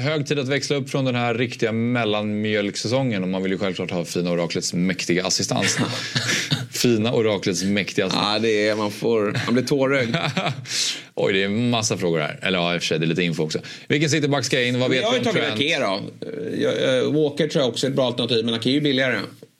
hög 0.00 0.26
tid 0.26 0.38
att 0.38 0.48
växla 0.48 0.76
upp 0.76 0.90
från 0.90 1.04
den 1.04 1.14
här 1.14 1.34
riktiga 1.34 1.72
mellanmjölksäsongen 1.72 3.22
och 3.22 3.28
man 3.28 3.42
vill 3.42 3.52
ju 3.52 3.58
självklart 3.58 3.90
ha 3.90 4.04
fina 4.04 4.30
oraklets 4.30 4.74
mäktiga 4.74 5.26
assistans. 5.26 5.78
fina 6.80 7.12
oraklets 7.12 7.62
mäktiga 7.62 8.06
assistans. 8.06 8.28
Ja, 8.32 8.38
det 8.38 8.68
är, 8.68 8.76
man, 8.76 8.90
får, 8.90 9.40
man 9.46 9.54
blir 9.54 9.64
tårögd. 9.64 10.16
Oj, 11.14 11.32
det 11.32 11.42
är 11.42 11.48
massa 11.48 11.98
frågor 11.98 12.20
här. 12.20 12.38
Eller 12.42 12.58
ja, 12.58 12.74
i 12.74 12.78
och 12.78 12.82
för 12.82 12.86
sig, 12.86 12.98
det 12.98 13.04
är 13.04 13.08
lite 13.08 13.22
info 13.22 13.42
också. 13.42 13.58
Vilken 13.88 14.10
cityback 14.10 14.44
ska 14.44 14.62
in? 14.62 14.80
Vad 14.80 14.90
vet 14.90 15.02
jag 15.02 15.08
har 15.08 15.18
ju 15.18 15.24
tagit 15.24 15.44
Ake 15.44 15.78
då. 15.80 17.10
Walker 17.10 17.48
tror 17.48 17.62
jag 17.62 17.68
också 17.68 17.86
är 17.86 17.90
ett 17.90 17.96
bra 17.96 18.06
alternativ, 18.06 18.44
men 18.44 18.54
Ake 18.54 18.68
är 18.68 18.72
ju 18.72 18.80
billigare. 18.80 19.18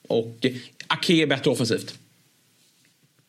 Och 0.09 0.47
Ake 0.87 1.13
är 1.13 1.27
bättre 1.27 1.51
offensivt. 1.51 1.95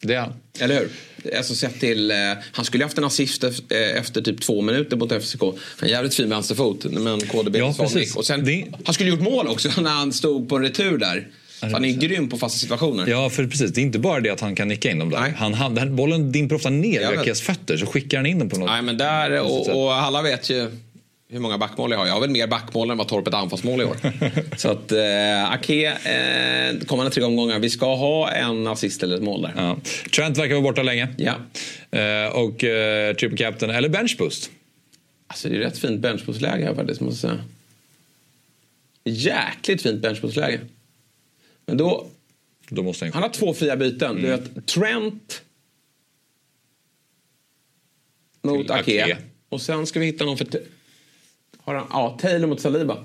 Det 0.02 0.14
är 0.14 0.20
han. 0.20 0.34
Eller 0.60 0.80
hur? 0.80 0.90
Alltså 1.38 1.56
sett 1.56 1.80
till, 1.80 2.12
eh, 2.12 2.18
han 2.52 2.66
skulle 2.66 2.84
haft 2.84 2.98
en 2.98 3.04
assist 3.04 3.44
efter, 3.44 3.76
eh, 3.76 3.98
efter 3.98 4.22
typ 4.22 4.42
två 4.42 4.62
minuter 4.62 4.98
mot 4.98 5.12
FCK. 5.12 5.42
En 5.82 5.90
jävligt 5.90 6.16
fin 6.16 6.30
vänsterfot, 6.30 6.84
men 6.84 7.22
KDB 7.22 7.56
ja, 7.56 7.74
precis. 7.80 8.16
Och 8.16 8.26
sen, 8.26 8.46
det... 8.46 8.66
Han 8.86 8.94
skulle 8.94 9.10
gjort 9.10 9.22
mål 9.22 9.48
också 9.48 9.70
när 9.82 9.92
han 9.92 10.14
stod 10.14 10.50
på 10.50 10.56
en 10.56 10.64
retur 10.64 10.98
där. 10.98 11.28
Han 11.62 11.86
är 11.86 11.92
grym 11.92 12.30
på 12.30 12.38
fasta 12.38 12.60
situationer. 12.60 13.08
Ja, 13.08 13.30
för 13.30 13.48
precis. 13.48 13.72
Det 13.72 13.82
är 13.82 13.84
inte 13.84 14.00
bara 14.00 14.20
det 14.20 14.30
att 14.30 14.42
han 14.42 14.56
kan 14.56 14.68
nicka 14.68 14.92
in 14.92 15.00
dem 15.00 15.10
där. 15.10 15.20
Nej. 15.20 15.34
Han, 15.38 15.54
han, 15.54 15.76
den 15.76 15.96
bollen 15.96 16.32
dimper 16.32 16.56
ofta 16.56 16.70
ner 16.70 17.10
vid 17.10 17.20
Akias 17.20 17.42
fötter 17.42 17.78
så 17.78 17.86
skickar 17.86 18.18
han 18.18 18.26
in 18.26 18.40
den 18.40 18.50
på 18.50 18.60
något 18.60 18.70
Nej, 18.70 18.82
men 18.82 18.98
där, 18.98 19.42
och, 19.42 19.84
och 19.84 19.94
alla 19.94 20.22
vet 20.22 20.50
ju 20.50 20.68
hur 21.32 21.40
många 21.40 21.58
backmål 21.58 21.92
jag 21.92 21.98
har. 21.98 22.06
Jag 22.06 22.14
har 22.14 22.22
väl 22.22 22.30
mer 22.30 22.48
backmål 22.48 22.90
än 22.90 22.98
vad 22.98 23.08
Torp 23.08 23.28
ett 23.28 23.34
anfallsmål 23.34 23.82
i 23.82 23.84
år. 23.84 23.98
så 24.58 24.70
att 24.70 24.92
eh, 24.92 25.52
Ake, 25.52 25.88
eh, 25.88 26.86
kommande 26.86 27.12
tre 27.12 27.24
omgångar, 27.24 27.60
vi 27.60 27.70
ska 27.70 27.96
ha 27.96 28.32
en 28.32 28.68
assist 28.68 29.04
eller 29.04 29.16
ett 29.16 29.24
mål 29.24 29.42
där. 29.42 29.54
Ja. 29.56 29.78
Trent 30.16 30.38
verkar 30.38 30.54
vara 30.54 30.64
borta 30.64 30.84
länge. 30.84 31.08
Ja. 31.18 31.34
Eh, 32.00 32.36
och 32.36 32.64
eh, 32.64 33.16
triple 33.16 33.38
captain, 33.38 33.72
eller 33.72 33.90
benchboost. 33.90 34.50
Alltså 35.28 35.50
det 35.50 35.56
är 35.56 35.60
rätt 35.60 35.78
fint 35.78 36.00
benchboostläge 36.00 36.66
här 36.66 36.76
faktiskt, 36.76 37.02
måste 37.02 37.28
jag 37.28 37.36
säga. 37.36 37.46
Jäkligt 39.04 39.82
fint 39.82 40.02
benchboostläge. 40.02 40.60
Men 41.66 41.78
då... 41.78 42.08
då 42.70 42.84
måste 42.84 43.06
han, 43.06 43.14
han 43.14 43.24
har 43.24 43.30
två 43.30 43.54
fria 43.54 43.76
byten. 43.78 44.12
Mm. 44.12 44.22
Du 44.22 44.28
vet, 44.30 44.68
Trent 44.68 45.42
mot 48.44 48.70
Ake. 48.70 49.04
Ake. 49.04 49.18
Och 49.50 49.62
sen 49.62 49.88
ska 49.88 50.00
vi 50.00 50.06
hitta 50.06 50.26
någon 50.26 50.38
för 50.38 50.48
har 51.64 51.76
han, 51.76 51.88
ja, 51.90 52.18
Taylor 52.22 52.48
mot 52.48 52.62
Saliba. 52.62 53.04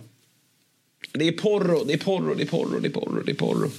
Det 1.13 1.29
är 1.29 1.33
Porro, 1.33 1.85
det 1.85 1.93
är 1.93 1.99
Porro, 1.99 2.35
det 2.35 2.43
är 2.43 2.47
Porro, 2.47 2.81
det 2.81 2.89
är 2.89 2.93
Porro, 2.93 3.23
det 3.23 3.33
är 3.33 3.35
Porro. 3.35 3.71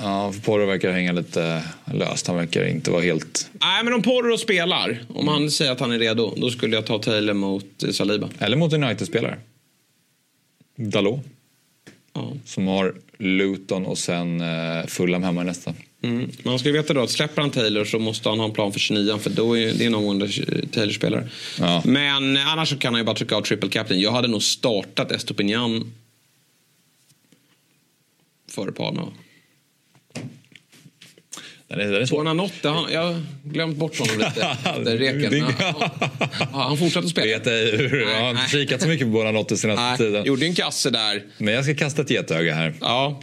Ja, 0.00 0.32
Porro 0.44 0.66
verkar 0.66 0.92
hänga 0.92 1.12
lite 1.12 1.64
löst. 1.94 2.26
Han 2.26 2.36
verkar 2.36 2.66
inte 2.66 2.90
vara 2.90 3.02
helt... 3.02 3.50
Nej, 3.52 3.84
men 3.84 3.92
om 3.92 4.02
Porro 4.02 4.38
spelar, 4.38 5.04
om 5.08 5.28
han 5.28 5.50
säger 5.50 5.72
att 5.72 5.80
han 5.80 5.92
är 5.92 5.98
redo, 5.98 6.34
då 6.36 6.50
skulle 6.50 6.76
jag 6.76 6.86
ta 6.86 6.98
Taylor 6.98 7.34
mot 7.34 7.84
Saliba. 7.92 8.28
Eller 8.38 8.56
mot 8.56 8.72
United-spelare. 8.72 9.38
Dalot. 10.76 11.20
Ja. 12.14 12.32
Som 12.44 12.66
har 12.66 12.94
Luton 13.18 13.86
och 13.86 13.98
sen 13.98 14.40
uh, 14.40 14.86
Fulham 14.86 15.22
hemma 15.22 15.42
nästa. 15.42 15.74
Mm. 16.02 16.30
Man 16.42 16.58
ska 16.58 16.72
veta 16.72 16.94
då 16.94 17.00
att 17.00 17.10
släpper 17.10 17.42
han 17.42 17.50
Taylor 17.50 17.84
så 17.84 17.98
måste 17.98 18.28
han 18.28 18.38
ha 18.38 18.46
en 18.46 18.52
plan 18.52 18.72
för 18.72 18.80
29 18.80 19.18
för 19.18 19.30
då 19.30 19.58
är 19.58 19.72
det 19.72 19.90
någon 19.90 20.18
där 20.18 20.64
Taylor 20.72 20.92
spelar. 20.92 21.30
Ja. 21.58 21.82
Men 21.84 22.36
annars 22.36 22.68
så 22.68 22.76
kan 22.76 22.94
han 22.94 23.00
ju 23.00 23.04
bara 23.04 23.16
trycka 23.16 23.36
av 23.36 23.42
triple 23.42 23.68
captain. 23.68 24.00
Jag 24.00 24.12
hade 24.12 24.28
nog 24.28 24.42
startat 24.42 25.12
Estopinian 25.12 25.92
före 28.50 28.72
Palma. 28.72 29.08
Den 31.72 31.80
är, 31.80 31.92
den 31.92 32.02
är 32.02 32.06
svår. 32.06 32.24
Han 32.24 32.92
jag 32.92 33.02
har 33.02 33.22
glömt 33.44 33.76
bort 33.76 33.98
honom 33.98 34.18
lite 34.18 34.96
reken. 34.96 35.44
Ja, 35.58 35.90
han 36.52 36.78
fortsatte 36.78 37.08
spela. 37.08 37.38
Vet 37.38 37.46
hur, 37.46 38.00
jag 38.10 38.20
har 38.20 38.30
inte 38.30 38.48
kikat 38.50 38.82
så 38.82 38.88
mycket 38.88 39.06
på 39.06 39.10
Bonanotte 39.12 39.56
senaste 39.56 39.82
nej, 39.82 39.98
tiden. 39.98 40.24
Gjorde 40.24 40.46
en 40.46 40.54
kasse 40.54 40.90
där. 40.90 41.22
Men 41.38 41.54
jag 41.54 41.64
ska 41.64 41.74
kasta 41.74 42.02
ett 42.02 42.10
getöga 42.10 42.54
här. 42.54 42.74
Ja. 42.80 43.20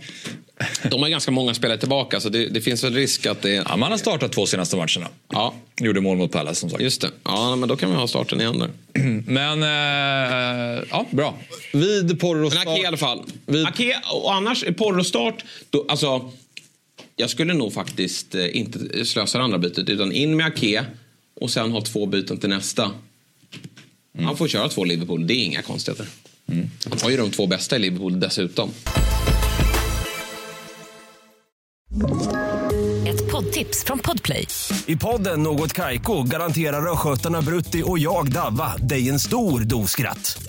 De 0.83 1.01
har 1.01 1.09
ganska 1.09 1.31
många 1.31 1.53
spelare 1.53 1.77
tillbaka 1.77 2.19
så 2.19 2.29
det, 2.29 2.47
det, 2.47 2.62
finns 2.62 2.83
väl 2.83 2.93
risk 2.93 3.25
att 3.25 3.41
det... 3.41 3.49
Ja, 3.49 3.77
man 3.77 3.91
har 3.91 3.97
startat 3.97 4.31
två 4.31 4.45
senaste 4.45 4.75
matcherna. 4.75 5.07
Ja. 5.31 5.53
Gjorde 5.79 6.01
mål 6.01 6.17
mot 6.17 6.31
Palace 6.31 6.59
som 6.59 6.69
sagt. 6.69 6.83
Just 6.83 7.01
det. 7.01 7.09
Ja, 7.23 7.55
men 7.55 7.69
då 7.69 7.75
kan 7.75 7.89
vi 7.89 7.95
ha 7.95 8.07
starten 8.07 8.41
igen 8.41 8.59
där. 8.59 8.69
Men, 9.25 9.63
äh, 9.63 10.83
ja, 10.91 11.05
bra. 11.09 11.38
Vid 11.73 12.19
porrostart... 12.19 12.65
Men 12.65 12.73
Ake 12.73 12.83
i 12.83 12.85
alla 12.85 12.97
fall. 12.97 13.23
Vid... 13.45 13.67
Ake, 13.67 13.95
och 14.12 14.33
annars, 14.33 14.63
porrostart, 14.77 15.43
då, 15.69 15.85
alltså... 15.89 16.31
Jag 17.19 17.29
skulle 17.29 17.53
nog 17.53 17.73
faktiskt 17.73 18.36
eh, 18.36 18.58
inte 18.58 19.05
slösa 19.05 19.38
det 19.38 19.43
andra 19.43 19.58
bytet 19.58 19.89
utan 19.89 20.12
in 20.12 20.38
med 20.38 20.45
Ake 20.45 20.86
och 21.36 21.51
sen 21.51 21.71
ha 21.71 21.82
två 21.82 22.05
byten 22.05 22.38
till 22.38 22.49
nästa. 22.49 22.84
Mm. 22.84 24.25
Han 24.25 24.38
får 24.38 24.47
köra 24.47 24.69
två 24.69 24.84
Liverpool, 24.84 25.27
det 25.27 25.34
är 25.34 25.45
inga 25.45 25.62
konstigheter. 25.62 26.08
Mm. 26.51 26.69
Han 26.89 26.99
har 27.01 27.10
ju 27.10 27.17
de 27.17 27.32
två 27.32 27.47
bästa 27.47 27.75
i 27.75 27.79
Liverpool 27.79 28.19
dessutom. 28.19 28.69
Ett 33.08 33.32
poddtips 33.32 33.84
från 33.84 33.99
Podplay. 33.99 34.47
I 34.86 34.95
podden 34.95 35.43
Något 35.43 35.73
Kaiko 35.73 36.23
garanterar 36.23 36.91
östgötarna 36.91 37.41
Brutti 37.41 37.84
och 37.86 37.99
jag, 37.99 38.32
Davva, 38.32 38.77
dig 38.77 39.10
en 39.10 39.19
stor 39.19 39.60
dos 39.60 39.91
skratt. 39.91 40.48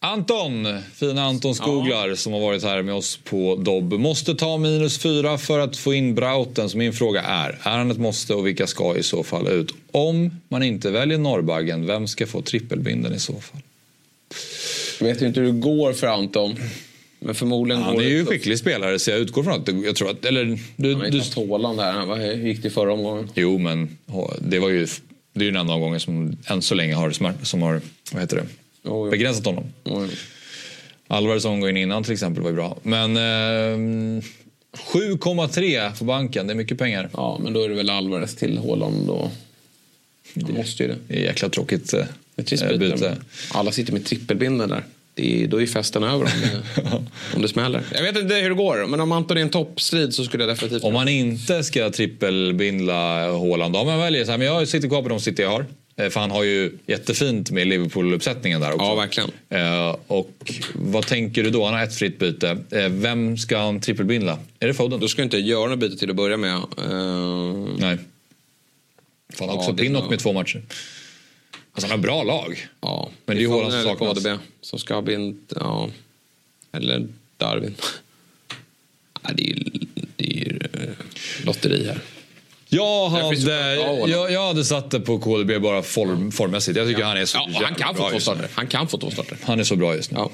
Anton, 0.00 0.82
fina 0.94 1.22
Anton 1.22 1.54
Skoglar 1.54 2.14
som 2.14 2.32
har 2.32 2.40
varit 2.40 2.64
här 2.64 2.82
med 2.82 2.94
oss 2.94 3.16
på 3.24 3.56
Dobb. 3.56 3.92
Måste 3.92 4.34
ta 4.34 4.58
minus 4.58 4.98
fyra 4.98 5.38
för 5.38 5.58
att 5.58 5.76
få 5.76 5.94
in 5.94 6.14
Brauten. 6.14 6.70
Så 6.70 6.78
min 6.78 6.92
fråga 6.92 7.22
är, 7.22 7.58
är 7.62 7.78
han 7.78 7.90
ett 7.90 7.98
måste 7.98 8.34
och 8.34 8.46
vilka 8.46 8.66
ska 8.66 8.96
i 8.96 9.02
så 9.02 9.22
fall 9.22 9.48
ut? 9.48 9.74
Om 9.92 10.30
man 10.48 10.62
inte 10.62 10.90
väljer 10.90 11.18
Norrbaggen, 11.18 11.86
vem 11.86 12.08
ska 12.08 12.26
få 12.26 12.42
trippelbinden 12.42 13.14
i 13.14 13.18
så 13.18 13.32
fall? 13.32 13.60
Jag 15.00 15.06
vet 15.06 15.22
ju 15.22 15.26
inte 15.26 15.40
hur 15.40 15.52
det 15.52 15.58
går 15.58 15.92
för 15.92 16.06
Anton. 16.06 16.56
Men 17.20 17.34
förmodligen 17.34 17.82
Han 17.82 17.94
går 17.94 18.02
är 18.02 18.08
ju 18.08 18.20
en 18.20 18.26
skicklig 18.26 18.58
spelare 18.58 18.98
så 18.98 19.10
jag 19.10 19.18
utgår 19.18 19.42
från 19.42 19.60
att 19.60 19.68
jag 19.84 19.96
tror 19.96 20.10
att, 20.10 20.24
eller 20.24 20.58
du, 20.76 20.94
Han 20.94 21.02
har 21.02 21.10
du, 21.10 21.50
Haaland 21.50 21.78
där. 21.78 22.06
Vad 22.06 22.36
gick 22.36 22.62
det 22.62 22.68
i 22.68 22.70
förra 22.70 22.92
omgången? 22.92 23.30
Jo, 23.34 23.58
men 23.58 23.98
det 24.40 24.58
var 24.58 24.68
ju 24.68 24.86
det 25.32 25.40
är 25.40 25.44
ju 25.44 25.50
den 25.50 25.60
enda 25.60 25.74
omgången 25.74 26.00
som 26.00 26.36
än 26.46 26.62
så 26.62 26.74
länge 26.74 26.94
har, 26.94 27.10
som 27.44 27.62
har 27.62 27.80
vad 28.12 28.22
heter 28.22 28.36
det? 28.36 28.46
Jo. 28.82 29.10
begränsat 29.10 29.46
honom. 29.46 29.64
Oj. 29.84 30.08
Alvarez 31.06 31.44
omgången 31.44 31.76
innan 31.76 32.04
till 32.04 32.12
exempel 32.12 32.42
var 32.42 32.50
ju 32.50 32.56
bra. 32.56 32.76
Men 32.82 33.16
eh, 33.16 34.22
7,3 34.76 35.98
på 35.98 36.04
banken, 36.04 36.46
det 36.46 36.52
är 36.52 36.54
mycket 36.54 36.78
pengar. 36.78 37.10
Ja, 37.12 37.40
men 37.42 37.52
då 37.52 37.62
är 37.62 37.68
det 37.68 37.74
väl 37.74 37.90
Alvarez 37.90 38.36
till 38.36 38.58
Haaland 38.58 39.06
då. 39.06 39.30
Det 40.34 40.52
måste 40.52 40.82
ju 40.82 40.88
det. 40.88 40.96
Det 41.08 41.14
är 41.14 41.24
jäkla 41.24 41.48
tråkigt 41.48 41.92
eh, 41.92 42.00
eh, 42.36 42.78
byte. 42.78 43.16
Alla 43.52 43.72
sitter 43.72 43.92
med 43.92 44.04
trippelbindel 44.04 44.68
där. 44.68 44.84
Det 45.14 45.42
är, 45.42 45.46
då 45.46 45.62
är 45.62 45.66
festen 45.66 46.04
över 46.04 46.24
om 46.24 46.30
det, 46.42 46.82
om 47.34 47.42
det 47.42 47.48
smäller. 47.48 47.82
Jag 47.94 48.02
vet 48.02 48.16
inte 48.16 48.34
hur 48.34 48.48
det 48.48 48.56
går, 48.56 48.86
men 48.86 49.00
om 49.00 49.12
Anton 49.12 49.36
är 49.36 49.42
en 49.42 49.50
toppstrid 49.50 50.14
så 50.14 50.24
skulle 50.24 50.42
jag 50.44 50.50
definitivt... 50.50 50.84
Om 50.84 50.94
man 50.94 51.08
inte 51.08 51.64
ska 51.64 51.90
trippelbindla 51.90 53.30
Haaland, 53.38 53.76
om 53.76 53.86
man 53.86 53.98
väljer 53.98 54.24
så 54.24 54.30
här, 54.30 54.38
men 54.38 54.46
jag 54.46 54.68
sitter 54.68 54.88
kvar 54.88 55.02
på 55.02 55.08
de 55.08 55.20
sitter 55.20 55.42
jag 55.42 55.50
har. 55.50 55.66
Eh, 55.98 56.08
För 56.08 56.20
han 56.20 56.30
har 56.30 56.42
ju 56.42 56.78
jättefint 56.86 57.50
med 57.50 57.66
Liverpool-uppsättningen 57.66 58.60
där 58.60 58.72
också. 58.72 58.86
Ja, 58.86 58.94
verkligen. 58.94 59.30
Eh, 59.48 59.96
och 60.06 60.52
vad 60.74 61.06
tänker 61.06 61.42
du 61.42 61.50
då? 61.50 61.64
Han 61.64 61.74
har 61.74 61.82
ett 61.82 61.94
fritt 61.94 62.18
byte. 62.18 62.58
Eh, 62.70 62.88
vem 62.88 63.36
ska 63.38 63.58
han 63.58 63.80
trippelbindla? 63.80 64.38
Är 64.60 64.66
det 64.66 64.74
Foden? 64.74 65.00
Då 65.00 65.08
ska 65.08 65.22
jag 65.22 65.26
inte 65.26 65.38
göra 65.38 65.70
något 65.70 65.78
byte 65.78 65.96
till 65.96 66.10
att 66.10 66.16
börja 66.16 66.36
med. 66.36 66.56
Uh, 66.56 67.68
Nej. 67.78 67.98
Fan, 69.32 69.48
Ja, 69.48 69.52
också 69.54 69.70
är 69.70 69.74
Pinnock 69.74 70.10
med 70.10 70.18
två 70.18 70.32
matcher. 70.32 70.62
Alltså 71.72 71.90
han 71.90 71.98
har 71.98 71.98
bra 71.98 72.22
lag. 72.22 72.68
ja, 72.80 73.10
Men 73.26 73.36
det 73.36 73.40
är 73.40 73.42
ju 73.42 73.50
Haaland 73.50 73.72
som 73.72 73.82
saknas. 73.82 74.14
KDB 74.18 74.38
som 74.60 74.78
ska 74.78 75.12
en... 75.12 75.40
Ja, 75.56 75.90
eller 76.72 77.08
Darwin. 77.36 77.74
Nej, 79.22 79.34
det 80.16 80.24
är 80.24 80.36
ju 80.36 80.58
lotteri 81.44 81.86
här. 81.86 82.00
Jag 82.68 83.08
hade, 83.08 83.74
jag, 84.06 84.32
jag 84.32 84.46
hade 84.46 84.64
satt 84.64 84.90
det 84.90 85.00
på 85.00 85.18
KDB 85.18 85.62
bara 85.62 85.82
form, 85.82 86.32
formmässigt. 86.32 86.78
Jag 86.78 86.88
tycker 86.88 87.04
han 87.04 87.16
är 87.16 87.24
så 87.24 87.38
Ja, 87.52 87.60
han 87.64 87.74
kan 87.74 87.94
få 87.94 88.10
två 88.10 88.20
starter. 88.20 88.48
Han 88.54 88.66
kan 88.66 88.88
få 88.88 88.98
två 88.98 89.10
starter. 89.10 89.38
Han 89.42 89.60
är 89.60 89.64
så 89.64 89.76
bra 89.76 89.94
just 89.94 90.10
nu. 90.10 90.18
Ja. 90.18 90.30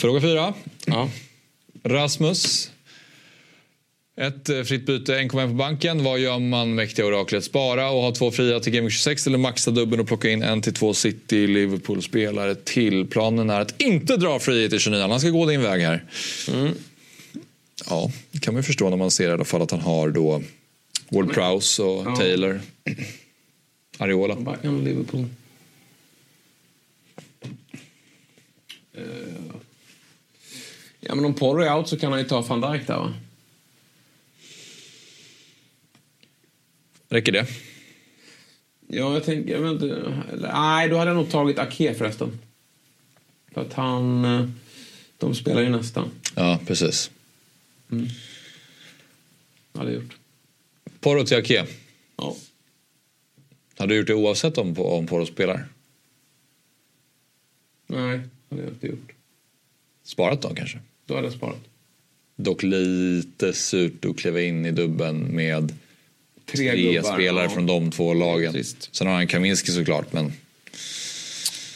Fråga 0.00 0.20
fyra. 0.20 0.54
Ja. 0.86 1.08
Rasmus. 1.84 2.70
Ett 4.20 4.48
eh, 4.48 4.62
fritt 4.62 4.86
byte, 4.86 5.18
1,1 5.18 5.48
på 5.48 5.54
banken. 5.54 6.04
Vad 6.04 6.18
gör 6.18 6.38
man 6.38 6.74
mäktiga 6.74 7.06
oraklet? 7.06 7.44
Spara 7.44 7.90
och 7.90 8.02
ha 8.02 8.12
två 8.12 8.30
fria 8.30 8.60
till 8.60 8.72
Game 8.72 8.82
Week 8.82 8.92
26 8.92 9.26
eller 9.26 9.38
maxa 9.38 9.70
dubben 9.70 10.00
och 10.00 10.06
plocka 10.06 10.30
in 10.30 10.42
en 10.42 10.62
till 10.62 10.74
två 10.74 10.94
City 10.94 11.46
Liverpool-spelare 11.46 12.54
till. 12.54 13.06
Planen 13.06 13.50
är 13.50 13.60
att 13.60 13.82
inte 13.82 14.16
dra 14.16 14.38
frihet 14.38 14.72
i 14.72 14.78
29 14.78 15.06
Han 15.08 15.20
ska 15.20 15.28
gå 15.28 15.46
din 15.46 15.62
väg 15.62 15.82
här. 15.82 16.04
Mm. 16.48 16.74
Ja, 17.88 18.10
det 18.30 18.38
kan 18.38 18.54
man 18.54 18.62
förstå 18.62 18.90
när 18.90 18.96
man 18.96 19.10
ser 19.10 19.28
i 19.28 19.32
alla 19.32 19.44
fall 19.44 19.62
att 19.62 19.70
han 19.70 19.80
har 19.80 20.10
då 20.10 20.42
Ward 21.10 21.32
Prowse 21.34 21.82
och 21.82 22.06
Ja. 22.06 22.16
Taylor. 22.16 22.60
Ariola. 23.98 24.36
Backen 24.36 24.84
Liverpool. 24.84 25.26
Eh, 28.94 29.02
Ja, 31.04 31.14
men 31.14 31.24
om 31.24 31.34
Porro 31.34 31.62
är 31.62 31.76
out 31.76 31.88
så 31.88 31.98
kan 31.98 32.12
han 32.12 32.20
ju 32.20 32.28
ta 32.28 32.40
van 32.40 32.60
Dijk 32.60 32.86
där 32.86 32.96
va? 32.96 33.14
Räcker 37.08 37.32
det? 37.32 37.46
Ja, 38.86 39.12
jag 39.14 39.24
tänker... 39.24 39.52
Jag 39.52 39.60
vet 39.60 39.72
inte, 39.72 39.86
eller, 40.32 40.52
nej, 40.52 40.88
då 40.88 40.96
hade 40.96 41.10
jag 41.10 41.16
nog 41.16 41.30
tagit 41.30 41.58
Ake 41.58 41.94
förresten. 41.94 42.38
För 43.54 43.60
att 43.60 43.72
han... 43.72 44.24
eh, 44.24 44.48
De 45.18 45.34
spelar 45.34 45.60
ju 45.62 45.68
nästan. 45.68 46.10
Ja, 46.34 46.60
precis. 46.66 47.10
Hade 49.74 49.92
jag 49.92 50.02
gjort. 50.02 50.16
Porro 51.00 51.24
till 51.24 51.36
Ake. 51.36 51.66
Ja. 52.16 52.36
Hade 53.78 53.94
du 53.94 53.98
gjort 53.98 54.06
det 54.06 54.14
oavsett 54.14 54.58
om, 54.58 54.78
om 54.78 55.06
Porro 55.06 55.26
spelar? 55.26 55.68
Nej, 57.86 58.20
hade 58.50 58.62
jag 58.62 58.70
inte 58.72 58.86
gjort. 58.86 59.12
Sparat 60.04 60.42
då 60.42 60.54
kanske? 60.54 60.78
Då 61.06 61.14
hade 61.14 61.26
jag 61.26 61.34
sparat. 61.34 61.60
Dock 62.36 62.62
lite 62.62 63.52
surt 63.52 64.04
att 64.04 64.16
kliva 64.16 64.40
in 64.40 64.66
i 64.66 64.70
dubben 64.70 65.22
med 65.22 65.74
Tre 66.46 66.70
tre, 66.70 66.92
gubbar, 66.92 67.12
spelare 67.12 67.44
ja. 67.44 67.50
från 67.50 67.66
de 67.66 67.90
två 67.90 68.14
lagen. 68.14 68.52
Trist. 68.52 68.88
Sen 68.92 69.06
har 69.06 69.14
han 69.14 69.26
Kaminski 69.26 69.72
såklart, 69.72 70.12
men 70.12 70.32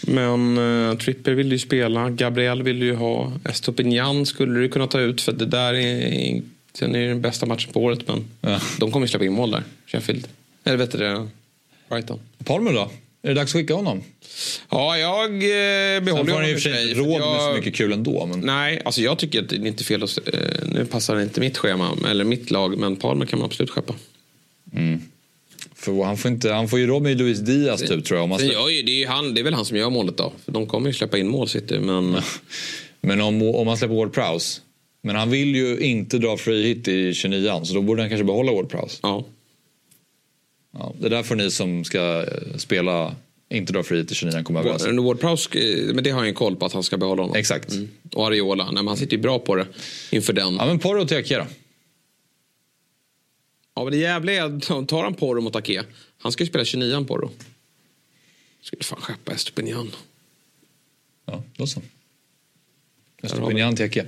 Men 0.06 0.58
uh, 0.58 0.96
Tripper 0.96 1.32
vill 1.32 1.52
ju 1.52 1.58
spela. 1.58 2.10
Gabriel 2.10 2.62
vill 2.62 2.82
ju 2.82 2.94
ha. 2.94 3.32
Estopignan 3.44 4.26
skulle 4.26 4.60
du 4.60 4.68
kunna 4.68 4.86
ta 4.86 5.00
ut 5.00 5.20
för 5.20 5.32
det 5.32 5.46
där 5.46 5.74
är, 5.74 6.42
sen 6.72 6.94
är 6.94 7.00
det 7.00 7.08
den 7.08 7.20
bästa 7.20 7.46
matchen 7.46 7.72
på 7.72 7.80
året. 7.82 8.08
Men 8.08 8.24
Ja. 8.40 8.60
de 8.80 8.90
kommer 8.92 9.06
ju 9.06 9.10
släppa 9.10 9.24
in 9.24 9.32
mål 9.32 9.50
där. 9.50 9.62
Sheffield. 9.86 10.28
Eller 10.64 10.76
vet 10.76 10.90
du 10.92 10.98
det? 10.98 11.28
Brighton. 11.88 12.18
Palmer 12.44 12.72
då? 12.72 12.90
Är 13.22 13.28
det 13.28 13.34
dags 13.34 13.54
att 13.54 13.60
skicka 13.60 13.74
honom? 13.74 14.02
Ja, 14.70 14.98
jag 14.98 15.24
eh, 15.24 15.38
Sen 15.38 16.04
behåller 16.04 16.10
får 16.10 16.16
han 16.16 16.28
honom 16.28 16.50
i 16.50 16.54
och 16.54 16.60
för 16.60 16.70
sig 16.70 16.94
råd 16.94 17.08
med 17.08 17.20
så 17.20 17.46
jag- 17.48 17.56
mycket 17.56 17.74
kul 17.74 17.92
ändå. 17.92 18.26
Men... 18.26 18.40
Nej, 18.40 18.82
alltså 18.84 19.00
jag 19.00 19.18
tycker 19.18 19.42
att 19.42 19.48
det 19.48 19.56
är 19.56 19.66
inte 19.66 19.84
fel 19.84 20.02
att... 20.02 20.18
Eh, 20.34 20.40
nu 20.72 20.84
passar 20.86 21.16
det 21.16 21.22
inte 21.22 21.40
mitt 21.40 21.58
schema, 21.58 21.96
eller 22.10 22.24
mitt 22.24 22.50
lag, 22.50 22.78
men 22.78 22.96
Palmer 22.96 23.26
kan 23.26 23.38
man 23.38 23.46
absolut 23.46 23.70
skeppa. 23.70 23.94
För 25.86 26.04
han 26.04 26.16
får, 26.16 26.30
inte, 26.30 26.52
han 26.52 26.68
får 26.68 26.78
ju 26.78 26.86
råd 26.86 27.02
med 27.02 27.18
Luis 27.18 27.38
Diaz 27.38 27.80
typ 27.80 28.04
tror 28.04 28.16
jag. 28.18 28.24
Om 28.24 28.30
man 28.30 28.46
gör 28.46 28.68
ju, 28.68 28.82
det, 28.82 28.92
är 28.92 28.98
ju 28.98 29.06
han, 29.06 29.34
det 29.34 29.40
är 29.40 29.42
väl 29.42 29.54
han 29.54 29.64
som 29.64 29.76
gör 29.76 29.90
målet 29.90 30.16
då. 30.16 30.32
För 30.44 30.52
de 30.52 30.66
kommer 30.66 30.86
ju 30.88 30.94
släppa 30.94 31.18
in 31.18 31.28
mål, 31.28 31.48
City, 31.48 31.78
men... 31.78 32.16
Men 33.06 33.20
om, 33.20 33.42
om 33.42 33.66
man 33.66 33.76
släpper 33.76 33.94
Ward 33.94 34.12
Prowse. 34.12 34.60
Men 35.02 35.16
han 35.16 35.30
vill 35.30 35.56
ju 35.56 35.78
inte 35.78 36.18
dra 36.18 36.36
free 36.36 36.62
hit 36.62 36.88
i 36.88 37.14
29 37.14 37.60
så 37.64 37.74
då 37.74 37.82
borde 37.82 38.02
han 38.02 38.08
kanske 38.08 38.24
behålla 38.24 38.52
Ward 38.52 38.68
Prowse. 38.68 38.98
Ja. 39.02 39.24
Ja, 40.78 40.94
det 41.00 41.06
är 41.06 41.10
därför 41.10 41.34
ni 41.34 41.50
som 41.50 41.84
ska 41.84 42.18
eh, 42.18 42.56
spela 42.56 43.14
inte 43.50 43.72
dra 43.72 43.82
free 43.82 43.98
hit 43.98 44.12
i 44.12 44.14
29 44.14 44.42
kommer 44.42 44.60
överens. 44.60 44.84
Ward, 44.86 45.00
Ward 45.00 45.20
Prowse, 45.20 45.58
eh, 45.58 45.94
men 45.94 46.04
det 46.04 46.10
har 46.10 46.20
jag 46.20 46.28
en 46.28 46.34
koll 46.34 46.56
på 46.56 46.66
att 46.66 46.72
han 46.72 46.82
ska 46.82 46.96
behålla 46.96 47.22
honom. 47.22 47.36
Exakt. 47.36 47.72
Mm. 47.72 47.88
Och 48.12 48.26
Ariola, 48.26 48.64
nej, 48.64 48.74
men 48.74 48.88
han 48.88 48.96
sitter 48.96 49.16
ju 49.16 49.22
bra 49.22 49.38
på 49.38 49.54
det 49.54 49.66
inför 50.10 50.32
den. 50.32 50.54
Ja 50.54 50.66
men 50.66 50.78
Porro 50.78 51.06
till 51.06 51.16
Ake 51.16 51.38
då. 51.38 51.46
Ja, 53.76 53.84
men 53.84 53.92
det 53.92 53.98
jävliga 53.98 54.44
är, 54.44 54.84
tar 54.86 55.02
han 55.02 55.14
Porro 55.14 55.40
mot 55.40 55.56
Ake, 55.56 55.84
han 56.18 56.32
ska 56.32 56.44
ju 56.44 56.48
spela 56.48 56.64
29 56.64 57.04
Porro. 57.04 57.30
Skulle 58.60 58.82
fan 58.82 59.00
skeppa 59.00 59.32
Estopinian. 59.32 59.90
Ja, 61.24 61.42
då 61.56 61.66
så. 61.66 61.82
Opinion 63.22 63.76
till 63.76 63.84
Ake. 63.86 64.06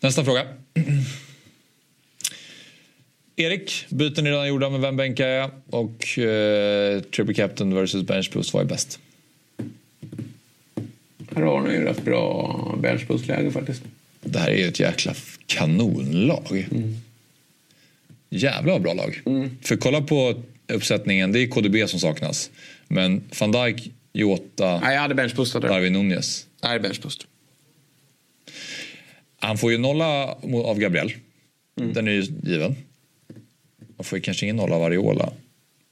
Nästa 0.00 0.24
fråga. 0.24 0.46
Erik, 3.36 3.86
byten 3.88 4.26
är 4.26 4.30
redan 4.30 4.48
gjorda 4.48 4.70
med 4.70 4.80
vem 4.80 4.96
bänkar 4.96 5.28
jag? 5.28 5.50
Och 5.70 6.18
eh, 6.18 7.00
triple 7.00 7.34
captain 7.34 7.74
versus 7.74 8.02
bench 8.02 8.30
boost, 8.32 8.54
vad 8.54 8.62
är 8.62 8.66
bäst? 8.66 8.98
Här 11.34 11.42
har 11.42 11.60
ni 11.60 11.74
ju 11.74 11.84
rätt 11.84 12.02
bra 12.02 12.74
benchboost-läge 12.78 13.50
faktiskt. 13.50 13.82
Det 14.20 14.38
här 14.38 14.50
är 14.50 14.56
ju 14.56 14.68
ett 14.68 14.80
jäkla 14.80 15.14
kanonlag. 15.46 16.68
Jävla 18.30 18.78
bra 18.78 18.94
lag. 18.94 19.22
För 19.62 19.76
kolla 19.76 20.00
på 20.02 20.42
uppsättningen, 20.72 21.32
det 21.32 21.40
är 21.42 21.46
KDB 21.46 21.88
som 21.88 22.00
saknas. 22.00 22.50
Men 22.88 23.22
van 23.40 23.52
Dijk, 23.52 23.90
Jota, 24.12 24.80
Nej, 24.80 24.94
jag 24.94 25.00
hade 25.00 25.14
benchboostat 25.14 25.62
det. 25.62 25.68
Darwin 25.68 25.92
Nunez. 25.92 26.46
Nej, 26.62 26.80
benchboost. 26.80 27.26
Han 29.40 29.58
får 29.58 29.72
ju 29.72 29.78
nolla 29.78 30.24
av 30.64 30.78
Gabriel. 30.78 31.12
Den 31.74 32.08
är 32.08 32.12
ju 32.12 32.20
given. 32.42 32.76
Han 33.96 34.04
får 34.04 34.18
ju 34.18 34.22
kanske 34.22 34.46
ingen 34.46 34.56
nolla 34.56 34.76
av 34.76 34.82
Ariola. 34.82 35.32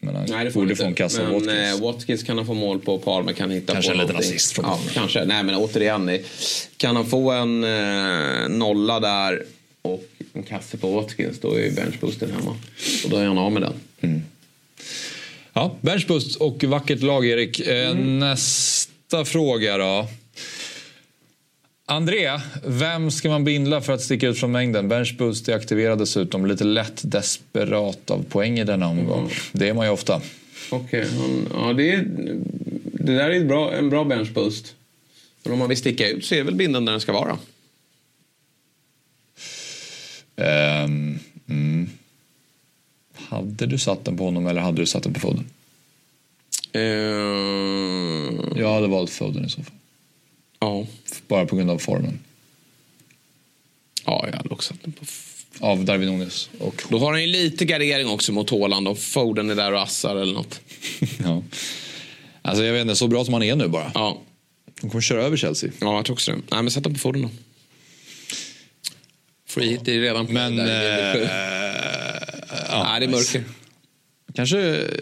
Men 0.01 0.17
han 0.17 0.27
Nej, 0.29 0.45
det 0.45 0.51
får 0.51 0.61
borde 0.61 0.71
han 0.71 0.77
få 0.77 0.85
en 0.85 0.95
kassa 0.95 1.23
Men 1.23 1.33
Watkins. 1.33 1.53
eh, 1.53 1.81
Watkins 1.81 2.23
kan 2.23 2.37
han 2.37 2.47
få 2.47 2.55
mål 2.55 2.81
på. 2.81 2.99
Palmer 2.99 3.33
kan 3.33 3.51
hitta 3.51 3.73
Kanske 3.73 3.91
på 3.93 3.99
en 3.99 4.01
liten 4.07 4.17
assist 4.17 4.53
från 4.53 4.65
ja. 4.65 4.79
Kanske. 4.95 5.25
Nej, 5.25 5.45
men 5.45 5.55
återigen. 5.55 6.09
eh, 6.09 6.21
Kan 6.77 6.97
han 6.97 7.07
få 7.07 7.31
en 7.31 7.65
eh, 7.65 8.49
nolla 8.49 9.01
där 9.01 9.43
och 9.83 10.05
en 10.37 10.43
kasse 10.43 10.77
på 10.77 10.91
Watkins 10.91 11.41
då 11.41 11.55
är 11.61 11.71
benchboosten 11.71 12.31
hemma. 12.31 12.57
Och 13.05 13.11
då 13.11 13.17
är 13.17 13.25
han 13.27 13.39
av 13.39 13.53
med 13.53 13.63
den. 13.63 14.23
Ja, 15.53 15.77
benchboost 15.81 16.37
och 16.37 16.65
vackert 16.65 17.03
lag, 17.03 17.27
Erik. 17.27 17.61
Eh, 17.61 17.91
Mm. 17.91 18.19
Nästa 18.19 19.25
fråga 19.25 19.79
då. 19.79 20.07
André, 21.89 22.41
vem 22.67 23.11
ska 23.11 23.29
man 23.29 23.45
bindla 23.45 23.81
för 23.81 23.93
att 23.93 24.01
sticka 24.03 24.29
ut 24.29 24.39
från 24.39 24.53
mängden? 24.53 24.89
Benchboost 24.89 25.49
är 25.49 25.55
aktiverad 25.57 25.99
dessutom. 25.99 26.47
Lite 26.47 26.65
lätt 26.65 27.01
desperat 27.05 28.11
av 28.11 28.25
poäng 28.29 28.59
i 28.59 28.65
denna 28.65 28.89
omgång. 28.89 29.19
Mm. 29.21 29.31
Det 29.53 29.69
är 29.69 29.75
man 29.75 29.87
ju 29.87 29.93
ofta. 29.93 30.21
Okej, 30.71 31.07
han- 31.19 31.49
ja, 31.55 31.73
det, 31.73 31.91
är, 31.91 32.05
det 32.93 33.15
där 33.15 33.31
är 33.31 33.41
ett 33.41 33.49
bra, 33.49 33.73
en 33.73 33.91
bra 33.91 34.05
benchboost. 34.05 34.75
Men 35.43 35.53
om 35.53 35.59
man 35.59 35.69
vill 35.69 35.79
sticka 35.79 36.09
ut 36.09 36.25
så 36.25 36.35
är 36.35 36.39
det 36.39 36.45
väl 36.45 36.55
binden 36.55 36.85
där 36.85 36.93
den 36.93 37.01
ska 37.01 37.13
vara. 37.13 37.39
Ehm, 40.37 41.19
mm. 41.49 41.91
Hade 43.15 43.67
du 43.67 43.79
satt 43.79 44.05
den 44.05 44.17
på 44.17 44.25
honom 44.25 44.47
eller 44.47 44.61
hade 44.61 44.83
du 44.83 44.87
satt 44.87 45.03
den 45.03 45.15
på 45.15 45.21
Foden? 45.21 45.45
Eh, 46.73 46.81
Jag 48.61 48.75
hade 48.75 48.87
valt 48.87 49.11
Foden 49.11 49.45
i 49.45 49.49
så 49.51 49.63
fall. 49.63 49.75
ja. 50.61 50.87
Bara 51.29 51.47
på 51.47 51.57
grund 51.57 51.71
av 51.71 51.79
formen. 51.79 52.19
ja, 54.05 54.25
jag 54.31 54.37
hade 54.37 54.49
också 54.49 54.69
satt 54.75 54.83
den 54.83 54.93
på 54.93 55.05
Av 55.61 55.85
Darwin 55.85 56.09
Nunes. 56.19 56.51
Och, 56.59 56.83
Då 56.91 56.99
har 56.99 57.13
han 57.13 57.21
ju 57.21 57.27
lite 57.27 57.65
gardering 57.65 58.09
också 58.09 58.33
mot 58.33 58.51
Haaland 58.51 58.89
om 58.89 58.97
Foden 58.97 59.51
är 59.51 59.55
där 59.55 59.73
och 59.73 59.83
assar 59.83 60.17
eller 60.17 60.35
något. 60.35 60.61
ja. 61.25 61.43
Alltså 62.43 62.65
jag 62.65 62.73
vet 62.73 62.83
inte, 62.83 62.97
så 62.97 63.09
bra 63.09 63.25
som 63.25 63.35
han 63.35 63.43
är 63.43 63.57
nu 63.57 63.69
bara. 63.69 63.91
Ja, 63.95 64.19
De 64.81 64.91
kommer 64.91 65.03
köra 65.03 65.23
över 65.23 65.37
Chelsea. 65.37 65.71
ja 65.81 65.97
jag 65.97 66.05
tror 66.05 66.15
också 66.15 66.31
det. 66.31 66.37
Nej, 66.51 66.63
men 66.63 66.71
sätt 66.71 66.85
den 66.85 66.93
på 66.95 66.99
Foden 67.01 67.23
då. 67.23 67.29
Free 69.57 69.69
hit 69.69 69.89
är 69.89 70.01
redan 70.01 70.27
på 70.27 70.33
Men... 70.33 70.57
där. 70.57 71.15
Eh, 71.15 71.29
ja, 72.69 72.87
Nej, 72.91 73.01
det 73.01 73.07
är 73.07 73.11
mörker. 73.11 73.45
Kanske... 74.35 74.57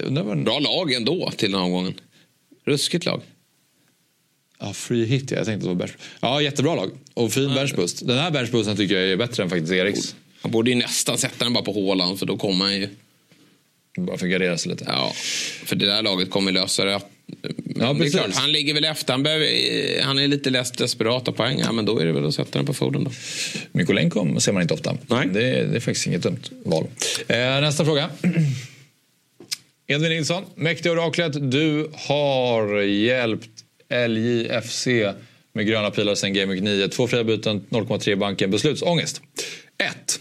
undrar 0.07 0.35
Bra 0.35 0.59
lag 0.59 0.93
ändå 0.93 1.31
till 1.31 1.51
den 1.51 1.61
här 1.61 1.67
omgången. 1.67 1.95
Ruskigt 2.65 3.05
lag. 3.05 3.23
Ja, 4.61 4.73
free 4.73 5.05
hit 5.05 5.31
ja. 5.31 5.37
Jag 5.37 5.47
tänkte 5.47 5.53
att 5.55 5.61
det 5.63 5.69
var 5.69 5.87
bench. 5.87 5.97
Ja, 6.21 6.43
jättebra 6.43 6.75
lag. 6.75 6.91
Och 7.15 7.33
fin 7.33 7.55
benchboost. 7.55 8.07
Den 8.07 8.19
här 8.19 8.31
benchboosten 8.31 8.77
tycker 8.77 8.95
jag 8.95 9.13
är 9.13 9.17
bättre 9.17 9.43
än 9.43 9.51
faktiskt 9.51 9.73
Eriks. 9.73 10.17
Han 10.41 10.51
borde 10.51 10.71
ju 10.71 10.77
nästan 10.77 11.19
sätta 11.19 11.45
den 11.45 11.53
bara 11.53 11.65
på 11.65 11.73
Haaland 11.73 12.19
för 12.19 12.27
då 12.27 12.37
kommer 12.37 12.65
han 12.65 12.75
ju... 12.77 12.89
Bara 13.97 14.19
för 14.19 14.27
att 14.27 14.33
gardera 14.33 14.59
sig 14.59 14.73
lite. 14.73 14.85
Ja, 14.89 15.13
för 15.65 15.77
det 15.77 15.87
där 15.87 16.03
laget 16.03 16.31
kommer 16.31 16.53
lösa 16.53 16.85
det. 16.85 17.01
Ja, 17.81 17.95
precis. 17.95 18.13
klart, 18.13 18.35
han 18.35 18.53
ligger 18.53 18.75
väl 18.75 18.85
efter. 18.85 19.13
Han, 19.13 19.23
behöver, 19.23 19.47
han 20.03 20.19
är 20.19 20.29
lite 20.29 20.51
less 20.51 20.71
desperat 20.71 21.29
av 21.29 21.33
poäng. 21.33 21.59
Ja, 21.59 21.73
men 21.73 21.85
då 21.85 21.99
är 21.99 22.07
det 22.07 22.13
väl 22.13 22.27
att 22.27 22.35
sätta 22.35 22.59
den 22.59 22.67
på 22.67 22.75
Foden 22.75 23.05
då. 23.05 23.11
Mykolenko 23.73 24.41
ser 24.41 24.53
man 24.53 24.63
inte 24.63 24.75
ofta. 24.75 24.97
Nej. 25.07 25.29
Det, 25.33 25.41
det 25.41 25.77
är 25.77 25.81
faktiskt 25.81 26.07
inget 26.07 26.23
dumt 26.23 26.43
val. 26.65 26.87
Eh, 27.29 27.37
nästa 27.37 27.85
fråga. 27.85 28.11
Edvin 29.87 30.11
Nilsson, 30.11 30.45
mäktiga 30.55 30.93
oraklet. 30.93 31.51
Du 31.51 31.91
har 31.95 32.83
hjälpt 32.83 33.51
LJFC 34.09 34.87
med 35.53 35.67
gröna 35.67 35.91
pilar 35.91 36.15
sen 36.15 36.35
Game 36.35 36.53
Week 36.53 36.63
9. 36.63 36.89
Två 36.89 37.09
fria 37.09 37.25
byten, 37.25 37.67
0,3 37.71 38.11
i 38.11 38.17
banken. 38.17 38.51
Beslutsångest. 38.51 39.23
1. 39.79 40.21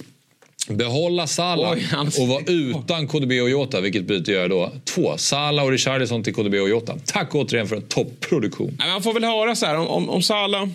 Behålla 0.70 1.28
Salah 1.28 1.72
Oj, 1.72 1.88
och 2.20 2.28
vara 2.28 2.44
utan 2.48 3.08
KDB 3.08 3.32
och 3.42 3.50
Jota. 3.50 3.82
Vilket 3.82 4.04
byte 4.04 4.32
gör 4.32 4.50
då? 4.50 4.72
2. 4.86 5.18
Salah 5.18 5.66
och 5.66 5.72
Richarlison 5.72 6.24
till 6.24 6.34
KDB 6.34 6.54
och 6.54 6.70
Jota. 6.70 6.98
Tack 7.06 7.36
återigen 7.36 7.68
för 7.68 7.76
en 7.76 7.82
topproduktion. 7.82 8.78
Man 8.80 9.04
får 9.04 9.14
väl 9.14 9.24
höra 9.24 9.56
så 9.56 9.66
här, 9.66 9.76
om, 9.76 9.88
om, 9.88 10.10
om 10.10 10.24
Salah 10.24 10.68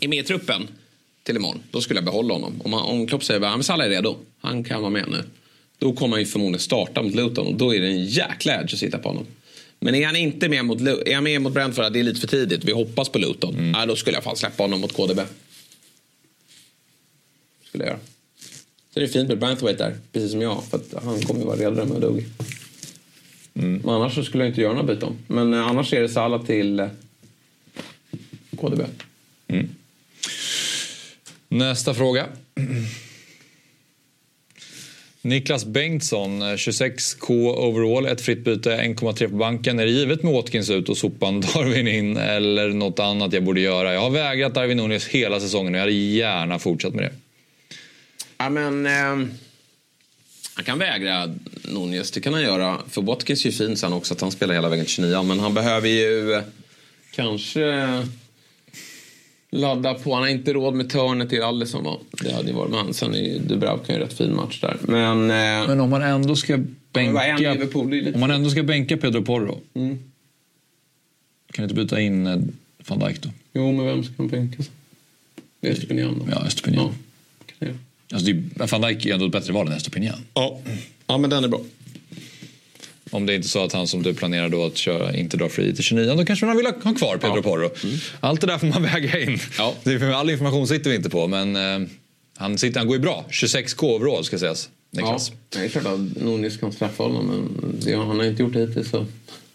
är 0.00 0.08
med 0.08 0.18
i 0.18 0.22
truppen 0.22 0.68
till 1.22 1.36
imorgon, 1.36 1.62
då 1.70 1.80
skulle 1.80 1.98
jag 1.98 2.04
behålla 2.04 2.34
honom. 2.34 2.60
Om, 2.64 2.74
om 2.74 3.06
Klopp 3.06 3.24
säger 3.24 3.40
att 3.40 3.66
Salah 3.66 3.86
är 3.86 3.90
redo, 3.90 4.16
han 4.40 4.64
kan 4.64 4.80
vara 4.80 4.90
med 4.90 5.08
nu. 5.08 5.24
Då 5.78 5.92
kommer 5.92 6.16
han 6.16 6.20
ju 6.20 6.26
förmodligen 6.26 6.60
starta 6.60 7.02
mot 7.02 7.14
Luton 7.14 7.46
och 7.46 7.54
då 7.54 7.74
är 7.74 7.80
det 7.80 7.86
en 7.86 8.04
jäkla 8.04 8.60
edge 8.60 8.74
att 8.74 8.78
sitta 8.78 8.98
på 8.98 9.08
honom. 9.08 9.26
Men 9.80 9.94
är 9.94 10.06
han 10.06 10.16
inte 10.16 10.48
med 10.48 10.64
mot, 10.64 10.80
är 10.80 11.14
han 11.14 11.24
med 11.24 11.42
mot 11.42 11.52
Brentford, 11.52 11.92
det 11.92 12.00
är 12.00 12.02
lite 12.02 12.20
för 12.20 12.28
tidigt, 12.28 12.64
vi 12.64 12.72
hoppas 12.72 13.08
på 13.08 13.18
Luton, 13.18 13.72
nej, 13.72 13.86
då 13.86 13.96
skulle 13.96 14.16
jag 14.16 14.24
fan 14.24 14.36
släppa 14.36 14.62
honom 14.62 14.80
mot 14.80 14.92
KDB. 14.92 15.20
Skulle 17.68 17.84
jag 17.84 17.90
göra. 17.90 17.98
Så 18.94 19.00
det 19.00 19.06
är 19.06 19.08
fint 19.08 19.28
med 19.28 19.38
Branthwaite 19.38 19.84
där, 19.84 19.96
precis 20.12 20.30
som 20.30 20.42
jag, 20.42 20.64
för 20.64 20.76
att 20.76 21.04
han 21.04 21.20
kommer 21.20 21.40
ju 21.40 21.46
vara 21.46 21.56
redo 21.56 21.84
med 21.84 22.00
Dugg. 22.00 22.24
Men 23.52 23.88
annars 23.88 24.14
så 24.14 24.22
skulle 24.24 24.44
jag 24.44 24.50
inte 24.50 24.60
göra 24.60 24.72
några 24.72 24.94
byten. 24.94 25.12
Men 25.26 25.54
eh, 25.54 25.66
annars 25.66 25.92
är 25.92 26.00
det 26.00 26.08
Salah 26.08 26.44
till 26.44 26.80
eh, 26.80 26.88
KDB. 28.60 28.80
Nästa 31.48 31.94
fråga. 31.94 32.26
Niklas 35.22 35.64
Bengtsson, 35.64 36.42
eh, 36.42 36.46
26k 36.46 37.54
overall, 37.56 38.06
ett 38.06 38.20
fritt 38.20 38.44
byte, 38.44 38.76
1,3 38.76 39.28
på 39.28 39.36
banken. 39.36 39.78
Är 39.78 39.84
det 39.84 39.90
givet 39.92 40.22
med 40.22 40.32
Watkins 40.32 40.70
ut 40.70 40.88
och 40.88 40.96
sopan 40.96 41.40
Darwin 41.40 41.88
in 41.88 42.16
eller 42.16 42.68
något 42.68 42.98
annat 42.98 43.32
jag 43.32 43.44
borde 43.44 43.60
göra? 43.60 43.94
Jag 43.94 44.00
har 44.00 44.10
vägrat 44.10 44.54
Darwin 44.54 44.76
Nunes 44.76 45.06
hela 45.08 45.40
säsongen 45.40 45.74
och 45.74 45.78
jag 45.78 45.82
hade 45.82 45.92
gärna 45.92 46.58
fortsatt 46.58 46.94
med 46.94 47.04
det. 47.04 47.12
Ja, 48.40 48.48
men... 48.50 48.86
Eh, 48.86 49.28
han 50.54 50.64
kan 50.64 50.78
vägra 50.78 51.34
Nunez, 51.64 52.10
det 52.10 52.20
kan 52.20 52.32
han 52.32 52.42
göra. 52.42 52.78
För 52.88 53.02
Watkins 53.02 53.44
är 53.44 53.48
ju 53.50 53.52
fin 53.56 53.76
sen 53.76 53.92
också 53.92 54.14
att 54.14 54.20
han 54.20 54.30
spelar 54.30 54.54
hela 54.54 54.68
vägen 54.68 54.84
till 54.84 54.94
29 54.94 55.22
Men 55.22 55.40
han 55.40 55.54
behöver 55.54 55.88
ju 55.88 56.32
eh, 56.32 56.42
kanske 57.10 57.62
ladda 59.50 59.94
på. 59.94 60.14
Han 60.14 60.22
har 60.22 60.30
inte 60.30 60.52
råd 60.52 60.74
med 60.74 60.90
Turner 60.90 61.26
till 61.26 61.42
Alisson 61.42 61.84
va? 61.84 61.98
Det 62.10 62.32
hade 62.32 62.48
ju 62.48 62.54
varit 62.54 62.70
med 62.70 62.78
han. 62.80 62.94
Sen 62.94 63.14
är 63.14 63.18
ju 63.18 63.38
Dubravka 63.38 63.92
en 63.92 63.98
rätt 63.98 64.12
fin 64.12 64.36
match 64.36 64.60
där. 64.60 64.76
Men... 64.82 65.20
Eh, 65.30 65.68
Men 65.68 65.80
om 65.80 65.90
man 65.90 66.02
ändå 66.02 66.36
ska 66.36 66.58
bänka, 66.92 67.56
om 68.14 68.20
man 68.20 68.30
ändå 68.30 68.50
ska 68.50 68.62
bänka 68.62 68.96
Pedro 68.96 69.22
Porro, 69.22 69.60
Mm. 69.74 69.98
kan 71.52 71.62
du 71.62 71.62
inte 71.62 71.74
byta 71.74 72.00
in 72.00 72.26
eh, 72.26 72.38
van 72.86 72.98
Dijk 72.98 73.22
då? 73.22 73.28
Jo, 73.52 73.72
men 73.72 73.86
vem 73.86 74.04
ska 74.04 74.12
han 74.16 74.28
bänka 74.28 74.62
Estepinian 75.60 76.18
då. 76.18 76.32
Ja, 76.32 76.46
Estepinian. 76.46 76.94
Ja, 77.58 77.66
kan. 77.66 77.78
Alltså, 78.12 78.32
det 78.32 78.62
är, 78.64 78.66
van 78.66 78.80
Dijk 78.80 79.06
är 79.06 79.14
ändå 79.14 79.26
ett 79.26 79.32
bättre 79.32 79.52
val 79.52 79.66
än 79.66 79.72
Estepinian. 79.72 80.18
ja. 80.34 80.60
ja, 81.06 81.18
men 81.18 81.30
den 81.30 81.44
är 81.44 81.48
bra. 81.48 81.60
Om 83.10 83.26
det 83.26 83.32
är 83.32 83.34
inte 83.36 83.48
så 83.48 83.64
att 83.64 83.72
han 83.72 83.86
som 83.86 84.02
du 84.02 84.14
planerar 84.14 84.48
då 84.48 84.64
att 84.66 84.76
köra 84.76 85.16
inte 85.16 85.36
drar 85.36 85.48
fri 85.48 85.74
till 85.74 85.84
29 85.84 86.14
då 86.14 86.24
kanske 86.24 86.46
man 86.46 86.56
vill 86.56 86.66
ha 86.66 86.72
kvar 86.72 87.16
Pedro 87.16 87.36
Ja. 87.36 87.42
Porro. 87.42 87.70
Allt 88.20 88.40
det 88.40 88.46
där 88.46 88.58
får 88.58 88.66
man 88.66 88.82
väga 88.94 89.20
in. 89.20 89.38
Ja. 89.58 89.74
Det 89.84 89.92
är, 89.92 90.10
all 90.12 90.30
information 90.30 90.68
sitter 90.68 90.90
vi 90.90 90.96
inte 90.96 91.10
på 91.10 91.26
men 91.28 91.56
eh, 91.56 91.88
han, 92.36 92.58
sitter, 92.58 92.78
han 92.80 92.86
går 92.86 92.96
ju 92.96 93.02
bra. 93.02 93.24
26k 93.30 93.82
overall 93.96 94.24
ska 94.24 94.38
sägas. 94.38 94.68
Ja, 94.90 95.00
Niklas. 95.02 95.32
det 95.48 95.58
är 95.58 95.68
klart 95.68 95.86
att 95.86 95.98
Nunez 96.00 96.56
kan 96.56 96.72
straffa 96.72 97.02
honom, 97.02 97.26
men 97.26 97.74
det, 97.84 97.94
han 97.96 98.06
har 98.18 98.24
inte 98.24 98.42
gjort 98.42 98.52
det 98.52 98.60
hittills. 98.60 98.90
Så. 98.90 99.06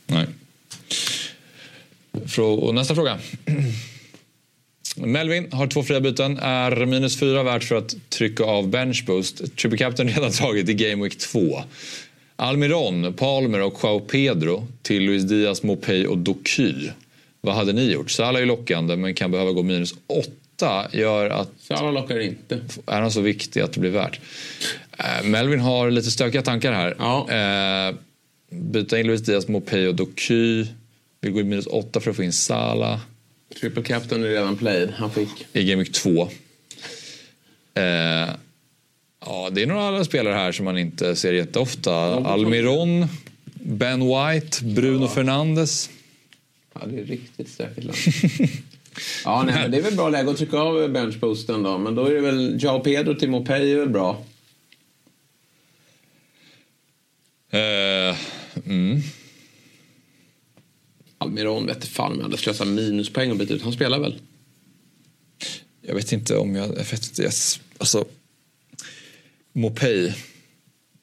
Nej. 0.08 0.26
Frå- 2.14 2.58
och 2.60 2.76
nästa 2.76 2.96
fråga. 2.96 3.20
Melvin 4.98 5.52
har 5.52 5.68
två 5.68 5.84
fria 5.84 6.00
byten. 6.00 6.40
Är 6.40 6.86
minus 6.86 7.20
fyra 7.20 7.44
värt 7.44 7.64
för 7.64 7.76
att 7.76 7.96
trycka 8.10 8.44
av 8.44 8.68
bench 8.68 9.04
boost? 9.08 9.58
Triple 9.58 9.78
Captain 9.78 10.10
redan 10.10 10.32
tagit 10.32 10.70
i 10.70 10.74
Game 10.74 11.04
Week 11.04 11.18
2. 11.18 11.64
Almiron, 12.36 13.14
Palmer 13.14 13.62
och 13.62 13.80
Joao 13.84 14.00
Pedro 14.00 14.68
till 14.82 15.04
Luis 15.04 15.24
Diaz, 15.24 15.64
Mopey 15.64 16.06
och 16.06 16.18
Doky. 16.18 16.74
Vad 17.42 17.56
hade 17.56 17.74
ni 17.74 17.92
gjort? 17.92 18.12
Salah 18.12 18.42
är 18.42 18.46
lockande 18.46 18.96
men 18.96 19.14
kan 19.14 19.32
behöva 19.32 19.52
gå 19.52 19.64
minus 19.64 19.94
åtta. 20.08 20.88
Gör 20.92 21.30
att 21.30 21.50
Salah 21.60 21.94
lockar 21.94 22.20
inte. 22.20 22.60
är 22.86 23.02
han 23.02 23.12
så 23.12 23.22
viktig 23.22 23.62
att 23.62 23.74
det 23.74 23.80
blir 23.80 23.92
värt? 23.92 24.20
Eh, 24.98 25.24
Melvin 25.24 25.60
har 25.60 25.92
lite 25.92 26.12
stökiga 26.12 26.42
tankar 26.42 26.74
här. 26.74 26.96
Ja. 27.00 27.32
Eh, 27.32 27.96
byta 28.50 29.00
in 29.00 29.08
Luis 29.08 29.22
Diaz, 29.22 29.48
Mopey 29.48 29.88
och 29.88 29.96
Doky. 29.96 30.66
Vill 31.22 31.32
gå 31.32 31.40
i 31.40 31.44
minus 31.44 31.68
åtta 31.68 32.00
för 32.00 32.10
att 32.10 32.18
få 32.18 32.24
in 32.24 32.34
Salah 32.34 33.00
Triple 33.60 33.84
Captain 33.84 34.24
är 34.24 34.28
redan 34.28 34.58
played. 34.58 34.90
Han 34.90 35.12
fick. 35.12 35.48
i 35.54 35.64
Game 35.64 35.84
Week 35.84 35.92
2. 35.92 36.30
Eh, 37.74 37.84
ja, 39.26 39.50
det 39.52 39.62
är 39.62 39.66
några 39.66 39.88
andra 39.88 40.06
spelare 40.06 40.34
här 40.34 40.52
som 40.52 40.66
man 40.66 40.78
inte 40.78 41.16
ser 41.16 41.34
jätteofta. 41.34 41.94
Almiron, 42.16 43.08
Ben 43.54 44.00
White, 44.00 44.66
Bruno 44.66 45.08
Fernandes. 45.08 45.90
Ja, 46.74 46.82
det 46.88 47.00
är 47.00 47.04
riktigt 47.06 47.50
stökigt 47.50 47.84
land. 47.84 47.98
ja, 49.26 49.44
nej, 49.44 49.56
men 49.56 49.72
det 49.72 49.78
är 49.78 49.82
väl 49.82 49.96
bra 49.96 50.10
läge 50.10 50.32
att 50.32 50.38
trycka 50.38 50.58
av 50.58 50.90
benchboosten 50.90 51.64
då. 51.64 51.78
Men 51.78 51.96
då 51.96 52.06
är 52.06 52.14
det 52.14 52.22
väl 52.22 52.64
Jao 52.64 52.80
Pedro 52.80 53.16
till 53.16 53.30
Mopey 53.30 53.72
är 53.72 53.80
väl 53.80 53.90
bra. 53.90 54.24
Eh, 57.50 58.18
mm. 58.66 59.02
Almiron 61.26 61.66
vet 61.66 61.86
fan 61.86 62.12
om 62.12 62.18
jag 62.18 62.24
hade 62.24 62.38
slösat 62.38 62.68
minuspoäng 62.68 63.32
och 63.32 63.38
bytt 63.38 63.52
ut. 63.52 63.62
Han 63.62 63.74
spelar 63.74 64.00
väl? 64.00 64.20
Jag 65.82 65.96
vet 65.96 66.12
inte 66.12 66.38
om 66.38 66.56
jag... 66.56 66.68
jag 66.68 66.76
vet 66.76 67.08
inte, 67.08 67.22
jag, 67.22 67.32
alltså, 67.78 68.06
Mopey, 69.54 70.14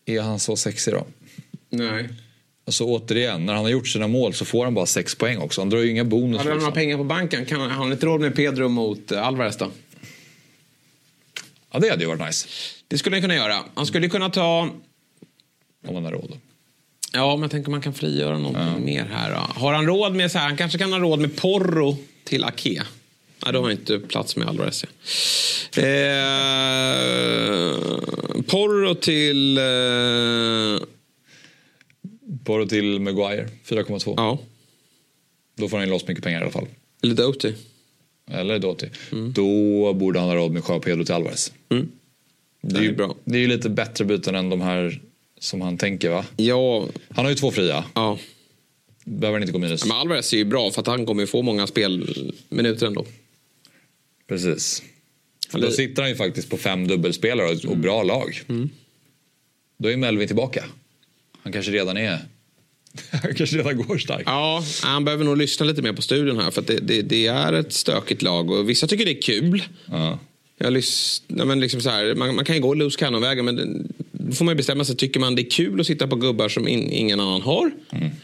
är 0.04 0.20
han 0.20 0.38
så 0.38 0.56
sexig 0.56 0.94
då? 0.94 1.06
Nej. 1.70 2.08
Alltså 2.64 2.84
återigen, 2.84 3.46
när 3.46 3.54
han 3.54 3.64
har 3.64 3.70
gjort 3.70 3.88
sina 3.88 4.08
mål 4.08 4.34
så 4.34 4.44
får 4.44 4.64
han 4.64 4.74
bara 4.74 4.86
sex 4.86 5.14
poäng 5.14 5.38
också. 5.38 5.60
Han 5.60 5.70
drar 5.70 5.78
ju 5.78 5.90
inga 5.90 6.04
bonus. 6.04 6.38
Hade 6.38 6.50
han 6.50 6.58
några 6.58 6.68
liksom. 6.68 6.74
pengar 6.74 6.96
på 6.96 7.04
banken? 7.04 7.46
Kan, 7.46 7.60
han 7.60 7.92
inte 7.92 8.06
råd 8.06 8.20
med 8.20 8.34
Pedro 8.36 8.68
mot 8.68 9.12
eh, 9.12 9.26
Alvarez 9.26 9.56
då? 9.56 9.70
Ja, 11.72 11.78
det 11.78 11.90
hade 11.90 12.02
ju 12.02 12.08
varit 12.08 12.26
nice. 12.26 12.48
Det 12.88 12.98
skulle 12.98 13.16
han 13.16 13.22
kunna 13.22 13.34
göra. 13.34 13.64
Han 13.74 13.86
skulle 13.86 14.08
kunna 14.08 14.30
ta... 14.30 14.60
Om 15.86 15.94
han 15.94 16.04
har 16.04 16.12
råd. 16.12 16.38
Ja, 17.12 17.36
men 17.36 17.42
jag 17.42 17.50
tänker 17.50 17.70
man 17.70 17.80
kan 17.80 17.94
frigöra 17.94 18.38
någonting 18.38 18.84
mer 18.84 19.04
här. 19.12 19.30
Då. 19.30 19.60
Har 19.60 19.72
han 19.72 19.86
råd 19.86 20.14
med 20.14 20.32
så 20.32 20.38
här? 20.38 20.48
Han 20.48 20.56
kanske 20.56 20.78
kan 20.78 20.92
ha 20.92 20.98
råd 20.98 21.18
med 21.18 21.36
Porro 21.36 21.96
till 22.24 22.44
Ake. 22.44 22.82
Nej, 23.44 23.52
då 23.52 23.62
har 23.62 23.70
inte 23.70 23.98
plats 23.98 24.36
med 24.36 24.48
Alvarez. 24.48 24.84
ja. 25.76 25.82
Eh, 25.82 27.76
Porro 28.46 28.94
till... 28.94 29.58
Eh, 29.58 30.86
Bara 32.44 32.66
till 32.66 33.00
Maguire, 33.00 33.48
4,2. 33.66 34.14
ja, 34.16 34.38
Då 35.56 35.68
får 35.68 35.78
han 35.78 35.88
loss 35.88 36.06
mycket 36.08 36.24
pengar 36.24 36.38
i 36.38 36.42
alla 36.42 36.50
fall. 36.52 36.66
eller 37.02 37.14
Doty. 37.14 37.52
eller 38.30 38.58
Doty. 38.58 38.86
Mm. 39.12 39.32
Då 39.32 39.92
borde 39.92 40.18
han 40.18 40.28
ha 40.28 40.36
råd 40.36 40.52
med 40.52 40.62
Joao 40.68 40.80
Pedro 40.80 41.04
till 41.04 41.14
Alvarez. 41.14 41.52
Det, 42.62 42.78
är 42.78 42.82
ju, 42.82 42.94
bra. 42.96 43.14
det 43.24 43.36
är 43.36 43.40
ju 43.40 43.46
lite 43.48 43.68
bättre 43.68 44.04
byten 44.04 44.34
än 44.34 44.50
de 44.50 44.60
här 44.60 45.00
som 45.42 45.60
han 45.60 45.78
tänker 45.78 46.10
va? 46.10 46.24
Ja, 46.36 46.88
Han 47.08 47.24
har 47.24 47.30
ju 47.30 47.36
två 47.36 47.50
fria. 47.50 47.84
ja. 47.94 48.18
Behöver 49.04 49.38
han 49.38 49.42
inte 49.42 49.52
gå 49.52 49.58
minus. 49.58 49.84
Men 49.84 49.96
Alvarez 49.96 50.32
är 50.32 50.36
ju 50.36 50.44
bra 50.44 50.70
för 50.70 50.80
att 50.80 50.86
han 50.86 51.06
kommer 51.06 51.22
ju 51.22 51.26
få 51.26 51.42
många 51.42 51.66
spelminuter 51.66 52.86
ändå. 52.86 53.06
Precis. 54.28 54.82
Han 55.52 55.60
Då 55.60 55.70
sitter 55.70 56.02
han 56.02 56.10
ju 56.10 56.16
faktiskt 56.16 56.50
på 56.50 56.56
fem 56.56 56.86
dubbelspelare 56.88 57.48
och, 57.48 57.64
och 57.64 57.76
bra 57.76 58.02
lag. 58.02 58.42
Mm. 58.48 58.70
Då 59.78 59.90
är 59.90 59.96
Melvin 59.96 60.26
tillbaka. 60.26 60.64
Han 61.42 61.52
kanske 61.52 61.72
redan 61.72 61.96
är... 61.96 62.18
han 63.10 63.34
kanske 63.34 63.56
redan 63.56 63.76
går 63.76 63.98
starkt. 63.98 64.22
Ja, 64.26 64.64
han 64.82 65.04
behöver 65.04 65.24
nog 65.24 65.36
lyssna 65.36 65.66
lite 65.66 65.82
mer 65.82 65.92
på 65.92 66.02
studion 66.02 66.38
här 66.38 66.50
för 66.50 66.62
det, 66.62 66.78
det, 66.78 67.02
det 67.02 67.26
är 67.26 67.52
ett 67.52 67.72
stökigt 67.72 68.22
lag 68.22 68.50
och 68.50 68.70
vissa 68.70 68.86
tycker 68.86 69.04
det 69.04 69.18
är 69.18 69.22
kul. 69.22 69.62
Ja. 69.86 70.18
Jag 70.58 70.72
lyssnar, 70.72 71.44
men 71.44 71.60
liksom 71.60 71.80
så 71.80 71.90
här, 71.90 72.14
man, 72.14 72.34
man 72.34 72.44
kan 72.44 72.56
ju 72.56 72.62
gå 72.62 72.74
loose 72.74 72.98
cannon-vägen 72.98 73.44
men 73.44 73.88
får 74.34 74.44
man 74.44 74.56
bestämma 74.56 74.84
sig. 74.84 74.96
Tycker 74.96 75.20
man 75.20 75.34
det 75.34 75.42
är 75.42 75.50
kul 75.50 75.80
att 75.80 75.86
sitta 75.86 76.06
på 76.06 76.16
gubbar 76.16 76.48
som 76.48 76.68
in, 76.68 76.90
ingen 76.90 77.20
annan 77.20 77.42
har? 77.42 77.70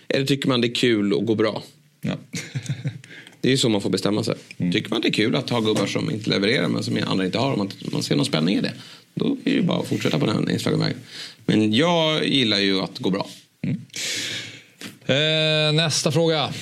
Eller 0.09 0.27
tycker 0.27 0.49
man 0.49 0.61
det 0.61 0.69
är 0.69 0.75
kul 0.75 1.13
att 1.13 1.27
gå 1.27 1.35
bra? 1.35 1.63
Ja. 2.01 2.15
Det 3.41 3.49
är 3.49 3.51
ju 3.51 3.59
så 3.59 3.69
man 3.69 3.81
får 3.81 3.91
bestämma 3.91 4.25
sig. 4.25 4.35
Tycker 4.73 4.91
man 4.91 5.01
det 5.01 5.09
är 5.09 5.13
kul 5.13 5.37
att 5.37 5.51
ha 5.51 5.61
gubbar 5.61 5.87
som 5.87 6.11
inte 6.11 6.31
levererar 6.31 6.69
men 6.69 6.83
som 6.83 6.99
andra 7.07 7.25
inte 7.25 7.39
har, 7.39 7.53
om 7.53 7.59
man, 7.59 7.71
man 7.93 8.03
ser 8.03 8.17
någon 8.17 8.27
spänning 8.27 8.57
i 8.57 8.61
det, 8.61 8.73
då 9.15 9.27
är 9.27 9.37
det 9.45 9.51
ju 9.51 9.63
bara 9.63 9.79
att 9.79 9.89
fortsätta 9.89 10.19
på 10.19 10.27
den 10.27 10.51
inslagna 10.51 10.79
vägen. 10.85 10.99
Men 11.47 11.75
jag 11.75 12.27
gillar 12.27 12.59
ju 12.59 12.81
att 12.81 12.99
gå 12.99 13.11
bra. 13.11 13.27
Eh, 15.07 15.73
nästa 15.73 16.13
fråga. 16.13 16.53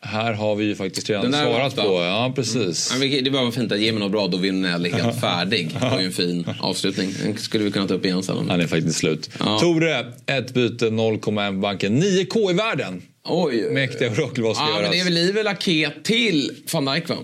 Här 0.00 0.32
har 0.32 0.56
vi 0.56 0.64
ju 0.64 0.74
faktiskt 0.74 1.10
redan 1.10 1.32
svarat 1.32 1.76
på. 1.76 1.82
Ja, 1.82 2.32
precis. 2.36 2.96
Men 2.98 3.24
Det 3.24 3.30
var 3.30 3.50
fint 3.50 3.72
att 3.72 3.80
ge 3.80 3.92
mig 3.92 4.00
något 4.00 4.12
bra, 4.12 4.28
då 4.28 4.36
vinner 4.36 4.70
jag 4.70 4.78
helt 4.78 5.20
färdig. 5.20 5.70
Det 5.80 5.86
var 5.90 6.00
ju 6.00 6.06
en 6.06 6.12
fin 6.12 6.48
avslutning. 6.60 7.14
Den 7.22 7.36
skulle 7.36 7.64
vi 7.64 7.70
kunna 7.70 7.88
ta 7.88 7.94
upp 7.94 8.04
igen 8.04 8.22
sen. 8.22 8.50
Han 8.50 8.60
är 8.60 8.66
faktiskt 8.66 8.98
slut. 8.98 9.30
Ja. 9.38 9.58
Tore, 9.58 10.12
ett 10.26 10.54
byte 10.54 10.86
0,1 10.90 11.20
på 11.54 11.60
banken. 11.60 12.02
9K 12.02 12.50
i 12.50 12.54
världen. 12.54 13.02
Oj. 13.24 13.70
Mäktiga 13.70 14.10
orakel, 14.10 14.44
vad 14.44 14.56
ska 14.56 14.64
Ja, 14.64 14.70
men 14.70 14.76
göras? 14.78 14.90
det 14.92 15.00
är 15.00 15.04
väl 15.04 15.14
Livel 15.14 15.46
Ake 15.46 15.92
till 16.02 16.50
van 16.72 16.84
Dijk 16.84 17.08
va? 17.08 17.16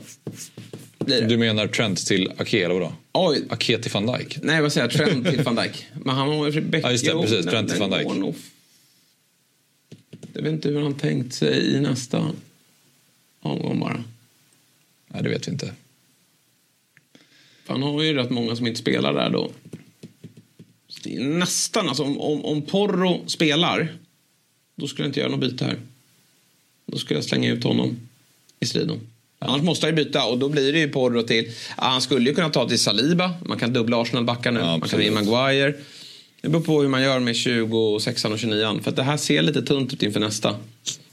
Du 1.29 1.37
menar 1.37 1.67
Trent 1.67 2.07
till 2.07 2.33
Ake, 2.39 2.65
eller 2.65 2.75
vadå? 2.75 2.93
Oj. 3.13 3.43
Ake 3.51 3.79
till 3.79 3.91
van 3.93 4.07
Dijk? 4.07 4.39
Nej, 4.43 4.63
vad 4.63 4.73
säger 4.73 4.89
jag? 4.89 5.07
Trent 5.07 5.27
till 5.31 5.43
van 5.43 5.57
Dijk. 5.57 5.87
Men 6.05 6.15
han 6.15 6.29
har 6.29 6.47
ju 6.47 6.53
Rebecca. 6.53 6.87
Ja, 6.89 6.93
just 6.93 7.05
det, 7.05 7.13
precis. 7.13 7.47
Trent 7.47 7.71
till 7.71 7.81
van 7.81 7.91
Dijk. 7.91 8.35
Jag 10.33 10.43
vet 10.43 10.53
inte 10.53 10.69
hur 10.69 10.81
han 10.83 10.95
tänkt 10.95 11.35
sig 11.35 11.75
i 11.75 11.81
nästa 11.81 12.31
omgång 13.49 13.81
bara. 13.81 14.05
Nej, 15.09 15.23
det 15.23 15.29
vet 15.29 15.49
vi 15.49 15.53
inte. 15.53 15.73
För 17.65 17.73
han 17.73 17.83
har 17.83 18.03
ju 18.03 18.15
rätt 18.15 18.31
många 18.31 18.57
som 18.57 18.67
inte 18.67 18.81
spelar 18.81 19.15
där 19.15 19.31
då. 19.31 19.51
Så 20.89 21.01
det 21.03 21.17
är 21.17 21.21
nästan, 21.21 21.89
alltså 21.89 22.03
om, 22.03 22.21
om, 22.21 22.45
om 22.45 22.63
Porro 22.63 23.25
spelar, 23.27 23.97
då 24.77 24.87
skulle 24.87 25.05
jag 25.05 25.09
inte 25.09 25.21
göra 25.21 25.31
något 25.31 25.41
byte 25.41 25.65
här. 25.65 25.79
Då 26.87 26.99
skulle 26.99 27.19
jag 27.19 27.25
slänga 27.25 27.51
ut 27.51 27.65
honom 27.65 27.97
i 28.61 28.67
striden. 28.67 29.01
Annars 29.39 29.63
måste 29.63 29.87
jag 29.87 29.99
ju 29.99 30.05
byta 30.05 30.25
och 30.25 30.39
då 30.39 30.49
blir 30.49 30.73
det 30.73 30.79
ju 30.79 30.89
Porro 30.89 31.23
till... 31.23 31.45
Ja, 31.77 31.85
han 31.85 32.03
skulle 32.03 32.31
ju 32.31 32.35
kunna 32.35 32.51
ta 32.51 32.69
till 32.69 32.79
Saliba. 32.79 33.35
Man 33.45 33.59
kan 33.59 33.73
dubbla 33.73 34.03
Arsenal-backar 34.03 34.53
nu. 34.53 34.61
Ja, 34.61 34.77
man 34.77 34.89
kan 34.89 35.03
in 35.03 35.15
Maguire. 35.15 35.75
Det 36.41 36.49
beror 36.49 36.63
på 36.63 36.83
hur 36.83 36.89
man 36.89 37.03
gör 37.03 37.21
med 37.21 37.37
26 37.37 38.25
och 38.25 38.39
29 38.39 38.81
För 38.83 38.91
det 38.91 39.03
här 39.03 39.17
ser 39.17 39.43
lite 39.43 39.63
tunt 39.63 39.93
ut 39.93 40.03
inför 40.03 40.21
nästa. 40.21 40.57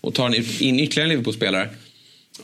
Och 0.02 0.14
tar 0.14 0.62
in 0.64 0.80
ytterligare 0.80 1.06
en 1.06 1.10
Liverpool-spelare. 1.10 1.70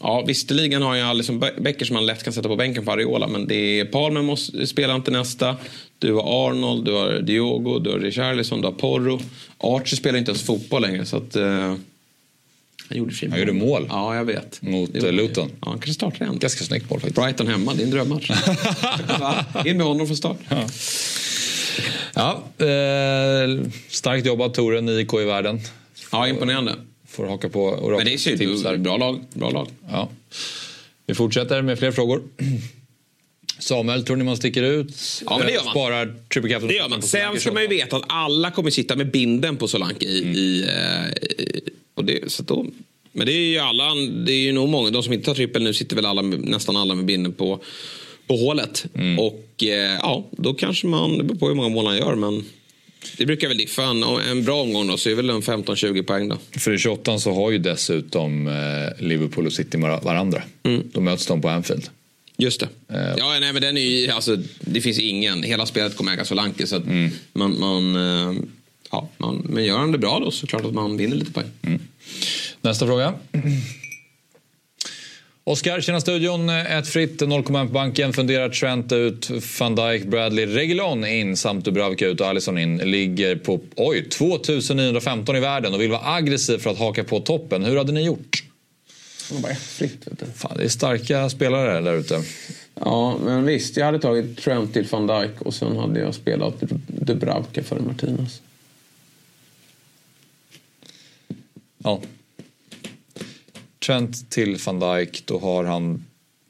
Ja, 0.01 0.23
visserligen 0.27 0.81
har 0.81 0.95
jag 0.95 1.07
Alisson 1.09 1.39
Becker 1.39 1.85
som 1.85 1.93
man 1.93 2.05
lätt 2.05 2.23
kan 2.23 2.33
sätta 2.33 2.47
på 2.49 2.55
bänken 2.55 2.85
för 2.85 2.91
Ariola. 2.91 3.27
Men 3.27 3.47
det 3.47 3.79
är 3.79 3.85
Palmer 3.85 4.21
måste 4.21 4.67
spela 4.67 4.95
inte 4.95 5.11
nästa. 5.11 5.57
Du 5.99 6.13
har 6.13 6.47
Arnold, 6.49 6.85
du 6.85 6.91
har 6.93 7.19
Diogo, 7.19 7.79
du 7.79 7.89
har 7.91 7.99
Richarlison, 7.99 8.61
du 8.61 8.67
har 8.67 8.73
Porro. 8.73 9.19
Archie 9.57 9.97
spelar 9.97 10.19
inte 10.19 10.31
ens 10.31 10.43
fotboll 10.43 10.81
längre. 10.81 11.05
Så 11.05 11.17
att, 11.17 11.35
eh, 11.35 11.75
han 12.89 12.97
gjorde 12.97 13.13
Han 13.29 13.39
gjorde 13.39 13.53
mål. 13.53 13.85
Ja, 13.89 14.15
jag 14.15 14.25
vet. 14.25 14.61
Mot, 14.61 14.93
Det 14.93 14.99
var- 14.99 15.07
eh, 15.07 15.13
Luton. 15.13 15.49
Ja, 15.51 15.55
han 15.69 15.73
kanske 15.73 15.93
startar 15.93 16.25
igen. 16.25 16.39
Ganska 16.39 16.63
snyggt 16.63 16.89
mål 16.89 16.99
faktiskt. 16.99 17.21
Brighton 17.21 17.47
hemma, 17.47 17.73
det 17.73 17.81
är 17.81 17.85
en 17.85 17.91
drömmatch. 17.91 18.29
In 19.65 19.77
med 19.77 19.85
honom 19.87 20.07
från 20.07 20.17
start. 20.17 20.37
Ja, 22.13 22.43
eh, 22.57 23.61
starkt 23.89 24.25
jobbat 24.25 24.53
Tore, 24.53 24.81
9K 24.81 25.21
i 25.21 25.25
världen. 25.25 25.59
Ja, 26.11 26.27
imponerande. 26.27 26.75
Får 27.17 27.25
haka 27.25 27.49
på 27.49 27.63
orakel 27.63 27.97
Men 27.97 28.05
det 28.05 28.43
är 28.43 28.63
där. 28.63 28.77
Bra 28.77 28.97
lag. 28.97 29.23
Bra 29.33 29.49
lag. 29.49 29.67
Ja. 29.89 30.09
Vi 31.07 31.13
fortsätter 31.13 31.61
med 31.61 31.79
fler 31.79 31.91
frågor. 31.91 32.23
Samuel, 33.59 34.03
tror 34.03 34.15
ni 34.15 34.23
man 34.23 34.37
sticker 34.37 34.63
ut? 34.63 34.95
Ja, 35.25 35.37
men 35.37 35.47
det 35.47 35.53
gör 35.53 35.63
man. 35.63 35.71
Sparar 35.71 36.15
triple 36.33 36.49
captain. 36.49 36.67
Det 36.67 36.75
gör 36.75 36.89
man. 36.89 37.01
Sen 37.01 37.39
ska 37.39 37.51
man 37.51 37.61
ju 37.61 37.67
veta 37.67 37.95
att 37.95 38.03
alla 38.07 38.51
kommer 38.51 38.69
sitta 38.69 38.95
med 38.95 39.11
binden 39.11 39.57
på 39.57 39.67
Solanke 39.67 40.05
i... 40.05 40.17
i, 40.17 40.63
eh, 40.63 41.43
i 41.45 41.61
och 41.95 42.05
det, 42.05 42.31
så 42.31 42.43
då, 42.43 42.65
men 43.11 43.25
det 43.25 43.33
är 43.33 43.45
ju 43.45 43.57
alla, 43.57 43.95
det 43.95 44.31
är 44.31 44.39
ju 44.39 44.51
nog 44.51 44.69
många, 44.69 44.89
de 44.89 45.03
som 45.03 45.13
inte 45.13 45.25
tar 45.25 45.35
trippel 45.35 45.63
nu 45.63 45.73
sitter 45.73 45.95
väl 45.95 46.05
alla, 46.05 46.21
nästan 46.21 46.77
alla 46.77 46.95
med 46.95 47.05
binden 47.05 47.33
på, 47.33 47.59
på 48.27 48.37
hålet. 48.37 48.85
Och 49.19 49.63
eh, 49.63 49.99
ja, 50.01 50.27
då 50.31 50.53
kanske 50.53 50.87
man, 50.87 51.17
det 51.17 51.23
beror 51.23 51.39
på 51.39 51.47
hur 51.47 51.55
många 51.55 51.69
mål 51.69 51.85
han 51.85 51.97
gör 51.97 52.15
men 52.15 52.43
det 53.17 53.25
brukar 53.25 53.47
väl 53.47 53.57
diffa. 53.57 53.83
En, 53.83 54.03
en 54.03 54.43
bra 54.43 54.61
omgång 54.61 54.87
då 54.87 54.97
så 54.97 55.09
är 55.09 55.15
väl 55.15 55.29
en 55.29 55.41
15-20 55.41 56.03
poäng 56.03 56.29
då. 56.29 56.37
För 56.51 56.73
i 56.73 56.77
28 56.77 57.19
så 57.19 57.33
har 57.33 57.51
ju 57.51 57.57
dessutom 57.57 58.47
eh, 58.47 59.05
Liverpool 59.05 59.45
och 59.45 59.53
City 59.53 59.77
var- 59.77 60.01
varandra. 60.01 60.43
Mm. 60.63 60.83
Då 60.93 61.01
möts 61.01 61.25
de 61.25 61.41
på 61.41 61.49
Anfield. 61.49 61.89
Just 62.37 62.59
det. 62.59 62.67
Eh. 62.95 63.13
Ja, 63.17 63.37
nej, 63.39 63.53
men 63.53 63.61
den 63.61 63.77
är 63.77 63.81
ju, 63.81 64.09
alltså, 64.11 64.37
det 64.59 64.81
finns 64.81 64.99
ingen, 64.99 65.43
hela 65.43 65.65
spelet 65.65 65.95
kommer 65.97 66.13
äga 66.13 66.25
Solanke 66.25 66.67
så 66.67 66.75
att 66.75 66.83
man, 67.33 67.59
man, 67.59 67.95
eh, 67.95 68.41
ja, 68.91 69.09
man, 69.17 69.45
men 69.49 69.65
gör 69.65 69.77
han 69.77 69.91
det 69.91 69.97
bra 69.97 70.19
då 70.19 70.31
så 70.31 70.47
klart 70.47 70.65
att 70.65 70.73
man 70.73 70.97
vinner 70.97 71.15
lite 71.15 71.31
poäng. 71.31 71.47
Nästa 72.61 72.85
fråga. 72.85 73.13
Oskar, 75.47 75.81
tjena 75.81 76.01
studion. 76.01 76.49
Ett 76.49 76.87
fritt 76.87 77.21
0,1 77.21 77.67
på 77.67 77.73
banken. 77.73 78.13
Funderar 78.13 78.49
Trent 78.49 78.91
ut, 78.91 79.29
van 79.59 79.75
Dijk, 79.75 80.05
Bradley, 80.05 80.45
Reguilon 80.45 81.05
in 81.05 81.37
samt 81.37 81.65
Dubravka 81.65 82.07
ut 82.07 82.21
och 82.21 82.27
Alisson 82.27 82.57
in. 82.57 82.77
Ligger 82.77 83.35
på 83.35 83.59
oj, 83.75 84.09
2915 84.09 85.35
i 85.35 85.39
världen 85.39 85.73
och 85.73 85.81
vill 85.81 85.91
vara 85.91 86.13
aggressiv 86.13 86.57
för 86.57 86.69
att 86.69 86.77
haka 86.77 87.03
på 87.03 87.19
toppen. 87.19 87.63
Hur 87.63 87.77
hade 87.77 87.91
ni 87.91 88.05
gjort? 88.05 88.43
fritt, 89.59 90.07
vet 90.07 90.19
du. 90.19 90.25
Fan, 90.35 90.57
det 90.57 90.63
är 90.63 90.69
starka 90.69 91.29
spelare 91.29 91.81
där 91.81 91.93
ute. 91.93 92.23
Ja, 92.73 93.17
men 93.23 93.45
visst. 93.45 93.77
Jag 93.77 93.85
hade 93.85 93.99
tagit 93.99 94.37
Trent 94.37 94.73
till 94.73 94.87
van 94.91 95.07
Dijk 95.07 95.41
och 95.41 95.53
sen 95.53 95.77
hade 95.77 95.99
jag 95.99 96.15
spelat 96.15 96.63
Dubravka 96.87 97.63
före 97.63 97.81
Martinez. 97.81 98.41
Ja. 101.77 102.01
Trent 103.87 104.29
till 104.29 104.57
van 104.65 104.79
Dijk, 104.79 105.23
då 105.25 105.39
har 105.39 105.63
han 105.63 106.05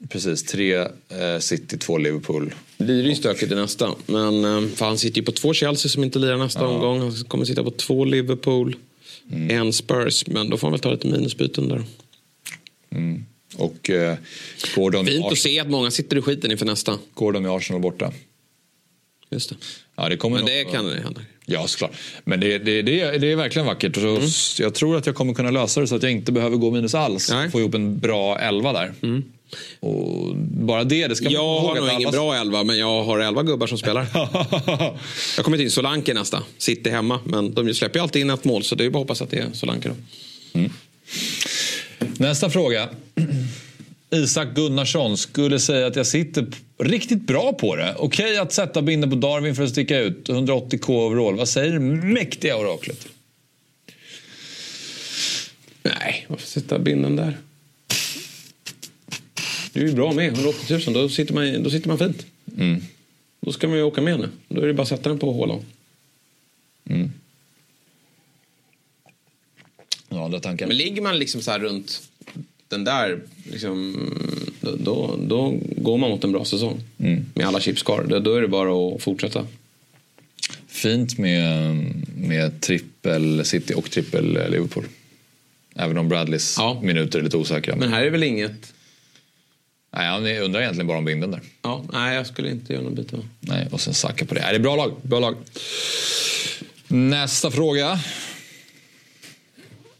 precis 0.08 0.44
tre 0.44 0.74
eh, 0.74 1.38
City, 1.40 1.78
två 1.78 1.98
Liverpool. 1.98 2.54
Det 2.78 2.84
blir 2.84 3.08
ju 3.08 3.14
stökigt 3.14 3.52
i 3.52 3.54
nästa. 3.54 3.94
Men 4.06 4.44
eh, 4.44 4.68
för 4.68 4.86
han 4.86 4.98
sitter 4.98 5.20
ju 5.20 5.24
på 5.24 5.32
två 5.32 5.54
Chelsea 5.54 5.88
som 5.88 6.04
inte 6.04 6.18
lirar 6.18 6.36
nästa 6.36 6.66
omgång. 6.66 7.00
Han 7.00 7.12
kommer 7.12 7.44
sitta 7.44 7.64
på 7.64 7.70
två 7.70 8.04
Liverpool, 8.04 8.76
en 9.50 9.72
Spurs. 9.72 10.26
Men 10.26 10.50
då 10.50 10.56
får 10.56 10.66
han 10.66 10.72
väl 10.72 10.80
ta 10.80 10.90
lite 10.90 11.06
minusbyten 11.06 11.68
där. 11.68 11.84
Och 13.56 13.90
eh, 13.90 14.16
Gordon, 14.74 15.06
Fint 15.06 15.26
att 15.26 15.38
se 15.38 15.60
att 15.60 15.70
många 15.70 15.90
sitter 15.90 16.16
i 16.16 16.22
skiten 16.22 16.50
inför 16.50 16.66
nästa. 16.66 16.98
Gordon 17.14 17.46
i 17.46 17.48
Arsenal 17.48 17.82
borta. 17.82 18.12
Just 19.30 19.50
det. 19.50 19.56
Ja, 19.98 20.08
det 20.08 20.16
kommer 20.16 20.36
Men 20.36 20.44
nog- 20.44 20.50
det 20.54 20.64
kan 20.64 20.84
det 20.86 21.00
hända. 21.02 21.20
Ja, 21.46 21.66
såklart. 21.66 21.90
Men 22.24 22.40
det, 22.40 22.58
det, 22.58 22.82
det, 22.82 23.00
är- 23.00 23.18
det 23.18 23.32
är 23.32 23.36
verkligen 23.36 23.66
vackert. 23.66 23.96
Och 23.96 24.02
så, 24.02 24.08
Mm. 24.08 24.28
Jag 24.58 24.74
tror 24.74 24.96
att 24.96 25.06
jag 25.06 25.14
kommer 25.14 25.34
kunna 25.34 25.50
lösa 25.50 25.80
det 25.80 25.86
så 25.86 25.96
att 25.96 26.02
jag 26.02 26.12
inte 26.12 26.32
behöver 26.32 26.56
gå 26.56 26.70
minus 26.70 26.94
alls. 26.94 27.30
Nej. 27.30 27.38
Mm. 27.38 27.50
Få 27.50 27.60
ihop 27.60 27.74
en 27.74 27.98
bra 27.98 28.38
elva 28.38 28.72
där. 28.72 28.92
Och 29.80 30.36
bara 30.36 30.84
det, 30.84 31.06
det 31.06 31.16
ska 31.16 31.28
Jag 31.30 31.58
har 31.60 31.74
nog 31.74 31.88
ingen 31.88 31.96
alla- 31.96 32.10
bra 32.10 32.34
elva, 32.34 32.64
men 32.64 32.78
jag 32.78 33.04
har 33.04 33.18
elva 33.18 33.42
gubbar 33.42 33.66
som 33.66 33.78
spelar. 33.78 34.06
jag 35.36 35.44
kommer 35.44 35.56
inte 35.56 35.64
in 35.64 35.70
Solanke 35.70 36.14
nästa. 36.14 36.42
Sitter 36.58 36.90
hemma. 36.90 37.20
Men 37.24 37.54
de 37.54 37.74
släpper 37.74 37.98
ju 37.98 38.02
alltid 38.02 38.22
in 38.22 38.30
ett 38.30 38.44
mål, 38.44 38.64
så 38.64 38.74
det 38.74 38.84
är 38.84 38.90
bara 38.90 38.98
att 38.98 39.02
hoppas 39.02 39.22
att 39.22 39.30
det 39.30 39.38
är 39.38 39.46
Solanke 39.52 39.88
då. 39.88 39.94
Nästa 41.98 42.50
fråga. 42.50 42.88
Isak 44.10 44.48
Gunnarsson 44.54 45.16
skulle 45.16 45.58
säga 45.58 45.86
att 45.86 45.96
jag 45.96 46.06
sitter 46.06 46.46
riktigt 46.78 47.22
bra 47.22 47.52
på 47.52 47.76
det. 47.76 47.94
Okej 47.98 48.38
att 48.38 48.52
sätta 48.52 48.82
binden 48.82 49.10
på 49.10 49.16
Darwin 49.16 49.54
för 49.54 49.62
att 49.62 49.70
sticka 49.70 49.98
ut. 49.98 50.28
180k 50.28 50.90
overall. 50.90 51.36
Vad 51.36 51.48
säger 51.48 51.72
det 51.72 51.80
mäktiga 51.80 52.56
oraklet? 52.56 53.06
Nej, 55.82 56.26
varför 56.28 56.46
sätta 56.46 56.78
binden 56.78 57.16
där? 57.16 57.36
Det 59.72 59.80
är 59.80 59.84
ju 59.84 59.92
bra 59.92 60.12
med 60.12 60.32
180 60.32 60.80
000. 60.86 60.94
Då 60.94 61.08
sitter 61.08 61.34
man, 61.34 61.62
då 61.62 61.70
sitter 61.70 61.88
man 61.88 61.98
fint. 61.98 62.26
Då 63.40 63.52
ska 63.52 63.68
man 63.68 63.76
ju 63.76 63.82
åka 63.82 64.02
med 64.02 64.20
nu. 64.20 64.28
Då 64.48 64.62
är 64.62 64.66
det 64.66 64.74
bara 64.74 64.82
att 64.82 64.88
sätta 64.88 65.08
den 65.08 65.18
på 65.18 65.32
hålan. 65.32 65.64
Ja, 70.08 70.28
det 70.28 70.40
tanken. 70.40 70.68
Men 70.68 70.76
ligger 70.76 71.02
man 71.02 71.18
liksom 71.18 71.42
så 71.42 71.50
här 71.50 71.58
runt 71.58 72.02
den 72.68 72.84
där, 72.84 73.20
liksom, 73.50 73.96
då, 74.60 74.76
då, 74.80 75.16
då 75.22 75.54
går 75.76 75.98
man 75.98 76.10
mot 76.10 76.24
en 76.24 76.32
bra 76.32 76.44
säsong. 76.44 76.80
Med 77.34 77.46
alla 77.46 77.60
chips 77.60 77.82
kvar. 77.82 78.06
Då, 78.08 78.18
då 78.18 78.34
är 78.34 78.40
det 78.42 78.48
bara 78.48 78.94
att 78.94 79.02
fortsätta. 79.02 79.46
Fint 80.68 81.18
med, 81.18 81.76
med 82.16 82.60
trippel 82.60 83.44
City 83.44 83.74
och 83.76 83.90
trippel 83.90 84.50
Liverpool. 84.50 84.84
Även 85.76 85.98
om 85.98 86.08
Bradleys 86.08 86.54
Ja. 86.58 86.80
minuter 86.82 87.18
är 87.18 87.22
lite 87.22 87.36
osäkra. 87.36 87.76
Men 87.76 87.92
här 87.92 88.02
är 88.04 88.10
väl 88.10 88.22
inget... 88.22 88.72
Nej, 89.92 90.06
han 90.06 90.26
undrar 90.44 90.60
egentligen 90.60 90.86
bara 90.86 90.98
om 90.98 91.04
binden 91.04 91.30
där. 91.30 91.40
Ja, 91.62 91.84
nej, 91.92 92.16
jag 92.16 92.26
skulle 92.26 92.50
inte 92.50 92.72
göra 92.72 92.82
något 92.82 92.92
byte. 92.92 93.16
Nej, 93.40 93.66
och 93.72 93.80
sen 93.80 93.94
Saka 93.94 94.24
på 94.26 94.34
det. 94.34 94.40
Nej, 94.40 94.50
det 94.52 94.56
är 94.56 94.60
bra 94.60 94.76
lag. 94.76 94.92
Bra 95.02 95.20
lag. 95.20 95.36
Nästa 96.88 97.50
fråga. 97.50 98.00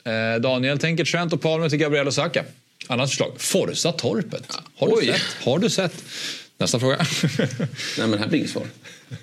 Eh, 0.04 0.40
Daniel 0.40 0.78
tänker 0.78 1.04
Trent 1.04 1.32
och 1.32 1.40
Palmer 1.40 1.68
till 1.68 1.78
Gabriel 1.78 2.06
och 2.06 2.14
Saka. 2.14 2.44
Annat 2.88 3.08
förslag. 3.10 3.32
Forza 3.36 3.92
Torpet. 3.92 4.52
Har 4.76 4.88
Oj. 4.88 5.06
du 5.06 5.12
sett? 5.12 5.22
Har 5.44 5.58
du 5.58 5.70
sett? 5.70 6.04
Nästa 6.58 6.80
fråga. 6.80 6.96
Nej, 7.98 8.08
men 8.08 8.18
här 8.18 8.28
blir 8.28 8.38
inget 8.38 8.50
svar. 8.50 8.66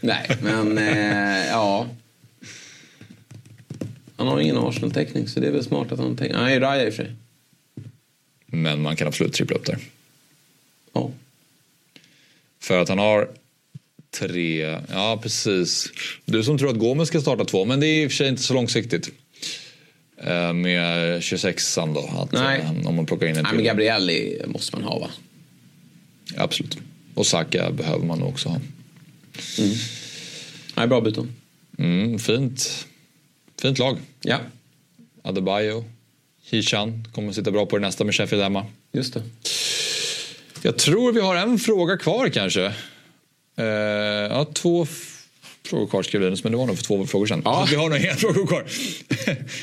Nej, 0.01 0.37
men 0.41 0.77
eh, 0.77 1.47
ja. 1.47 1.87
Han 4.17 4.27
har 4.27 4.39
ingen 4.39 4.57
Arsenal-täckning 4.57 5.27
så 5.27 5.39
det 5.39 5.47
är 5.47 5.51
väl 5.51 5.63
smart 5.63 5.91
att 5.91 5.99
han 5.99 6.17
täcker. 6.17 6.37
Nej, 6.37 6.59
Raya 6.59 6.85
i 6.85 6.89
och 6.89 6.93
för 6.93 7.03
sig. 7.03 7.13
Men 8.45 8.81
man 8.81 8.95
kan 8.95 9.07
absolut 9.07 9.33
trippla 9.33 9.57
upp 9.57 9.65
där. 9.65 9.77
Ja. 10.93 11.11
För 12.61 12.79
att 12.79 12.89
han 12.89 12.97
har 12.99 13.29
tre, 14.19 14.79
ja 14.89 15.19
precis. 15.23 15.87
Du 16.25 16.43
som 16.43 16.57
tror 16.57 16.69
att 16.69 16.79
Gomes 16.79 17.07
ska 17.07 17.21
starta 17.21 17.45
två, 17.45 17.65
men 17.65 17.79
det 17.79 17.87
är 17.87 18.03
i 18.03 18.07
och 18.07 18.11
för 18.11 18.15
sig 18.15 18.27
inte 18.27 18.43
så 18.43 18.53
långsiktigt. 18.53 19.09
Eh, 20.17 20.53
Med 20.53 21.19
26an 21.19 21.93
då, 21.93 22.19
att, 22.21 22.31
Nej. 22.31 22.59
eh, 22.61 22.87
om 22.87 22.95
man 22.95 23.05
plockar 23.05 23.27
in 23.27 23.35
en 23.37 23.43
Nej, 23.43 23.49
till. 23.49 23.55
men 23.57 23.65
Gabrielli 23.65 24.41
måste 24.45 24.75
man 24.75 24.83
ha 24.85 24.99
va? 24.99 25.09
Absolut. 26.37 26.77
Och 27.13 27.25
Saka 27.25 27.71
behöver 27.71 28.05
man 28.05 28.23
också 28.23 28.49
ha. 28.49 28.59
Nej, 30.75 30.87
bra 30.87 31.01
byten. 31.01 31.35
Mm, 31.77 32.19
fint. 32.19 32.85
Fint 33.61 33.79
lag. 33.79 33.97
Ja, 34.21 34.39
Adebayo, 35.23 35.85
Hishan 36.49 37.07
kommer 37.13 37.31
sitta 37.33 37.51
bra 37.51 37.65
på 37.65 37.77
det 37.77 37.81
nästa 37.85 38.03
med 38.03 38.15
Sheffield 38.15 38.43
hemma. 38.43 38.65
just 38.91 39.13
det. 39.13 39.23
Jag 40.61 40.77
tror 40.77 41.11
vi 41.13 41.21
har 41.21 41.35
en 41.35 41.59
fråga 41.59 41.97
kvar 41.97 42.29
kanske. 42.29 42.65
Eh, 43.57 43.65
ja, 44.29 44.45
två 44.53 44.87
frågor 45.67 45.87
kvar 45.87 46.03
skrev 46.03 46.21
Linus, 46.21 46.43
men 46.43 46.51
det 46.51 46.57
var 46.57 46.65
nog 46.65 46.77
för 46.77 46.83
två 46.83 47.05
frågor 47.05 47.25
sedan. 47.25 47.41
Ja. 47.45 47.67
Vi 47.69 47.75
har 47.75 47.89
nog 47.89 47.99
inga 47.99 48.15
frågor 48.15 48.47
kvar. 48.47 48.63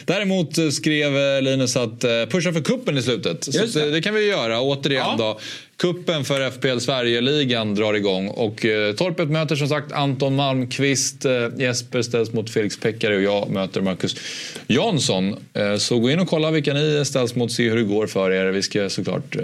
Däremot 0.05 0.59
eh, 0.59 0.69
skrev 0.69 1.17
eh, 1.19 1.43
Linus 1.43 1.77
att 1.77 2.05
eh, 2.05 2.11
pusha 2.31 2.53
för 2.53 2.61
kuppen 2.61 2.99
i 2.99 3.03
slutet. 3.03 3.45
Så 3.45 3.51
Just 3.59 3.75
det. 3.75 3.91
det 3.91 4.03
kan 4.03 4.15
vi 4.15 4.27
göra. 4.27 4.61
Återigen 4.61 5.03
Ja. 5.07 5.15
då. 5.19 5.41
Kuppen 5.77 6.25
för 6.25 6.51
FPL 6.51 6.79
Sverige-ligan 6.79 7.75
drar 7.75 7.95
igång 7.95 8.29
och 8.29 8.65
eh, 8.65 8.95
Torpet 8.95 9.29
möter 9.31 9.57
som 9.57 9.69
sagt 9.69 9.93
Anton 9.93 10.37
Malmqvist. 10.37 11.25
Eh, 11.25 11.49
Jesper 11.59 12.03
ställs 12.03 12.33
mot 12.33 12.51
Felix 12.51 12.81
Peckare 12.81 13.17
och 13.17 13.23
jag 13.23 13.51
möter 13.51 13.81
Marcus 13.81 14.17
Jansson. 14.67 15.37
Eh, 15.55 15.77
så 15.77 15.99
gå 15.99 16.11
in 16.11 16.21
och 16.21 16.29
kolla 16.29 16.51
vilka 16.51 16.75
ni 16.75 17.05
ställs 17.05 17.35
mot, 17.35 17.53
se 17.53 17.69
hur 17.71 17.77
det 17.77 17.83
går 17.83 18.07
för 18.07 18.31
er. 18.31 18.47
Vi 18.47 18.63
ska 18.63 18.91
såklart 18.91 19.37
eh, 19.37 19.43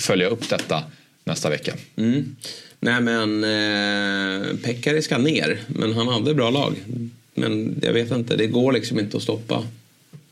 följa 0.00 0.28
upp 0.28 0.48
detta 0.50 0.82
nästa 1.24 1.50
vecka. 1.50 1.72
Mm. 1.96 2.36
Nej, 2.80 3.00
men 3.00 3.44
eh, 3.44 4.56
Pekkari 4.56 5.02
ska 5.02 5.18
ner, 5.18 5.60
men 5.66 5.92
han 5.92 6.08
hade 6.08 6.34
bra 6.34 6.50
lag. 6.50 6.74
Men 7.34 7.80
jag 7.82 7.92
vet 7.92 8.10
inte, 8.10 8.36
det 8.36 8.46
går 8.46 8.72
liksom 8.72 8.98
inte 8.98 9.16
att 9.16 9.22
stoppa 9.22 9.64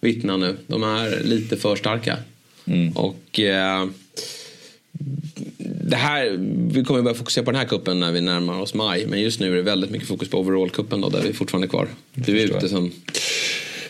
Vittna 0.01 0.37
nu. 0.37 0.57
De 0.67 0.83
är 0.83 1.23
lite 1.23 1.57
för 1.57 1.77
starka. 1.77 2.19
Och 2.95 3.41
eh, 3.41 3.87
det 5.59 5.97
här, 5.97 6.37
vi 6.71 6.85
kommer 6.85 7.03
börja 7.03 7.15
fokusera 7.15 7.45
på 7.45 7.51
den 7.51 7.61
här 7.61 7.69
kuppen 7.69 8.01
när 8.01 8.13
vi 8.13 8.21
närmar 8.21 8.61
oss 8.61 8.75
maj. 8.75 9.07
Men 9.07 9.21
just 9.21 9.41
nu 9.41 9.53
är 9.53 9.57
det 9.57 9.63
väldigt 9.63 9.91
mycket 9.91 10.09
fokus 10.09 10.29
på 10.29 10.45
overall-cupen 10.45 11.01
då, 11.01 11.09
där 11.09 11.23
vi 11.23 11.33
fortfarande 11.33 11.67
är 11.67 11.69
kvar. 11.69 11.89
Du 12.15 12.41
är 12.41 12.45
ute 12.45 12.69
som... 12.69 12.93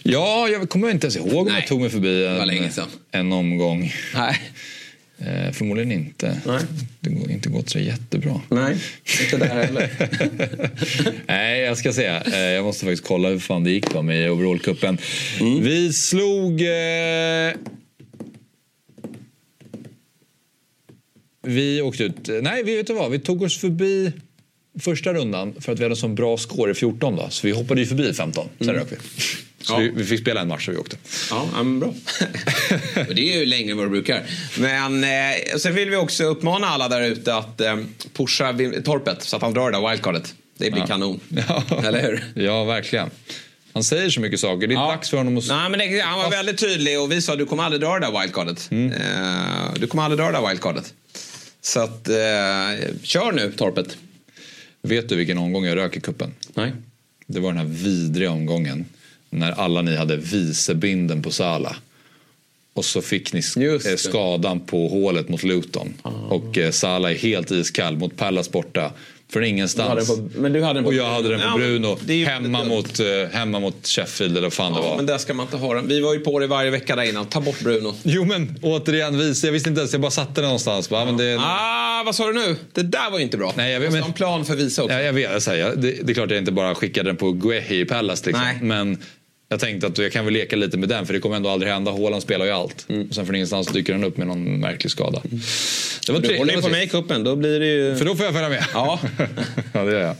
Ja, 0.03 0.49
jag 0.49 0.69
kommer 0.69 0.91
inte 0.91 1.07
ens 1.07 1.17
ihåg 1.17 1.35
om 1.35 1.47
Nej, 1.47 1.55
jag 1.61 1.69
tog 1.69 1.81
mig 1.81 1.91
förbi 1.91 2.27
en, 2.27 2.71
en 3.11 3.33
omgång. 3.33 3.93
Nej, 4.15 4.41
Eh, 5.19 5.53
förmodligen 5.53 5.93
inte. 5.93 6.41
Nej. 6.47 6.61
Det 7.01 7.11
går 7.11 7.31
inte 7.31 7.49
gått 7.49 7.71
så 7.71 7.79
jättebra. 7.79 8.41
nej, 8.51 8.77
inte 9.23 9.37
där 9.37 9.47
heller. 9.47 9.91
Nej, 11.27 11.61
jag 11.61 11.79
ska 11.79 11.93
säga. 11.93 12.23
Eh, 12.23 12.39
jag 12.39 12.65
måste 12.65 12.85
faktiskt 12.85 13.05
kolla 13.05 13.29
hur 13.29 13.39
fan 13.39 13.65
det 13.65 13.71
gick 13.71 13.91
då 13.93 14.03
med 14.03 14.31
overall-cupen. 14.31 14.99
Mm. 15.41 15.63
Vi 15.63 15.93
slog... 15.93 16.61
Eh, 16.61 17.55
vi 21.43 21.83
åkte 21.83 22.05
ut. 22.05 22.29
Nej, 22.43 22.63
vi 22.65 22.77
vet 22.77 22.87
du 22.87 22.93
vad? 22.93 23.11
Vi 23.11 23.19
tog 23.19 23.43
oss 23.43 23.59
förbi 23.59 24.13
första 24.79 25.15
rundan 25.15 25.55
för 25.61 25.73
att 25.73 25.79
vi 25.79 25.83
hade 25.83 25.93
en 25.93 25.97
sån 25.97 26.15
bra 26.15 26.37
score 26.37 26.71
i 26.71 26.75
14 26.75 27.17
då. 27.17 27.27
Så 27.31 27.47
vi 27.47 27.53
hoppade 27.53 27.81
ju 27.81 27.87
förbi 27.87 28.13
15. 28.13 28.49
Sen 28.59 28.75
rök 28.75 28.93
vi. 28.93 28.97
Så. 29.67 29.73
Ja. 29.73 29.79
vi, 29.79 29.89
vi 29.89 30.05
fick 30.05 30.21
spela 30.21 30.41
en 30.41 30.49
match 30.49 30.69
och 30.69 30.75
vi 30.75 30.79
åkte. 30.79 30.97
Ja, 31.31 31.49
ja, 31.53 31.63
men 31.63 31.81
bra. 31.81 31.89
Och 33.09 33.15
det 33.15 33.35
är 33.35 33.39
ju 33.39 33.47
längre 33.47 33.71
än 33.71 33.77
vad 33.77 33.87
det 33.87 33.91
brukar. 33.91 34.23
Men 34.59 35.05
eh, 35.05 35.11
sen 35.59 35.75
vill 35.75 35.91
vi 35.91 35.97
också 35.97 36.25
uppmana 36.25 36.67
alla 36.67 36.89
där 36.89 37.01
ute 37.01 37.35
att 37.35 37.61
eh, 37.61 37.77
pusha 38.13 38.55
Torpet 38.85 39.23
så 39.23 39.37
att 39.37 39.43
han 39.43 39.55
drar 39.55 39.71
det 39.71 39.79
där 39.79 39.91
wildcardet. 39.91 40.35
Det 40.59 40.71
blir 40.71 40.87
kanon. 40.87 41.21
Ja. 41.49 41.65
Eller 41.85 42.03
hur? 42.03 42.43
Ja, 42.43 42.65
verkligen. 42.65 43.11
Han 43.73 43.85
säger 43.85 44.11
så 44.11 44.21
mycket 44.21 44.41
saker. 44.41 44.67
Det 44.67 44.75
är 44.75 44.89
dags 44.89 45.11
för 45.11 45.17
honom 45.17 45.39
att... 45.39 45.49
Nej, 45.49 45.71
men 45.71 45.79
det, 45.79 46.01
han 46.01 46.19
var 46.19 46.31
väldigt 46.31 46.59
tydlig 46.59 47.01
och 47.01 47.13
vi 47.13 47.23
sa 47.23 47.37
du 47.37 47.47
kommer 47.47 47.63
aldrig 47.63 47.83
dra 47.83 47.99
det 47.99 48.07
där 48.07 48.21
wildcardet. 48.21 48.69
Mm. 48.71 48.93
Eh, 48.93 49.75
du 49.77 49.87
kommer 49.87 50.03
aldrig 50.03 50.19
dra 50.19 50.27
det 50.27 50.39
där 50.39 50.49
wildcardet. 50.49 50.95
Så 51.61 51.81
att, 51.81 52.09
eh, 52.09 52.15
kör 53.03 53.33
nu 53.33 53.53
Torpet. 53.57 53.97
Vet 54.83 55.09
du 55.09 55.17
vilken 55.17 55.39
omgång 55.39 55.65
jag 55.65 55.77
rök 55.77 55.97
i 55.97 56.01
kuppen? 56.01 56.35
Nej. 56.55 56.73
Det 57.27 57.41
var 57.41 57.53
den 57.53 57.59
här 57.59 57.75
vidriga 57.75 58.31
omgången 58.31 58.85
när 59.37 59.53
alla 59.53 59.83
ni 59.83 59.97
hade 59.97 60.17
vicebinden 60.17 61.23
på 61.23 61.31
Sala. 61.31 61.77
Och 62.75 62.85
så 62.85 63.03
fick 63.03 63.33
ni 63.33 63.41
sk- 63.41 63.79
det. 63.83 63.91
eh, 63.91 63.97
skadan 63.97 64.61
på 64.61 64.89
hålet 64.89 65.29
mot 65.29 65.43
Luton. 65.43 65.95
Och 66.29 66.59
eh, 66.59 66.71
Sala 66.71 67.11
är 67.11 67.15
helt 67.15 67.51
iskall 67.51 67.97
mot 67.97 68.17
Pallas 68.17 68.51
borta. 68.51 68.93
Från 69.29 69.43
Du 69.43 69.49
ingenstans. 69.49 70.09
den 70.09 70.29
på, 70.31 70.41
men 70.41 70.53
du 70.53 70.63
hade 70.63 70.75
den 70.75 70.85
på 70.85 70.89
Och 70.89 70.95
jag 70.95 71.11
hade 71.11 71.29
den 71.29 71.41
på 71.41 71.47
Ja, 71.47 71.57
Bruno. 71.57 71.99
det 72.05 72.15
ju 72.15 72.25
hemma, 72.27 72.59
dumt. 72.59 72.69
mot, 72.69 73.01
eh, 73.01 73.07
hemma 73.33 73.61
mot 73.61 73.87
Sheffield 73.87 74.33
eller 74.33 74.43
vad 74.47 74.53
fan 74.53 74.73
det 74.73 74.79
Ja, 74.79 74.89
var. 74.89 74.97
men 74.97 75.07
där 75.07 75.19
ska 75.19 75.35
man 75.35 75.47
inte 75.47 75.57
ha 75.57 75.75
den. 75.75 75.89
Vi 75.89 76.01
var 76.01 76.15
ju 76.15 76.21
på 76.21 76.39
det 76.39 76.47
varje 76.47 76.71
vecka 76.71 76.97
där 76.97 77.03
innan. 77.03 77.27
Ta 77.27 77.41
bort 77.41 77.61
Bruno. 77.61 77.95
Jo 78.03 78.25
men 78.25 78.59
återigen, 78.63 79.19
vice. 79.19 79.47
jag 79.47 79.53
visste 79.53 79.69
inte 79.69 79.81
ens, 79.81 79.93
jag 79.93 80.01
bara 80.01 80.11
satte 80.11 80.33
den 80.41 80.45
någonstans. 80.45 80.91
Va? 80.91 81.05
Men 81.05 81.17
det, 81.17 81.37
Ah, 81.41 82.03
vad 82.07 82.15
sa 82.15 82.27
du 82.27 82.33
nu? 82.33 82.57
Det 82.73 82.83
där 82.83 83.11
var 83.11 83.19
ju 83.19 83.25
inte 83.25 83.37
bra. 83.37 83.53
Nej, 83.57 83.73
jag 83.73 83.81
vet, 83.81 83.93
men- 83.93 84.03
en 84.03 84.13
plan 84.13 84.45
för 84.45 84.55
visa 84.57 84.83
också. 84.83 84.95
Ja, 84.95 85.03
jag 85.03 85.13
vet, 85.13 85.31
jag 85.33 85.43
säger, 85.43 85.77
det, 85.77 85.93
det 86.03 86.13
är 86.13 86.15
klart 86.15 86.31
jag 86.31 86.39
inte 86.39 86.53
bara 86.53 86.75
skickade 86.75 87.09
den 87.09 87.17
på 87.17 87.33
Guehi 87.33 87.81
i 87.81 87.85
Pallas. 87.85 88.27
Liksom. 88.27 88.45
Nej. 88.45 88.59
Men 88.63 88.99
jag 89.49 89.61
tänkte 89.61 89.87
att 89.87 89.99
jag 89.99 90.13
kan 90.13 90.25
väl 90.25 90.35
leka 90.35 90.57
lite 90.57 90.77
med 90.77 90.89
den 90.89 91.07
för 91.07 91.15
det 91.15 91.21
kommer 91.21 91.37
ändå 91.37 91.49
aldrig 91.51 91.73
hända. 91.73 91.91
Haaland 91.91 92.23
spelar 92.23 92.45
ju 92.45 92.51
allt. 92.51 92.87
Och 93.09 93.15
sen 93.15 93.27
från 93.27 93.35
ingenstans 93.35 93.67
dyker 93.67 93.93
han 93.93 94.05
upp 94.05 94.17
med 94.17 94.27
någon 94.27 94.61
märklig 94.61 94.91
skada. 94.91 95.23
Det 96.07 96.13
var 96.13 96.21
Du 96.21 96.27
trevligt. 96.29 96.39
håller 96.39 96.55
var 96.55 96.63
på 96.63 96.69
mig 96.69 96.85
i 96.85 96.89
cupen, 96.89 97.25
då 97.25 97.37
blir 97.37 97.61
det 97.61 97.67
ju... 97.67 97.97
För 97.97 98.05
då 98.05 98.17
får 98.17 98.25
jag 98.25 98.35
följa 98.35 98.49
med. 98.49 98.65
Ja. 98.75 99.01
ja, 99.73 99.85
det 99.85 99.93
gör 99.93 100.01
jag. 100.01 100.17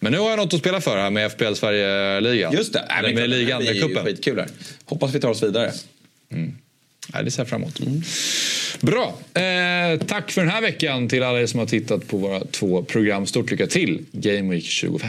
Men 0.00 0.12
nu 0.12 0.18
har 0.18 0.30
jag 0.30 0.36
något 0.36 0.54
att 0.54 0.60
spela 0.60 0.80
för 0.80 0.96
här 0.96 1.10
med 1.10 1.32
FPL 1.32 1.54
Sverige-ligan. 1.54 2.52
Just 2.52 2.72
det. 2.72 2.84
Men 3.02 3.14
med 3.14 3.30
ligan, 3.30 3.64
med 3.64 3.80
cupen. 3.82 4.04
Skitkul 4.04 4.36
där. 4.36 4.46
Hoppas 4.84 5.14
vi 5.14 5.20
tar 5.20 5.28
oss 5.28 5.42
vidare. 5.42 5.72
Nej, 6.28 7.24
det 7.24 7.30
ser 7.30 7.40
jag 7.40 7.48
fram 7.48 7.62
emot. 7.62 7.80
Bra. 8.80 9.18
Eh, 9.34 9.98
tack 10.06 10.30
för 10.32 10.40
den 10.40 10.50
här 10.50 10.60
veckan 10.60 11.08
till 11.08 11.22
alla 11.22 11.40
er 11.40 11.46
som 11.46 11.58
har 11.60 11.66
tittat 11.66 12.08
på 12.08 12.16
våra 12.16 12.40
två 12.40 12.82
program. 12.82 13.26
Stort 13.26 13.50
lycka 13.50 13.66
till 13.66 14.04
Game 14.12 14.50
Week 14.54 14.64
25. 14.64 15.08